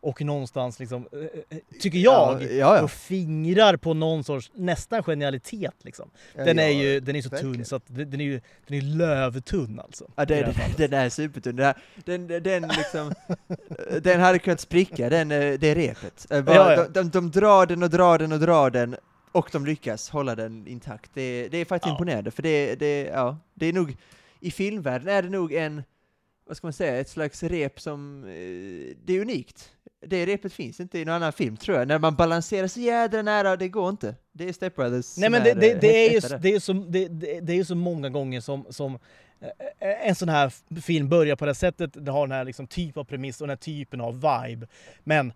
[0.00, 1.18] och någonstans liksom, eh,
[1.58, 2.82] eh, tycker jag, ja, ja, ja.
[2.82, 6.10] och fingrar på någon sorts nästan genialitet liksom.
[6.34, 7.54] Den är ju den är så verkligen.
[7.54, 10.04] tunn så att den är ju den är lövtunn alltså.
[10.16, 11.56] Ja, den, den är supertunn.
[11.56, 13.14] Den, den, den, liksom,
[14.02, 16.26] den hade kunnat spricka, den, eh, det repet.
[16.44, 18.96] Bara, de, de, de drar den och drar den och drar den
[19.32, 21.10] och de lyckas hålla den intakt.
[21.14, 23.96] Det, det är faktiskt imponerande, för det, det, ja, det är nog,
[24.40, 25.82] i filmvärlden är det nog en,
[26.46, 28.22] vad ska man säga, ett slags rep som,
[29.04, 32.14] det är unikt det repet finns inte i någon annan film tror jag, när man
[32.14, 34.14] balanserar så jädra nära, det går inte.
[34.32, 37.08] Det är Step Brothers Nej men det, det, det, är ju, det, är så, det,
[37.40, 38.94] det, är ju så många gånger som, som
[39.80, 42.96] eh, en sån här film börjar på det sättet, det har den här liksom typ
[42.96, 44.66] av premiss och den här typen av vibe.
[45.04, 45.32] Men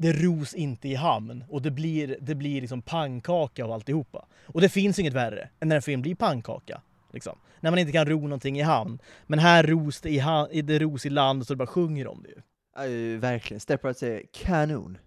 [0.00, 4.26] det ros inte i hamn och det blir, det blir liksom pannkaka av alltihopa.
[4.46, 6.80] Och det finns inget värre än när en film blir pannkaka.
[7.12, 7.38] Liksom.
[7.60, 8.98] När man inte kan ro någonting i hamn.
[9.26, 10.10] Men här ros det
[10.52, 13.14] i, det ros i land så det bara sjunger om det ju.
[13.14, 13.60] Uh, verkligen.
[13.60, 14.98] Step Right är kanon.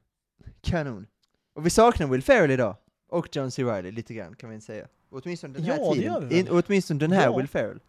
[0.62, 1.08] Kanon.
[1.54, 2.76] Och vi saknar Will Ferrell idag.
[3.10, 3.64] Och John C.
[3.64, 4.88] Reilly lite grann, kan vi inte säga.
[5.10, 6.32] Åtminstone den här ja, tiden.
[6.32, 7.38] In, åtminstone den här ja.
[7.38, 7.80] Will Ferrell.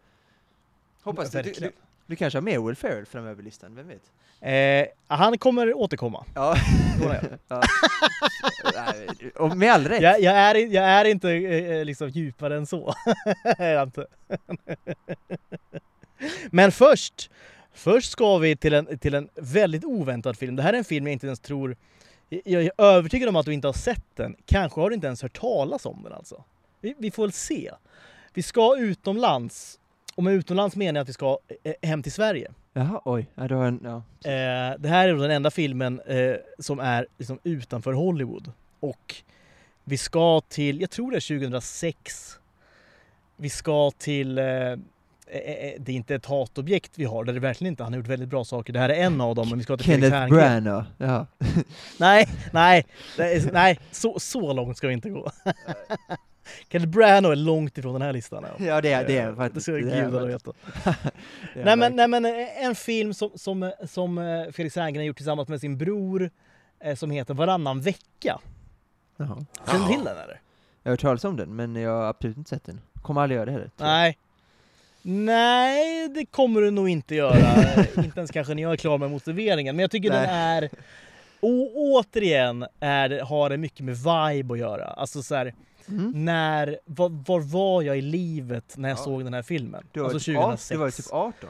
[1.01, 1.71] Hoppas ja, du, du,
[2.07, 4.11] du, kanske har mer Will Ferrell framöver listan, vem vet?
[4.41, 6.25] Eh, han kommer återkomma.
[6.35, 6.55] Ja.
[7.47, 7.61] ja.
[9.35, 10.01] Och med all rätt.
[10.01, 12.93] Jag, jag, är, jag är inte eh, liksom djupare än så.
[13.83, 14.07] inte.
[16.51, 17.29] Men först
[17.75, 20.55] Först ska vi till en, till en väldigt oväntad film.
[20.55, 21.77] Det här är en film jag inte ens tror...
[22.29, 24.35] Jag är övertygad om att du inte har sett den.
[24.45, 26.43] Kanske har du inte ens hört talas om den alltså.
[26.81, 27.71] Vi, vi får väl se.
[28.33, 29.79] Vi ska utomlands.
[30.15, 32.51] Och med utomlands menar jag att vi ska eh, hem till Sverige.
[32.73, 33.29] Jaha, oj.
[33.35, 33.95] Ja, en, ja.
[34.31, 38.51] Eh, det här är den enda filmen eh, som är liksom utanför Hollywood.
[38.79, 39.15] Och
[39.83, 42.39] vi ska till, jag tror det är 2006.
[43.37, 44.45] Vi ska till eh,
[45.27, 47.83] Eh, eh, eh, det är inte ett hatobjekt vi har, det är det verkligen inte.
[47.83, 48.73] Han har gjort väldigt bra saker.
[48.73, 51.25] Det här är en av dem, men vi ska till Kenneth Branagh, ja.
[51.97, 52.85] nej, nej,
[53.51, 55.31] nej, så, så långt ska vi inte gå.
[56.71, 58.45] Kenneth Branagh är långt ifrån den här listan.
[58.57, 59.65] Ja, ja det är det är faktiskt.
[59.65, 60.51] Det ska gudarna veta.
[61.55, 62.25] nej, men, nej men
[62.61, 64.15] en film som, som, som
[64.53, 66.29] Felix Herngren har gjort tillsammans med sin bror
[66.95, 68.39] som heter Varannan vecka.
[69.17, 69.45] Jaha.
[69.71, 70.41] Känner du till den eller?
[70.83, 72.81] Jag har hört talas om den, men jag har absolut inte sett den.
[73.01, 73.69] Kommer aldrig göra det heller.
[73.77, 74.17] Nej,
[75.07, 77.83] Nej, det kommer du nog inte göra.
[77.97, 79.75] inte ens kanske när jag är klar med motiveringen.
[79.75, 80.27] Men jag tycker Nej.
[80.27, 80.69] den är...
[81.39, 84.85] Och återigen är, har det mycket med vibe att göra.
[84.85, 85.53] Alltså så här,
[85.87, 86.11] mm.
[86.25, 89.03] när, var, var, var jag i livet när jag ja.
[89.03, 89.83] såg den här filmen?
[89.91, 90.69] Du var, alltså 2006.
[90.69, 91.49] Du var typ 18?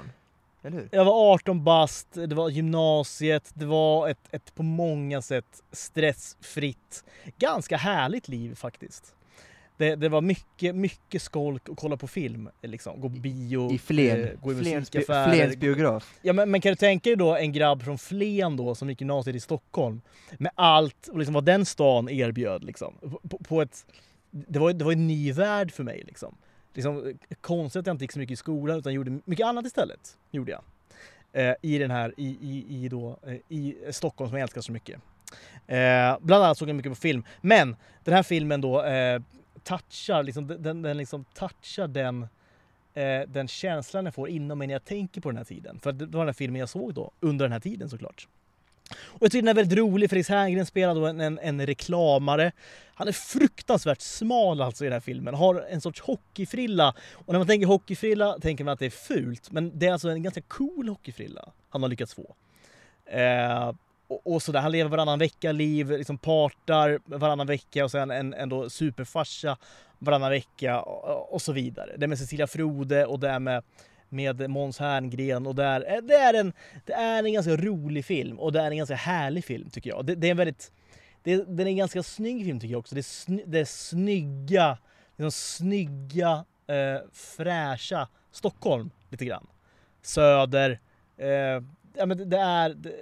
[0.63, 0.89] Eller hur?
[0.91, 7.03] Jag var 18 bast, det var gymnasiet, det var ett, ett på många sätt stressfritt,
[7.37, 9.15] ganska härligt liv faktiskt.
[9.77, 13.01] Det, det var mycket, mycket skolk att kolla på film, liksom.
[13.01, 15.33] gå på bio, I Flen, eh, gå i musikaffärer.
[15.33, 16.13] Flens biograf.
[16.21, 19.01] Ja, men, men, kan du tänka dig då en grabb från Flen då som gick
[19.01, 20.01] gymnasiet i Stockholm
[20.37, 22.93] med allt och liksom vad den stan erbjöd liksom.
[23.29, 23.85] På, på ett,
[24.35, 26.35] det, var, det var en ny värld för mig liksom.
[26.73, 27.13] liksom.
[27.41, 30.17] Konstigt att jag inte gick så mycket i skolan utan gjorde mycket annat istället.
[30.31, 30.61] Gjorde jag.
[31.33, 34.71] Eh, I den här, i, i, i, då, eh, i Stockholm som jag älskar så
[34.71, 35.01] mycket.
[35.67, 37.23] Eh, bland annat såg jag mycket på film.
[37.41, 39.21] Men den här filmen då eh,
[39.63, 42.27] touchar, liksom, den, den liksom touchar den,
[42.93, 45.79] eh, den känslan jag får inom mig när jag tänker på den här tiden.
[45.79, 48.27] För det var den här filmen jag såg då, under den här tiden såklart.
[48.91, 52.51] Och jag tycker den är väldigt rolig, Felix Herngren spelar då en, en, en, reklamare.
[52.93, 56.95] Han är fruktansvärt smal alltså i den här filmen, har en sorts hockeyfrilla.
[57.13, 60.09] Och när man tänker hockeyfrilla tänker man att det är fult, men det är alltså
[60.09, 62.35] en ganska cool hockeyfrilla han har lyckats få.
[63.05, 63.71] Eh,
[64.07, 64.59] och, och sådär.
[64.59, 69.57] Han lever varannan vecka-liv, liksom partar varannan vecka och sen en, en då superfarsa
[69.99, 71.95] varannan vecka och, och, så vidare.
[71.97, 73.63] Det är med Cecilia Frode och det är med,
[74.09, 76.53] med Måns Herngren och där, eh, det, är en,
[76.85, 80.05] det är en ganska rolig film och det är en ganska härlig film tycker jag.
[80.05, 80.71] Det, det är en väldigt,
[81.23, 82.95] det, den är en ganska snygg film tycker jag också.
[82.95, 84.77] Det är, sny, det är snygga,
[85.17, 89.47] liksom snygga, eh, fräscha Stockholm lite grann.
[90.01, 90.79] Söder,
[91.17, 91.27] eh,
[91.97, 92.95] ja men det, det är det,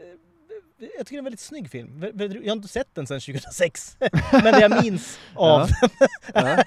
[0.98, 2.06] jag tycker det är en väldigt snygg film.
[2.18, 3.98] Jag har inte sett den sedan 2006.
[4.32, 5.70] Men det jag minns av
[6.34, 6.46] den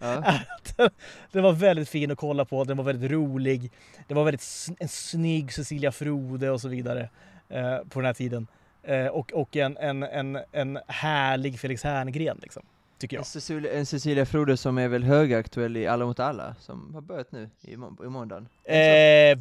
[0.00, 0.92] är att
[1.32, 3.72] den var väldigt fin att kolla på, den var väldigt rolig.
[4.08, 7.08] Det var väldigt en snygg Cecilia Frode och så vidare
[7.48, 8.46] eh, på den här tiden.
[8.82, 12.62] Eh, och och en, en, en, en härlig Felix Herngren liksom
[13.00, 13.20] tycker jag.
[13.20, 17.00] En Cecilia, en Cecilia Frode som är väl högaktuell i Alla mot alla, som har
[17.00, 18.48] börjat nu i, må i måndagen.
[18.64, 19.38] Eh,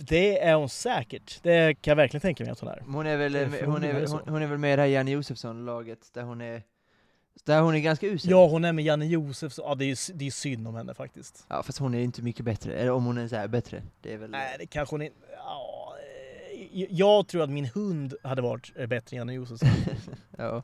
[0.00, 1.42] det är hon säkert.
[1.42, 2.82] Det kan jag verkligen tänka mig att hon är.
[2.86, 3.34] Hon är väl,
[3.64, 6.62] hon är, hon, hon är väl med i det här Janne Josefsson-laget, där hon är
[7.44, 8.30] där hon är ganska usel.
[8.30, 9.64] Ja, hon är med Janne Josefsson.
[9.68, 11.44] Ja, det är det är synd om henne faktiskt.
[11.48, 12.74] Ja, fast hon är inte mycket bättre.
[12.74, 13.82] Eller om hon är så här bättre.
[14.00, 14.30] Det är väl...
[14.30, 15.10] Nej, det kanske hon är...
[15.36, 15.94] Ja,
[16.72, 19.68] eh, jag tror att min hund hade varit bättre än Janne Josefsson.
[20.38, 20.62] ja.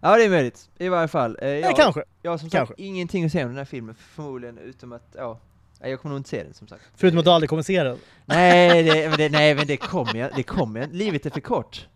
[0.00, 1.38] Ja det är möjligt, i varje fall.
[1.42, 2.04] Eh, jag, ja, kanske.
[2.22, 2.72] Jag har som kanske.
[2.72, 5.38] sagt ingenting att säga om den här filmen, förmodligen utom att, ja,
[5.80, 6.82] jag kommer nog inte se den som sagt.
[6.94, 7.98] Förutom att du aldrig kommer se den?
[8.24, 10.94] Nej, det, men det, nej, men det kommer jag, det kommer jag.
[10.94, 11.88] Livet är för kort.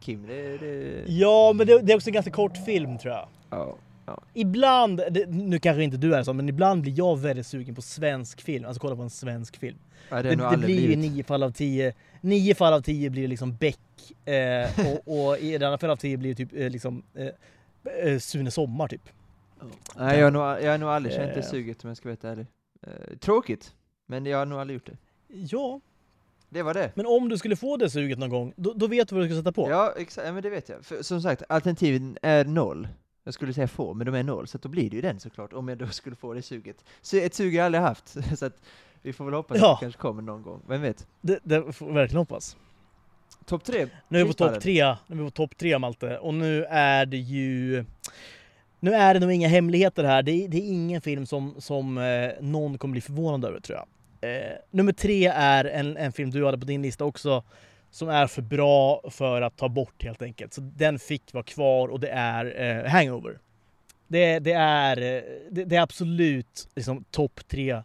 [0.00, 0.58] Kim, det...
[0.58, 1.04] det...
[1.06, 3.28] Ja, men det, det, är också en ganska kort film tror jag.
[3.50, 3.76] Ja.
[4.06, 4.22] ja.
[4.34, 7.82] Ibland, det, nu kanske inte du är så, men ibland blir jag väldigt sugen på
[7.82, 9.78] svensk film, alltså kolla på en svensk film.
[10.08, 13.28] Ja, det, det blir ju nio fall av tio, nio fall av tio blir det
[13.28, 13.78] liksom Beck,
[14.24, 17.28] eh, och, och, i ett annat fall av tio blir det typ eh, liksom eh,
[18.04, 19.08] eh Sune Sommar typ.
[19.96, 21.46] Nej, jag har nog, jag har nog aldrig känt det eh.
[21.46, 22.46] suget om jag ska vara ärlig.
[22.82, 23.74] Eh, tråkigt,
[24.06, 24.96] men jag har nog aldrig gjort det.
[25.34, 25.80] Ja.
[26.50, 26.92] Det var det.
[26.94, 29.28] Men om du skulle få det suget någon gång, då, då vet du vad du
[29.28, 29.70] ska sätta på?
[29.70, 30.84] Ja, exakt, ja, men det vet jag.
[30.84, 32.88] För, som sagt, alternativen är noll.
[33.24, 35.52] Jag skulle säga få, men de är noll, så då blir det ju den såklart,
[35.52, 36.84] om jag då skulle få det suget.
[37.00, 38.60] Så ett sug jag aldrig haft, så att
[39.02, 39.72] vi får väl hoppas ja.
[39.72, 41.06] att det kanske kommer någon gång, vem vet?
[41.20, 42.56] Det, det får vi verkligen hoppas.
[43.44, 43.86] Topp tre?
[44.08, 46.64] Nu är vi på topp tre, nu är vi på topp tre Malte, och nu
[46.64, 47.84] är det ju
[48.80, 50.22] nu är det nog inga hemligheter här.
[50.22, 53.78] Det är, det är ingen film som, som eh, någon kommer bli förvånad över tror
[53.78, 53.86] jag.
[54.30, 57.42] Eh, nummer tre är en, en film du hade på din lista också
[57.90, 60.54] som är för bra för att ta bort helt enkelt.
[60.54, 63.38] Så den fick vara kvar och det är eh, Hangover.
[64.08, 67.82] Det, det är, eh, det, det, är absolut liksom, topp tre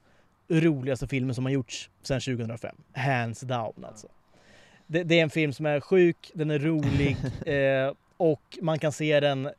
[0.61, 2.75] roligaste filmer som har gjorts sedan 2005.
[2.93, 4.07] Hands down alltså.
[4.87, 8.91] Det, det, är en film som är sjuk, den är rolig eh, och man kan
[8.91, 9.49] se den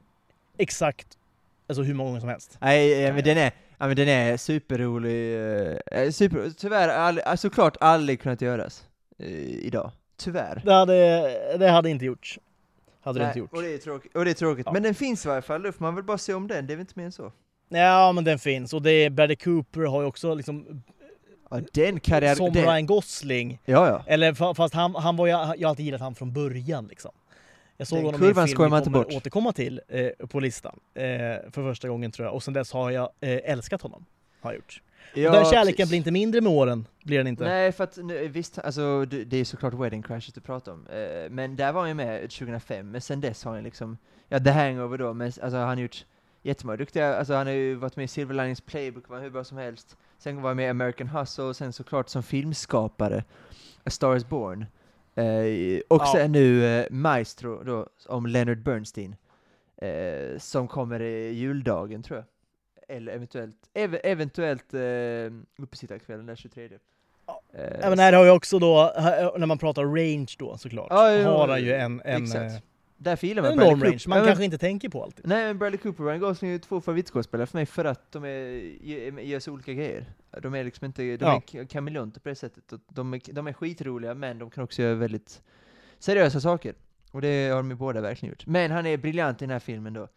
[0.58, 1.18] exakt
[1.66, 2.58] Alltså hur många gånger som helst.
[2.60, 5.34] Nej, men den är, ja, men den är superrolig.
[5.90, 8.84] Eh, super, tyvärr, all, såklart aldrig kunnat göras
[9.18, 9.90] eh, idag.
[10.16, 10.62] Tyvärr.
[10.64, 12.38] Det hade, det hade inte gjorts.
[13.00, 13.52] Hade Nej, det inte gjort.
[13.52, 14.16] Och det är tråkigt.
[14.16, 14.66] Och det är tråkigt.
[14.66, 14.72] Ja.
[14.72, 16.72] Men den finns i varje fall, då får man väl bara se om den, det
[16.72, 17.32] är väl inte mer än så?
[17.68, 18.72] Ja, men den finns.
[18.72, 20.82] Och det är, Bradley Cooper har ju också liksom
[21.50, 22.34] Ja, den karriär...
[22.34, 22.62] Som den...
[22.62, 23.60] Ryan Gosling.
[23.64, 24.02] Ja, ja.
[24.06, 27.10] Eller fast han, han var ju, jag har alltid gillat han från början liksom.
[27.76, 29.12] Jag såg Den honom i en film man inte bort.
[29.12, 32.34] återkomma till eh, på listan eh, för första gången tror jag.
[32.34, 34.04] Och sen dess har jag eh, älskat honom.
[34.40, 34.82] Har jag gjort.
[35.14, 35.88] Ja, den kärleken precis.
[35.88, 37.44] blir inte mindre med åren, blir den inte.
[37.44, 37.98] Nej, för att
[38.30, 40.86] visst, alltså det är såklart Wedding Crashers du pratar om.
[40.86, 44.38] Eh, men där var han ju med 2005, men sen dess har han liksom, ja
[44.38, 46.04] The Hangover då, men alltså han har gjort
[46.44, 49.44] jättemånga duktiga, alltså han har ju varit med i Silver Linings Playbook, var hur bra
[49.44, 49.96] som helst.
[50.18, 53.24] Sen var jag med i American Hustle, och sen såklart som filmskapare,
[53.84, 54.66] A Star Is Born.
[55.14, 56.12] Eh, och ja.
[56.12, 59.16] sen nu eh, Maestro då, om Leonard Bernstein.
[59.76, 62.26] Eh, som kommer i juldagen tror jag.
[62.96, 66.68] Eller eventuellt, ev eventuellt eh, uppesittarkvällen den 23.
[67.26, 67.42] Ja.
[67.52, 68.92] Eh, men här har jag också då,
[69.38, 72.64] när man pratar range då såklart, ja, ja, har han ju en, en exakt.
[72.96, 75.26] Därför gillar man Bradley range, man kanske inte tänker på alltid.
[75.26, 78.24] Nej, men Bradley Cooper och Ryan Gosling är två favoritskådespelare för mig för att de
[78.24, 80.06] är, gör så olika grejer.
[80.42, 81.42] De är liksom inte, de ja.
[81.60, 82.72] är kameleonter på det sättet.
[82.88, 85.42] De är, de är skitroliga, men de kan också göra väldigt
[85.98, 86.74] seriösa saker.
[87.10, 88.46] Och det har de ju båda verkligen gjort.
[88.46, 90.08] Men han är briljant i den här filmen då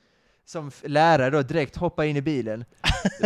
[0.48, 2.66] som lärare då direkt hoppa in i bilen.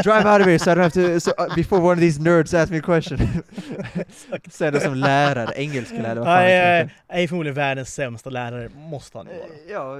[0.03, 2.21] Drive out of here so I don't have to, so, uh, before one of these
[2.21, 3.19] nerds ask me a question.
[4.49, 9.17] Sen som lärare, engelska lärare, vad fan Nej, jag är förmodligen världens sämsta lärare, måste
[9.17, 9.37] han vara.
[9.69, 9.99] Ja,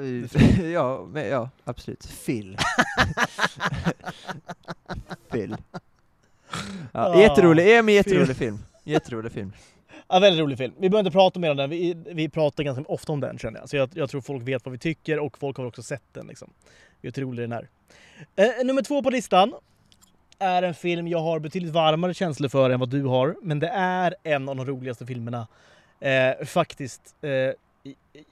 [0.64, 2.26] ja, men, ja, absolut.
[2.26, 2.58] Phil.
[5.32, 5.56] Phil.
[6.92, 8.60] Ja, jätterolig, ja, men jätterolig film.
[8.84, 9.52] Jätterolig film.
[10.08, 10.74] Ja, väldigt rolig film.
[10.78, 13.60] Vi behöver inte prata mer om den, vi, vi pratar ganska ofta om den känner
[13.60, 13.70] jag.
[13.70, 16.28] Så jag, jag tror folk vet vad vi tycker och folk har också sett den.
[16.28, 16.54] Liksom.
[17.02, 17.68] Hur rolig den är.
[18.36, 19.54] Eh, nummer två på listan
[20.40, 23.36] är en film jag har betydligt varmare känslor för än vad du har.
[23.42, 25.48] Men det är en av de roligaste filmerna.
[26.00, 27.16] Eh, faktiskt.
[27.22, 27.32] Eh,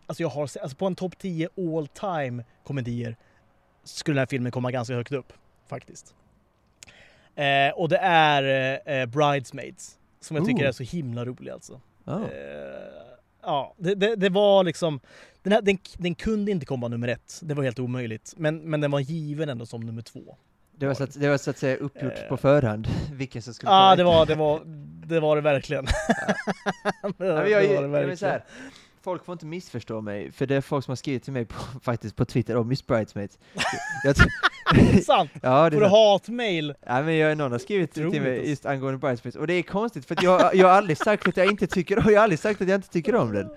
[0.08, 3.16] alltså jag har, alltså på en topp 10 all time komedier
[3.84, 5.34] skulle den här filmen komma ganska högt upp.
[5.68, 6.16] Faktiskt.
[7.36, 10.00] Eh, och det är eh, Bridesmaids.
[10.20, 10.68] Som jag tycker Ooh.
[10.68, 11.82] är så himla rolig alltså.
[12.06, 12.26] Oh.
[13.42, 15.00] ja, det, det, det, var liksom
[15.44, 18.34] den, här, den, den, kunde inte komma nummer ett, det var helt omöjligt.
[18.38, 20.38] Men, men den var given ändå som nummer två.
[20.78, 23.54] Det var så att, det var så att säga uppgjort eh, på förhand, vilken som
[23.54, 24.62] skulle Ja, det var det, var,
[25.06, 25.88] det var det verkligen.
[27.04, 27.10] Ja.
[27.18, 28.42] det, ja, jag, det var det verkligen.
[29.02, 31.56] Folk får inte missförstå mig, för det är folk som har skrivit till mig på,
[31.82, 33.40] faktiskt på Twitter om Miss Bridesmaids.
[34.04, 34.16] jag,
[35.04, 35.32] sant?
[35.42, 36.74] Ja, det Får du hatmail?
[36.86, 40.06] Ja, men jag, någon har skrivit till mig just angående Bridesmaids, och det är konstigt
[40.06, 42.68] för jag, jag har aldrig sagt att jag inte tycker, jag har aldrig sagt att
[42.68, 43.50] jag inte tycker om den.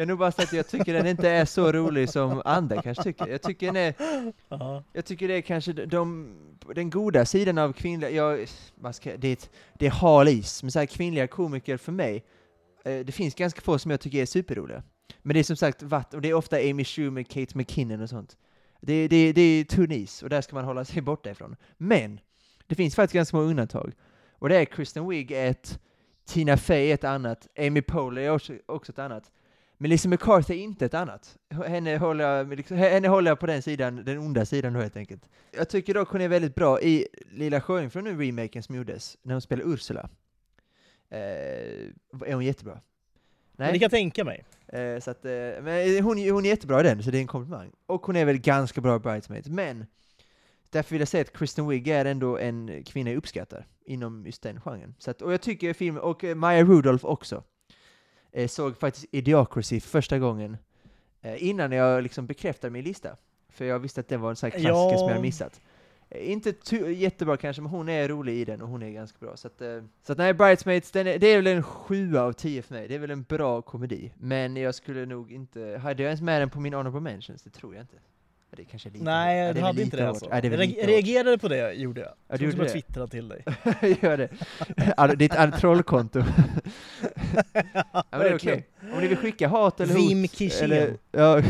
[0.00, 2.82] Jag har nog bara sagt att jag tycker den inte är så rolig som andra
[2.82, 3.26] kanske tycker.
[3.26, 3.94] Jag tycker den är,
[4.92, 6.34] jag tycker det är kanske de,
[6.74, 10.62] den goda sidan av kvinnliga, jag, man ska, det, är ett, det är hal is,
[10.62, 12.24] men så här, kvinnliga komiker för mig,
[12.84, 14.82] eh, det finns ganska få som jag tycker är superroliga.
[15.22, 18.08] Men det är som sagt vatt, och det är ofta Amy Schumer, Kate McKinnon och
[18.08, 18.36] sånt.
[18.80, 21.56] Det, det, det är tunn is, och där ska man hålla sig borta ifrån.
[21.76, 22.20] Men,
[22.66, 23.92] det finns faktiskt ganska många undantag.
[24.38, 25.80] Och det är Kristen Wiig ett,
[26.26, 29.30] Tina Fey ett annat, Amy Poehler är också, också ett annat.
[29.82, 31.36] Men Lisa McCarthy är inte ett annat.
[31.66, 34.96] Henne håller, jag, liksom, henne håller jag på den sidan, den onda sidan då helt
[34.96, 35.28] enkelt.
[35.50, 39.34] Jag tycker dock hon är väldigt bra i Lilla Sjöjungfrun nu, remaken som gjordes, när
[39.34, 40.08] hon spelar Ursula.
[41.10, 41.18] Eh,
[42.26, 42.72] är hon jättebra.
[42.72, 42.82] Nej.
[43.56, 44.44] Men det kan jag tänka mig.
[44.66, 45.30] Eh, så att, eh,
[45.62, 47.72] men hon, hon är jättebra i den, så det är en komplimang.
[47.86, 49.86] Och hon är väl ganska bra i Bridesmaids, men
[50.70, 54.42] därför vill jag säga att Kristen Wiig är ändå en kvinna jag uppskattar inom just
[54.42, 54.94] den genren.
[54.98, 57.44] Så att, och jag tycker filmen, och eh, Maya Rudolph också,
[58.32, 60.56] eh, såg faktiskt Idiocracy för första gången
[61.22, 63.16] eh, innan jag liksom bekräftade min lista.
[63.48, 64.98] För jag visste att det var en sån här klassiker ja.
[64.98, 65.60] som jag hade missat.
[66.10, 66.54] Eh, inte
[66.92, 69.36] jättebra kanske, men hon är rolig i den och hon är ganska bra.
[69.36, 72.62] Så att, eh, så att nej, Bridesmaids, är, det är väl en sjua av tio
[72.62, 72.88] för mig.
[72.88, 74.12] Det är väl en bra komedi.
[74.18, 77.42] Men jag skulle nog inte, hade jag ens med den på min honorable mentions?
[77.42, 77.96] Det tror jag inte.
[78.56, 80.28] Det kanske är lite Nej, jag ja, hade inte det alltså.
[80.30, 82.12] Ja, det jag reagerade på det, gjorde jag.
[82.28, 83.44] Ja, du gjorde jag twittra till dig.
[84.02, 84.28] Gör det.
[84.96, 86.18] Alltså, ditt trollkonto.
[87.52, 88.66] ja, men det är okej.
[88.78, 88.92] Okay.
[88.92, 90.64] Om ni vill skicka hat eller Vim hot, Kishien.
[90.64, 90.96] eller...
[91.10, 91.42] Ja,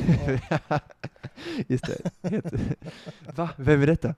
[1.68, 2.10] just det.
[3.35, 3.51] Va?
[3.56, 4.14] Vem är detta?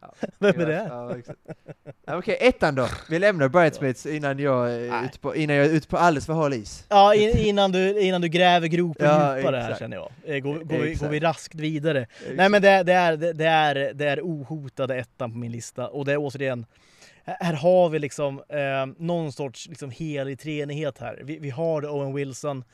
[0.00, 0.86] Ja, Vem är det?
[0.88, 2.88] Ja, Okej, okay, ettan då.
[3.08, 6.32] Vi lämnar Bridesmaids innan jag är ute på, innan jag är ute på alldeles för
[6.32, 6.86] hal is.
[6.88, 10.10] Ja, in, innan, du, innan du gräver gropen ja, djupare här känner jag.
[10.24, 12.00] Eh, går, går, vi, går vi raskt vidare.
[12.02, 12.36] Exakt.
[12.36, 16.04] Nej men det, det, är, det, är, det är ohotade ettan på min lista, och
[16.04, 16.66] det är återigen
[17.40, 21.20] här har vi liksom eh, någon sorts liksom helig treenighet här.
[21.24, 22.64] Vi, vi har Owen Wilson,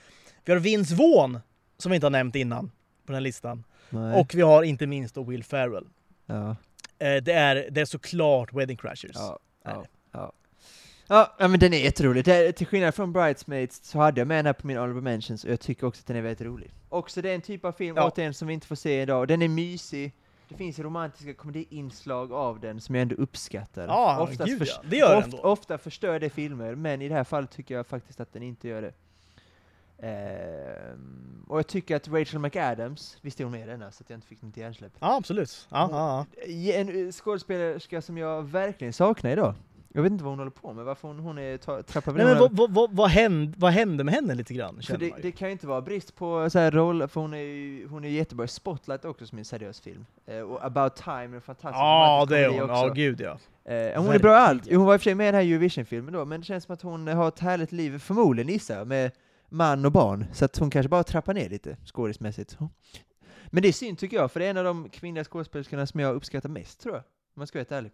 [0.45, 1.41] vi har Vince Vaughn,
[1.79, 3.65] som vi inte har nämnt innan på den här listan.
[3.91, 4.21] Nej.
[4.21, 5.87] Och vi har inte minst då Will Ferrell.
[6.27, 6.57] Ja.
[6.99, 9.11] Eh, det, är, det är såklart Wedding Crashers.
[9.15, 10.33] Ja, ja, ja.
[11.39, 12.25] ja, men den är jätterolig.
[12.25, 15.45] Det, till skillnad från Bridesmaids så hade jag med den här på min honorable mentions,
[15.45, 16.71] och jag tycker också att den är väldigt rolig.
[16.89, 18.11] Också det är en typ av film, ja.
[18.11, 19.29] återigen, som vi inte får se idag.
[19.29, 20.13] Den är mysig,
[20.49, 23.87] det finns romantiska komediinslag av den som jag ändå uppskattar.
[23.87, 24.83] Ja, Oftast gud ja.
[24.91, 28.21] Det gör ofta, ofta förstör det filmer, men i det här fallet tycker jag faktiskt
[28.21, 28.93] att den inte gör det.
[29.99, 34.11] Um, och jag tycker att Rachel McAdams, visst är hon med i denna, så att
[34.11, 34.93] jag inte fick något hjärnsläpp?
[35.01, 35.69] Ja, absolut.
[35.71, 36.73] Ja, ja, ja.
[36.73, 39.55] En skådespelerska som jag verkligen saknar idag.
[39.97, 42.39] Jag vet inte vad hon håller på med, varför hon, hon är trappar Nej, men
[42.39, 44.83] vad, vad, vad, hände, vad hände med henne lite grann?
[44.83, 47.39] För det, det, kan ju inte vara brist på så här roll, för hon är
[47.39, 50.07] ju hon är jättebra Spotlight också som är en seriös film.
[50.27, 52.69] Eh, och About Time, en fantastisk Ja, det är hon.
[52.69, 53.39] Ja, gud ja.
[53.73, 54.71] Eh, hon är bra allt.
[54.71, 56.65] Hon var i och för sig med i den här Eurovision-filmen då, men det känns
[56.65, 59.11] som att hon har ett härligt liv, förmodligen gissar med
[59.49, 60.27] man och barn.
[60.33, 62.57] Så att hon kanske bara trappar ner lite skådismässigt.
[63.47, 66.01] Men det är synd tycker jag, för det är en av de kvinnliga skådespelerskorna som
[66.01, 67.93] jag uppskattar mest tror jag, om man ska vara helt ärlig.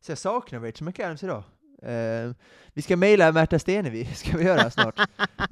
[0.00, 1.44] Så jag saknar Rachel McAdams idag.
[1.86, 2.34] Uh,
[2.72, 4.98] vi ska mejla Märta Stenevi, ska vi göra snart.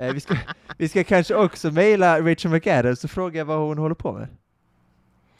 [0.01, 0.36] uh, vi, ska,
[0.78, 4.28] vi ska kanske också mejla Rachel McAdams och fråga vad hon håller på med.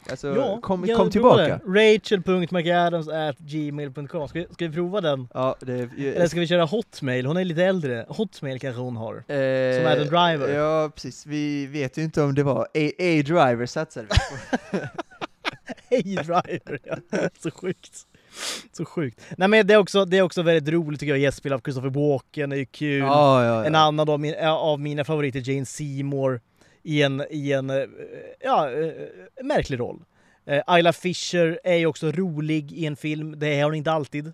[0.09, 1.59] Alltså, ja, kom, kom tillbaka.
[1.65, 5.27] Rachel.mcadams.gmail.com ska, ska vi prova den?
[5.33, 7.25] Ja, det, Eller ska vi köra Hotmail?
[7.25, 8.05] Hon är lite äldre.
[8.09, 9.15] Hotmail kanske hon har.
[9.15, 9.21] Eh,
[9.77, 10.53] som Adam Driver.
[10.53, 11.25] Ja, precis.
[11.25, 14.15] Vi vet ju inte om det var A-Driver satsade vi på.
[15.95, 16.97] A-Driver, ja.
[17.43, 18.07] Så sjukt.
[18.71, 19.21] Så sjukt.
[19.37, 21.89] Nej men det är också, det är också väldigt roligt tycker jag, gästspel av Christopher
[21.89, 22.99] Walken är ju kul.
[22.99, 23.65] Ja, ja, ja.
[23.65, 26.41] En annan av, min, av mina favoriter, Jane Seymour
[26.83, 27.85] i en, i en eh,
[28.39, 28.93] ja, eh,
[29.43, 30.03] märklig roll.
[30.49, 34.33] Uh, Isla Fisher är ju också rolig i en film, det är hon inte alltid,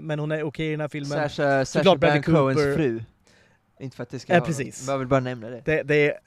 [0.00, 1.28] men hon är okej okay i den här filmen.
[1.28, 3.02] Sasha, Sasha Baron Cohens fru.
[3.80, 4.88] Inte för att det ska vara, precis.
[4.88, 5.62] jag vill bara nämna det.
[5.64, 6.18] Det, det,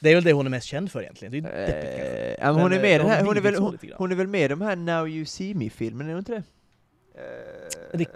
[0.00, 1.32] det är väl det hon är mest känd för egentligen.
[1.32, 2.62] Det är deppigt kanske.
[2.62, 4.60] hon, är med hon, här, hon, är väl, hon, hon, är väl med i de
[4.60, 6.42] här Now You See Me-filmerna, är hon inte det?
[7.92, 8.06] det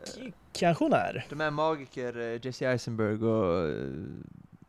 [0.53, 1.27] kanske hon är.
[1.29, 3.75] De här magiker, Jesse Eisenberg och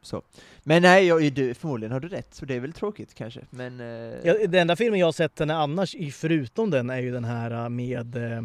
[0.02, 0.22] så.
[0.64, 3.42] Men nej, jag, du, förmodligen har du rätt, så det är väl tråkigt kanske.
[3.50, 4.18] Men, eh...
[4.24, 7.52] ja, den enda filmen jag har sett henne annars, förutom den, är ju den här
[7.52, 8.38] eh, med eh,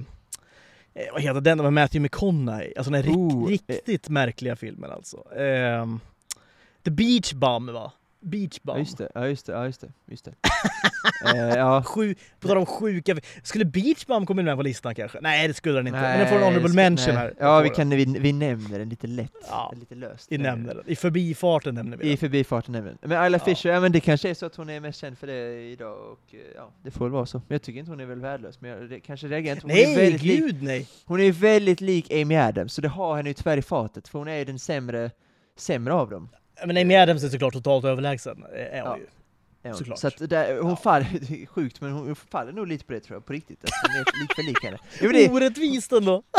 [0.94, 2.72] eh, vad heter den med Matthew McConaughey?
[2.76, 4.12] Alltså den här oh, riktigt eh.
[4.12, 5.34] märkliga filmen alltså.
[5.36, 5.86] Eh,
[6.82, 7.92] The Beach Bum va?
[8.24, 8.60] Beach.
[8.62, 9.92] Ja just det, ja just det, ja just det.
[10.06, 10.34] Just det.
[11.34, 11.82] eh, ja.
[11.86, 13.16] Sju, på tal om sjuka...
[13.42, 15.18] Skulle Beach komma med på listan kanske?
[15.22, 17.34] Nej det skulle den inte, nej, men den får en honorable mention här.
[17.38, 19.72] Ja vi, kan, vi, vi nämner den lite lätt, ja.
[19.76, 20.32] lite löst.
[20.32, 20.84] Vi nämner den.
[20.86, 22.12] I förbifarten nämner vi den.
[22.12, 23.44] I förbifarten nämner vi Men Ayla ja.
[23.44, 26.12] Fisher, ja men det kanske är så att hon är mest känd för det idag
[26.12, 27.38] och ja, det får väl vara så.
[27.38, 29.66] Men jag tycker inte hon är väl värdelös, men jag det, kanske reagerar inte.
[29.66, 30.88] nej, är väldigt gud lik, nej!
[31.04, 34.18] Hon är väldigt lik Amy Adams, så det har henne ju tyvärr i fatet, för
[34.18, 35.10] hon är ju den sämre,
[35.56, 36.28] sämre av dem.
[36.66, 38.98] Men Amy Adams är såklart totalt överlägsen, är hon ja.
[38.98, 39.74] ju.
[39.74, 39.98] Såklart.
[39.98, 40.76] Så att där, hon ja.
[40.76, 41.06] faller,
[41.42, 43.58] är sjukt, men hon faller nog lite på det tror jag, på riktigt.
[43.60, 44.78] Alltså, hon är lite för lik henne.
[45.00, 45.30] Jo, det...
[45.30, 46.22] Orättvist ändå!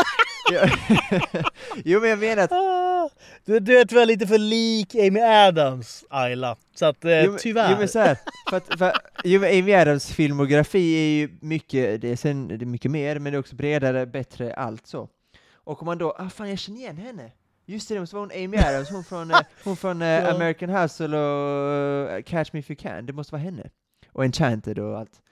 [1.84, 2.52] jo men jag menar att...
[2.52, 3.10] Ah,
[3.44, 6.56] du, du är tyvärr lite för lik Amy Adams, Ayla.
[6.74, 7.70] Så att eh, jo, tyvärr.
[7.70, 8.18] Jo men så här,
[8.50, 8.92] för att, för,
[9.24, 13.18] jo, men Amy Adams filmografi är ju mycket, det är, sen, det är mycket mer,
[13.18, 15.08] men det är också bredare, bättre, allt så.
[15.54, 17.32] Och om man då, ah fan jag känner igen henne!
[17.66, 20.34] Just det, det måste vara hon Amy Adams, hon från, eh, hon från uh, ja.
[20.34, 23.70] American Hustle och uh, Catch Me If You Can, det måste vara henne.
[24.12, 25.22] Och Enchanted och allt.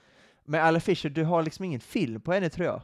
[0.44, 2.82] Men Alla Fisher, du har liksom ingen film på henne tror jag,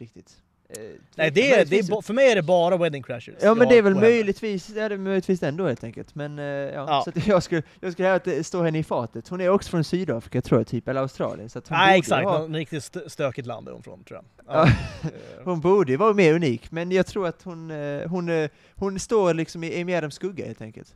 [0.00, 0.42] riktigt.
[0.76, 0.78] Eh,
[1.14, 3.34] Nej, det är, det är, för mig är det bara Wedding Crashers.
[3.40, 6.14] Ja, men det är väl möjligtvis, det är det möjligtvis ändå helt enkelt.
[6.14, 7.04] Men uh, ja, ja.
[7.04, 9.28] så jag skulle, jag skulle står henne i fatet.
[9.28, 11.50] Hon är också från Sydafrika tror jag, typ, eller Australien.
[11.50, 12.24] Så att hon Nej, exakt.
[12.24, 12.38] Ha...
[12.38, 14.54] Någon riktigt stökigt land är hon från, tror jag.
[14.56, 14.68] Ja.
[15.44, 19.34] hon borde ju vara mer unik, men jag tror att hon, hon, hon, hon står
[19.34, 20.94] liksom i Amy Adams skugga helt enkelt.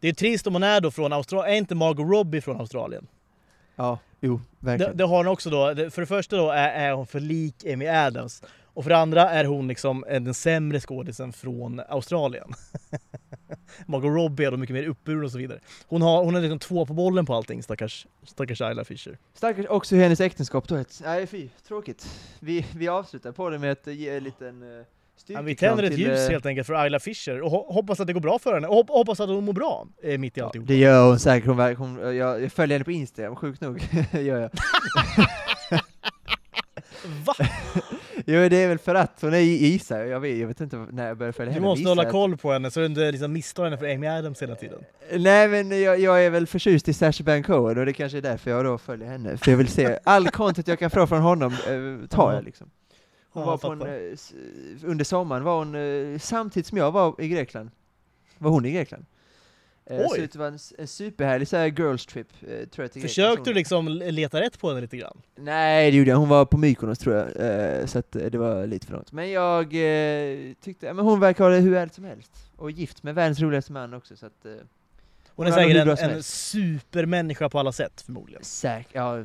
[0.00, 3.06] Det är trist om hon är då från Australien, är inte Margot Robbie från Australien?
[3.76, 4.92] Ja, jo, verkligen.
[4.92, 7.66] Det, det har hon också då, för det första då är, är hon för lik
[7.72, 8.42] Amy Adams.
[8.78, 12.52] Och för det andra är hon liksom den sämre skådisen från Australien.
[13.86, 15.60] Margot Robbie är då mycket mer uppburen och så vidare.
[15.86, 19.18] Hon har, hon är liksom två på bollen på allting, stackars, stackars Ayla Fisher.
[19.34, 20.84] Stackars också hennes äktenskap då.
[21.02, 22.06] Nej fy, tråkigt.
[22.40, 24.84] Vi, vi avslutar på det med att ge en liten uh,
[25.26, 28.12] ja, Vi tänder ett ljus uh, helt enkelt för Ayla Fisher och hoppas att det
[28.12, 28.68] går bra för henne.
[28.68, 30.68] Och hoppas att hon mår bra eh, mitt i ja, alltihop.
[30.68, 31.46] Det gör hon säkert.
[31.46, 33.88] Hon, hon, jag, jag följer henne på Instagram, sjukt nog.
[34.12, 34.50] gör jag.
[37.26, 37.34] Va?
[38.30, 40.86] Jo det är väl för att hon är i Isa, jag vet, jag vet inte
[40.90, 41.66] när jag började följa henne.
[41.66, 44.42] Du måste hålla koll på henne så du inte liksom misstar henne för Amy Adams
[44.42, 44.78] hela tiden.
[45.12, 48.22] Nej men jag, jag är väl förtjust i Sasha Baron Cohen och det kanske är
[48.22, 49.36] därför jag då följer henne.
[49.36, 52.70] För jag vill se, all content jag kan få från honom eh, tar jag liksom.
[53.30, 55.74] Hon var på en, eh, under sommaren var hon,
[56.14, 57.70] eh, samtidigt som jag var i Grekland,
[58.38, 59.04] var hon i Grekland.
[59.90, 60.08] Eh, Oj.
[60.08, 63.54] Så det var en, en superhärlig så här girls trip, eh, tror jag Försökte du
[63.54, 65.22] liksom leta rätt på henne lite grann?
[65.36, 66.16] Nej, det gjorde jag.
[66.16, 69.12] Hon var på Mykonos tror jag, eh, så det var lite för långt.
[69.12, 69.66] Men jag
[70.60, 72.32] tyckte, men hon verkar ha det hur härligt som helst.
[72.56, 74.46] Och gift med världens roligaste man också, så att
[75.38, 78.44] hon är säkert en, en supermänniska på alla sätt förmodligen.
[78.44, 79.24] Säkert, ja,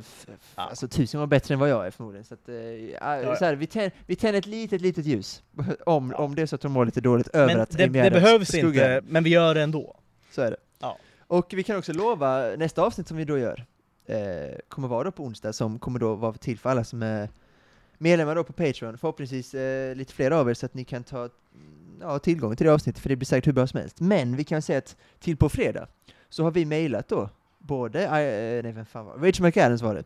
[0.54, 2.24] alltså tusen gånger bättre än vad jag är förmodligen.
[2.24, 5.42] Så att, äh, ja, så här, vi, tänder, vi tänder ett litet, litet ljus,
[5.86, 6.24] om, ja.
[6.24, 8.48] om det är så att hon mår lite dåligt över men att det, det behövs
[8.48, 8.96] skugga.
[8.96, 9.96] inte, men vi gör det ändå.
[10.34, 10.56] Så är det.
[10.78, 10.98] Ja.
[11.26, 13.66] Och vi kan också lova, nästa avsnitt som vi då gör,
[14.06, 17.28] eh, kommer vara då på onsdag, som kommer då vara till för alla som är
[17.98, 21.28] medlemmar då på Patreon, förhoppningsvis eh, lite fler av er, så att ni kan ta
[22.00, 24.00] ja, tillgång till det avsnittet, för det blir säkert hur bra som helst.
[24.00, 25.86] Men vi kan säga att till på fredag,
[26.28, 30.04] så har vi mejlat då, både, äh, nej vem fan var Rachel McAdams var det,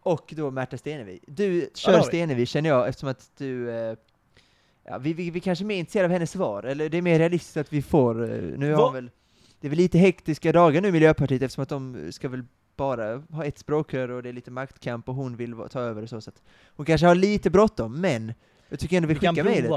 [0.00, 1.20] och då Märta Stenevi.
[1.26, 3.96] Du kör Stenevi känner jag, eftersom att du eh,
[4.84, 7.18] Ja, vi, vi, vi kanske är mer intresserade av hennes svar, eller det är mer
[7.18, 9.10] realistiskt att vi får, eh, nu har väl,
[9.60, 12.44] det är väl lite hektiska dagar nu Miljöpartiet eftersom att de ska väl
[12.76, 16.08] bara ha ett språkrör och det är lite maktkamp och hon vill ta över och
[16.08, 16.42] så, så att
[16.76, 18.34] hon kanske har lite bråttom, men
[18.68, 19.72] jag tycker ändå vi, vi skickar mejlet.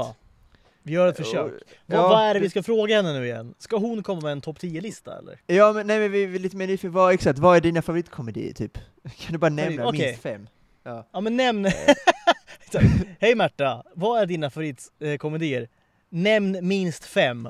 [0.82, 1.52] Vi gör ett försök.
[1.52, 3.54] Och, vad, ja, vad är det vi ska fråga henne nu igen?
[3.58, 5.40] Ska hon komma med en topp 10-lista eller?
[5.46, 8.52] Ja, men nej men vi är lite mer nyfikna, vad exakt, vad är dina favoritkomedier
[8.52, 8.78] typ?
[9.18, 10.06] Kan du bara nämna okay.
[10.06, 10.48] minst fem?
[10.82, 11.66] Ja, ja men nämn...
[13.20, 15.68] Hej Märta, vad är dina favoritkomedier?
[16.08, 17.48] Nämn minst fem.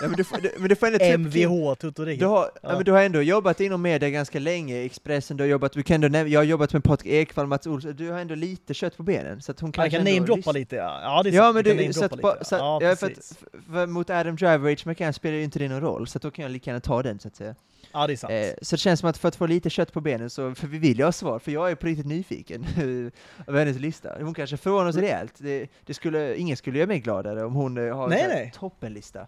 [0.00, 2.18] Ja, men, du, du, men du får ändå Mvh Tutorin.
[2.18, 2.74] Du har, ja.
[2.74, 6.04] men du har ändå jobbat inom media ganska länge, Expressen, du har jobbat, du kan
[6.04, 9.02] ändå, jag har jobbat med Patrik Ekwall, Mats Olsson, du har ändå lite kött på
[9.02, 11.00] benen, så att hon kan kan namedroppa lite ja.
[11.02, 12.44] Ja, det är ja men du, så att, lite.
[12.44, 13.36] Så att, ja, ja, för, att,
[13.72, 14.86] för, mot Adam Driver och.
[14.86, 17.18] McCann spelar ju inte det någon roll, så då kan jag lika gärna ta den
[17.18, 17.54] så att säga.
[17.92, 18.32] Ja, det är sant.
[18.32, 20.66] Eh, så det känns som att för att få lite kött på benen, så, för
[20.66, 22.66] vi vill ju ha svar, för jag är på riktigt nyfiken
[23.46, 24.16] av hennes lista.
[24.20, 25.34] Hon kanske förvånar oss rejält.
[25.38, 29.26] Det, det skulle, ingen skulle göra mig gladare om hon eh, har nej, en toppenlista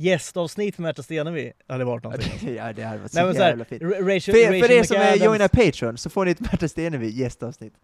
[0.00, 2.54] gästavsnitt med Märta Stenevi hade varit någonting.
[2.56, 3.82] ja, det hade varit så, Nej, så jävla fint.
[3.82, 7.10] Rachel, för, Rachel för er som är joinar Patreon så får ni ett Märta Stenevi
[7.10, 7.74] gästavsnitt.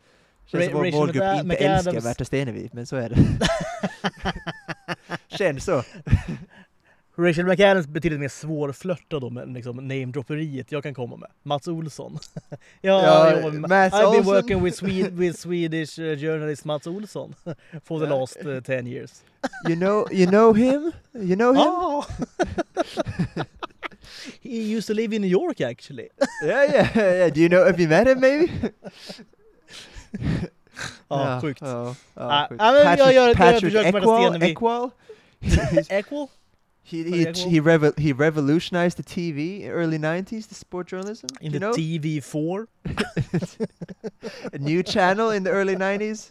[0.47, 1.87] Känns som vår målgrupp inte McAdams.
[1.87, 3.17] älskar Märta Stenevi, men så är det.
[5.39, 5.83] Känns så.
[7.19, 11.31] Rachel McAdams betydligt mer svårflörtad då med liksom namedropperiet jag kan komma med.
[11.43, 12.19] Mats Olsson.
[12.51, 17.35] ja, ja jag, I've been working with, Swed with Swedish uh, journalist Mats Olsson
[17.85, 19.23] for the last uh, 10 years.
[19.69, 20.93] you know, you know him?
[21.13, 21.63] You know him?
[21.67, 22.05] Oh.
[24.43, 26.09] he used to live in New York actually.
[26.45, 27.31] yeah, yeah, yeah.
[27.31, 28.53] Do you know, have you met him maybe?
[31.09, 31.61] ja, sjukt.
[31.61, 32.61] Ja, ja, sjukt.
[32.61, 34.43] Patrick, jag gör, Patrick Equal?
[34.43, 34.91] Equal?
[35.91, 36.29] Equal?
[36.87, 41.27] He he he, revo- he revolutionized the TV early '90s, the sport journalism.
[41.41, 41.73] In the know?
[41.73, 42.67] TV4,
[44.53, 46.31] a new channel in the early '90s.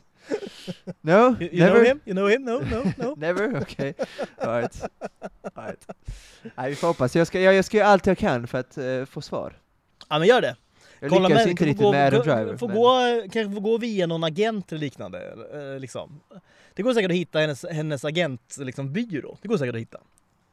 [1.04, 1.80] No, you, you never?
[1.80, 2.02] know him?
[2.06, 2.46] You know him?
[2.46, 3.16] No, no, no.
[3.18, 3.58] never.
[3.58, 3.96] Okay.
[4.42, 4.82] All right.
[5.56, 5.86] All right.
[6.58, 7.16] Nej, vi får hoppas.
[7.16, 9.54] Jag ska, jag, jag ska göra allt jag kan för att uh, få svar.
[10.10, 10.56] Ja, men gör det.
[11.00, 12.58] Jag Kolla lyckas med, inte riktigt gå, med Adam Driver.
[12.58, 12.78] Får men...
[12.78, 15.36] gå, kanske få gå via någon agent eller liknande.
[15.54, 16.22] Eh, liksom.
[16.74, 19.38] Det går säkert att hitta hennes, hennes agent, liksom, byrå.
[19.42, 20.00] Det går säkert att hitta.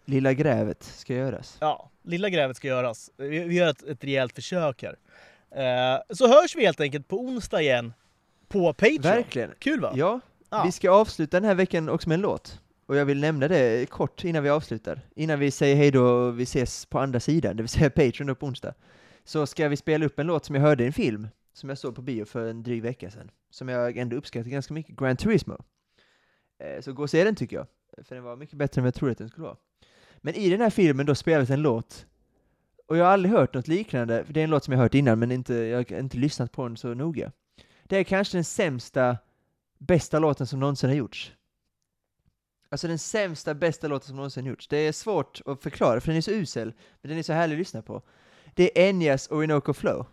[0.04, 1.56] Lilla grävet ska göras.
[1.60, 3.10] Ja, lilla grävet ska göras.
[3.16, 4.98] Vi, vi gör ett, ett rejält försök här.
[5.50, 7.92] Eh, så hörs vi helt enkelt på onsdag igen
[8.48, 9.02] på Patreon.
[9.02, 9.50] Verkligen.
[9.58, 9.92] Kul va?
[9.96, 10.20] Ja,
[10.50, 10.62] ja.
[10.64, 12.60] Vi ska avsluta den här veckan också med en låt.
[12.86, 15.00] Och jag vill nämna det kort innan vi avslutar.
[15.16, 18.36] Innan vi säger hej då och vi ses på andra sidan, det vill säga Patreon
[18.36, 18.74] på onsdag.
[19.24, 21.78] Så ska vi spela upp en låt som jag hörde i en film, som jag
[21.78, 23.30] såg på bio för en dryg vecka sedan.
[23.50, 25.64] Som jag ändå uppskattar ganska mycket, Grand Turismo.
[26.58, 27.66] Eh, så gå och se den tycker jag.
[28.06, 29.56] För den var mycket bättre än vad jag trodde att den skulle vara.
[30.22, 32.06] Men i den här filmen då spelas en låt,
[32.86, 34.94] och jag har aldrig hört något liknande, för det är en låt som jag hört
[34.94, 37.32] innan, men inte, jag har inte lyssnat på den så noga.
[37.84, 39.18] Det är kanske den sämsta,
[39.78, 41.32] bästa låten som någonsin har gjorts.
[42.68, 44.68] Alltså den sämsta, bästa låten som någonsin har gjorts.
[44.68, 47.54] Det är svårt att förklara, för den är så usel, men den är så härlig
[47.54, 48.02] att lyssna på.
[48.54, 50.06] Det är Enyas Orinoco Flow.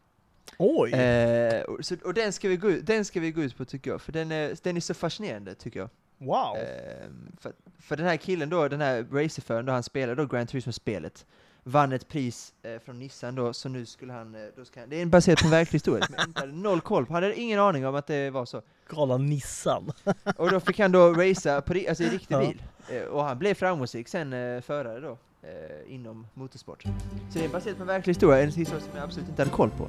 [0.58, 0.92] Oj!
[0.92, 3.92] Eh, och, så, och den, ska vi gå, den ska vi gå ut på tycker
[3.92, 5.90] jag, för den är, den är så fascinerande tycker jag.
[6.20, 6.58] Wow!
[6.58, 7.10] Eh,
[7.40, 11.26] för, för den här killen då, den här racerföraren då, han spelade då Grand Turismo-spelet,
[11.64, 14.90] vann ett pris eh, från Nissan då, så nu skulle han, eh, då ska han,
[14.90, 17.40] det är baserat på en verklig historia, men inte hade noll koll på, han hade
[17.40, 18.62] ingen aning om att det var så.
[18.90, 19.92] Gala Nissan!
[20.38, 22.40] och då fick han då racea på, alltså i riktig ja.
[22.40, 25.18] bil, eh, och han blev framgångsrik sen eh, förare då.
[25.44, 26.84] Eh, inom motorsport.
[27.30, 29.52] Så det är baserat på en verklig historia, en historia som jag absolut inte hade
[29.52, 29.84] koll på.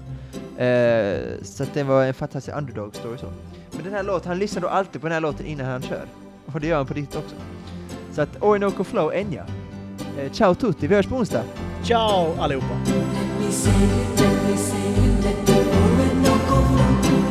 [0.62, 3.32] Eh, så att det var en fantastisk underdog story så.
[3.72, 6.06] Men den här låten, han lyssnar då alltid på den här låten innan han kör.
[6.46, 7.36] Och det gör han på riktigt också.
[8.12, 9.46] Så att Orinoco Flow, Enya.
[10.18, 11.44] Eh, ciao tutti, vi hörs på onsdag.
[11.84, 12.74] Ciao allihopa!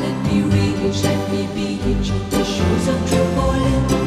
[0.01, 1.77] Let me reach, let me be,
[2.29, 3.98] the shoes of Tripoli.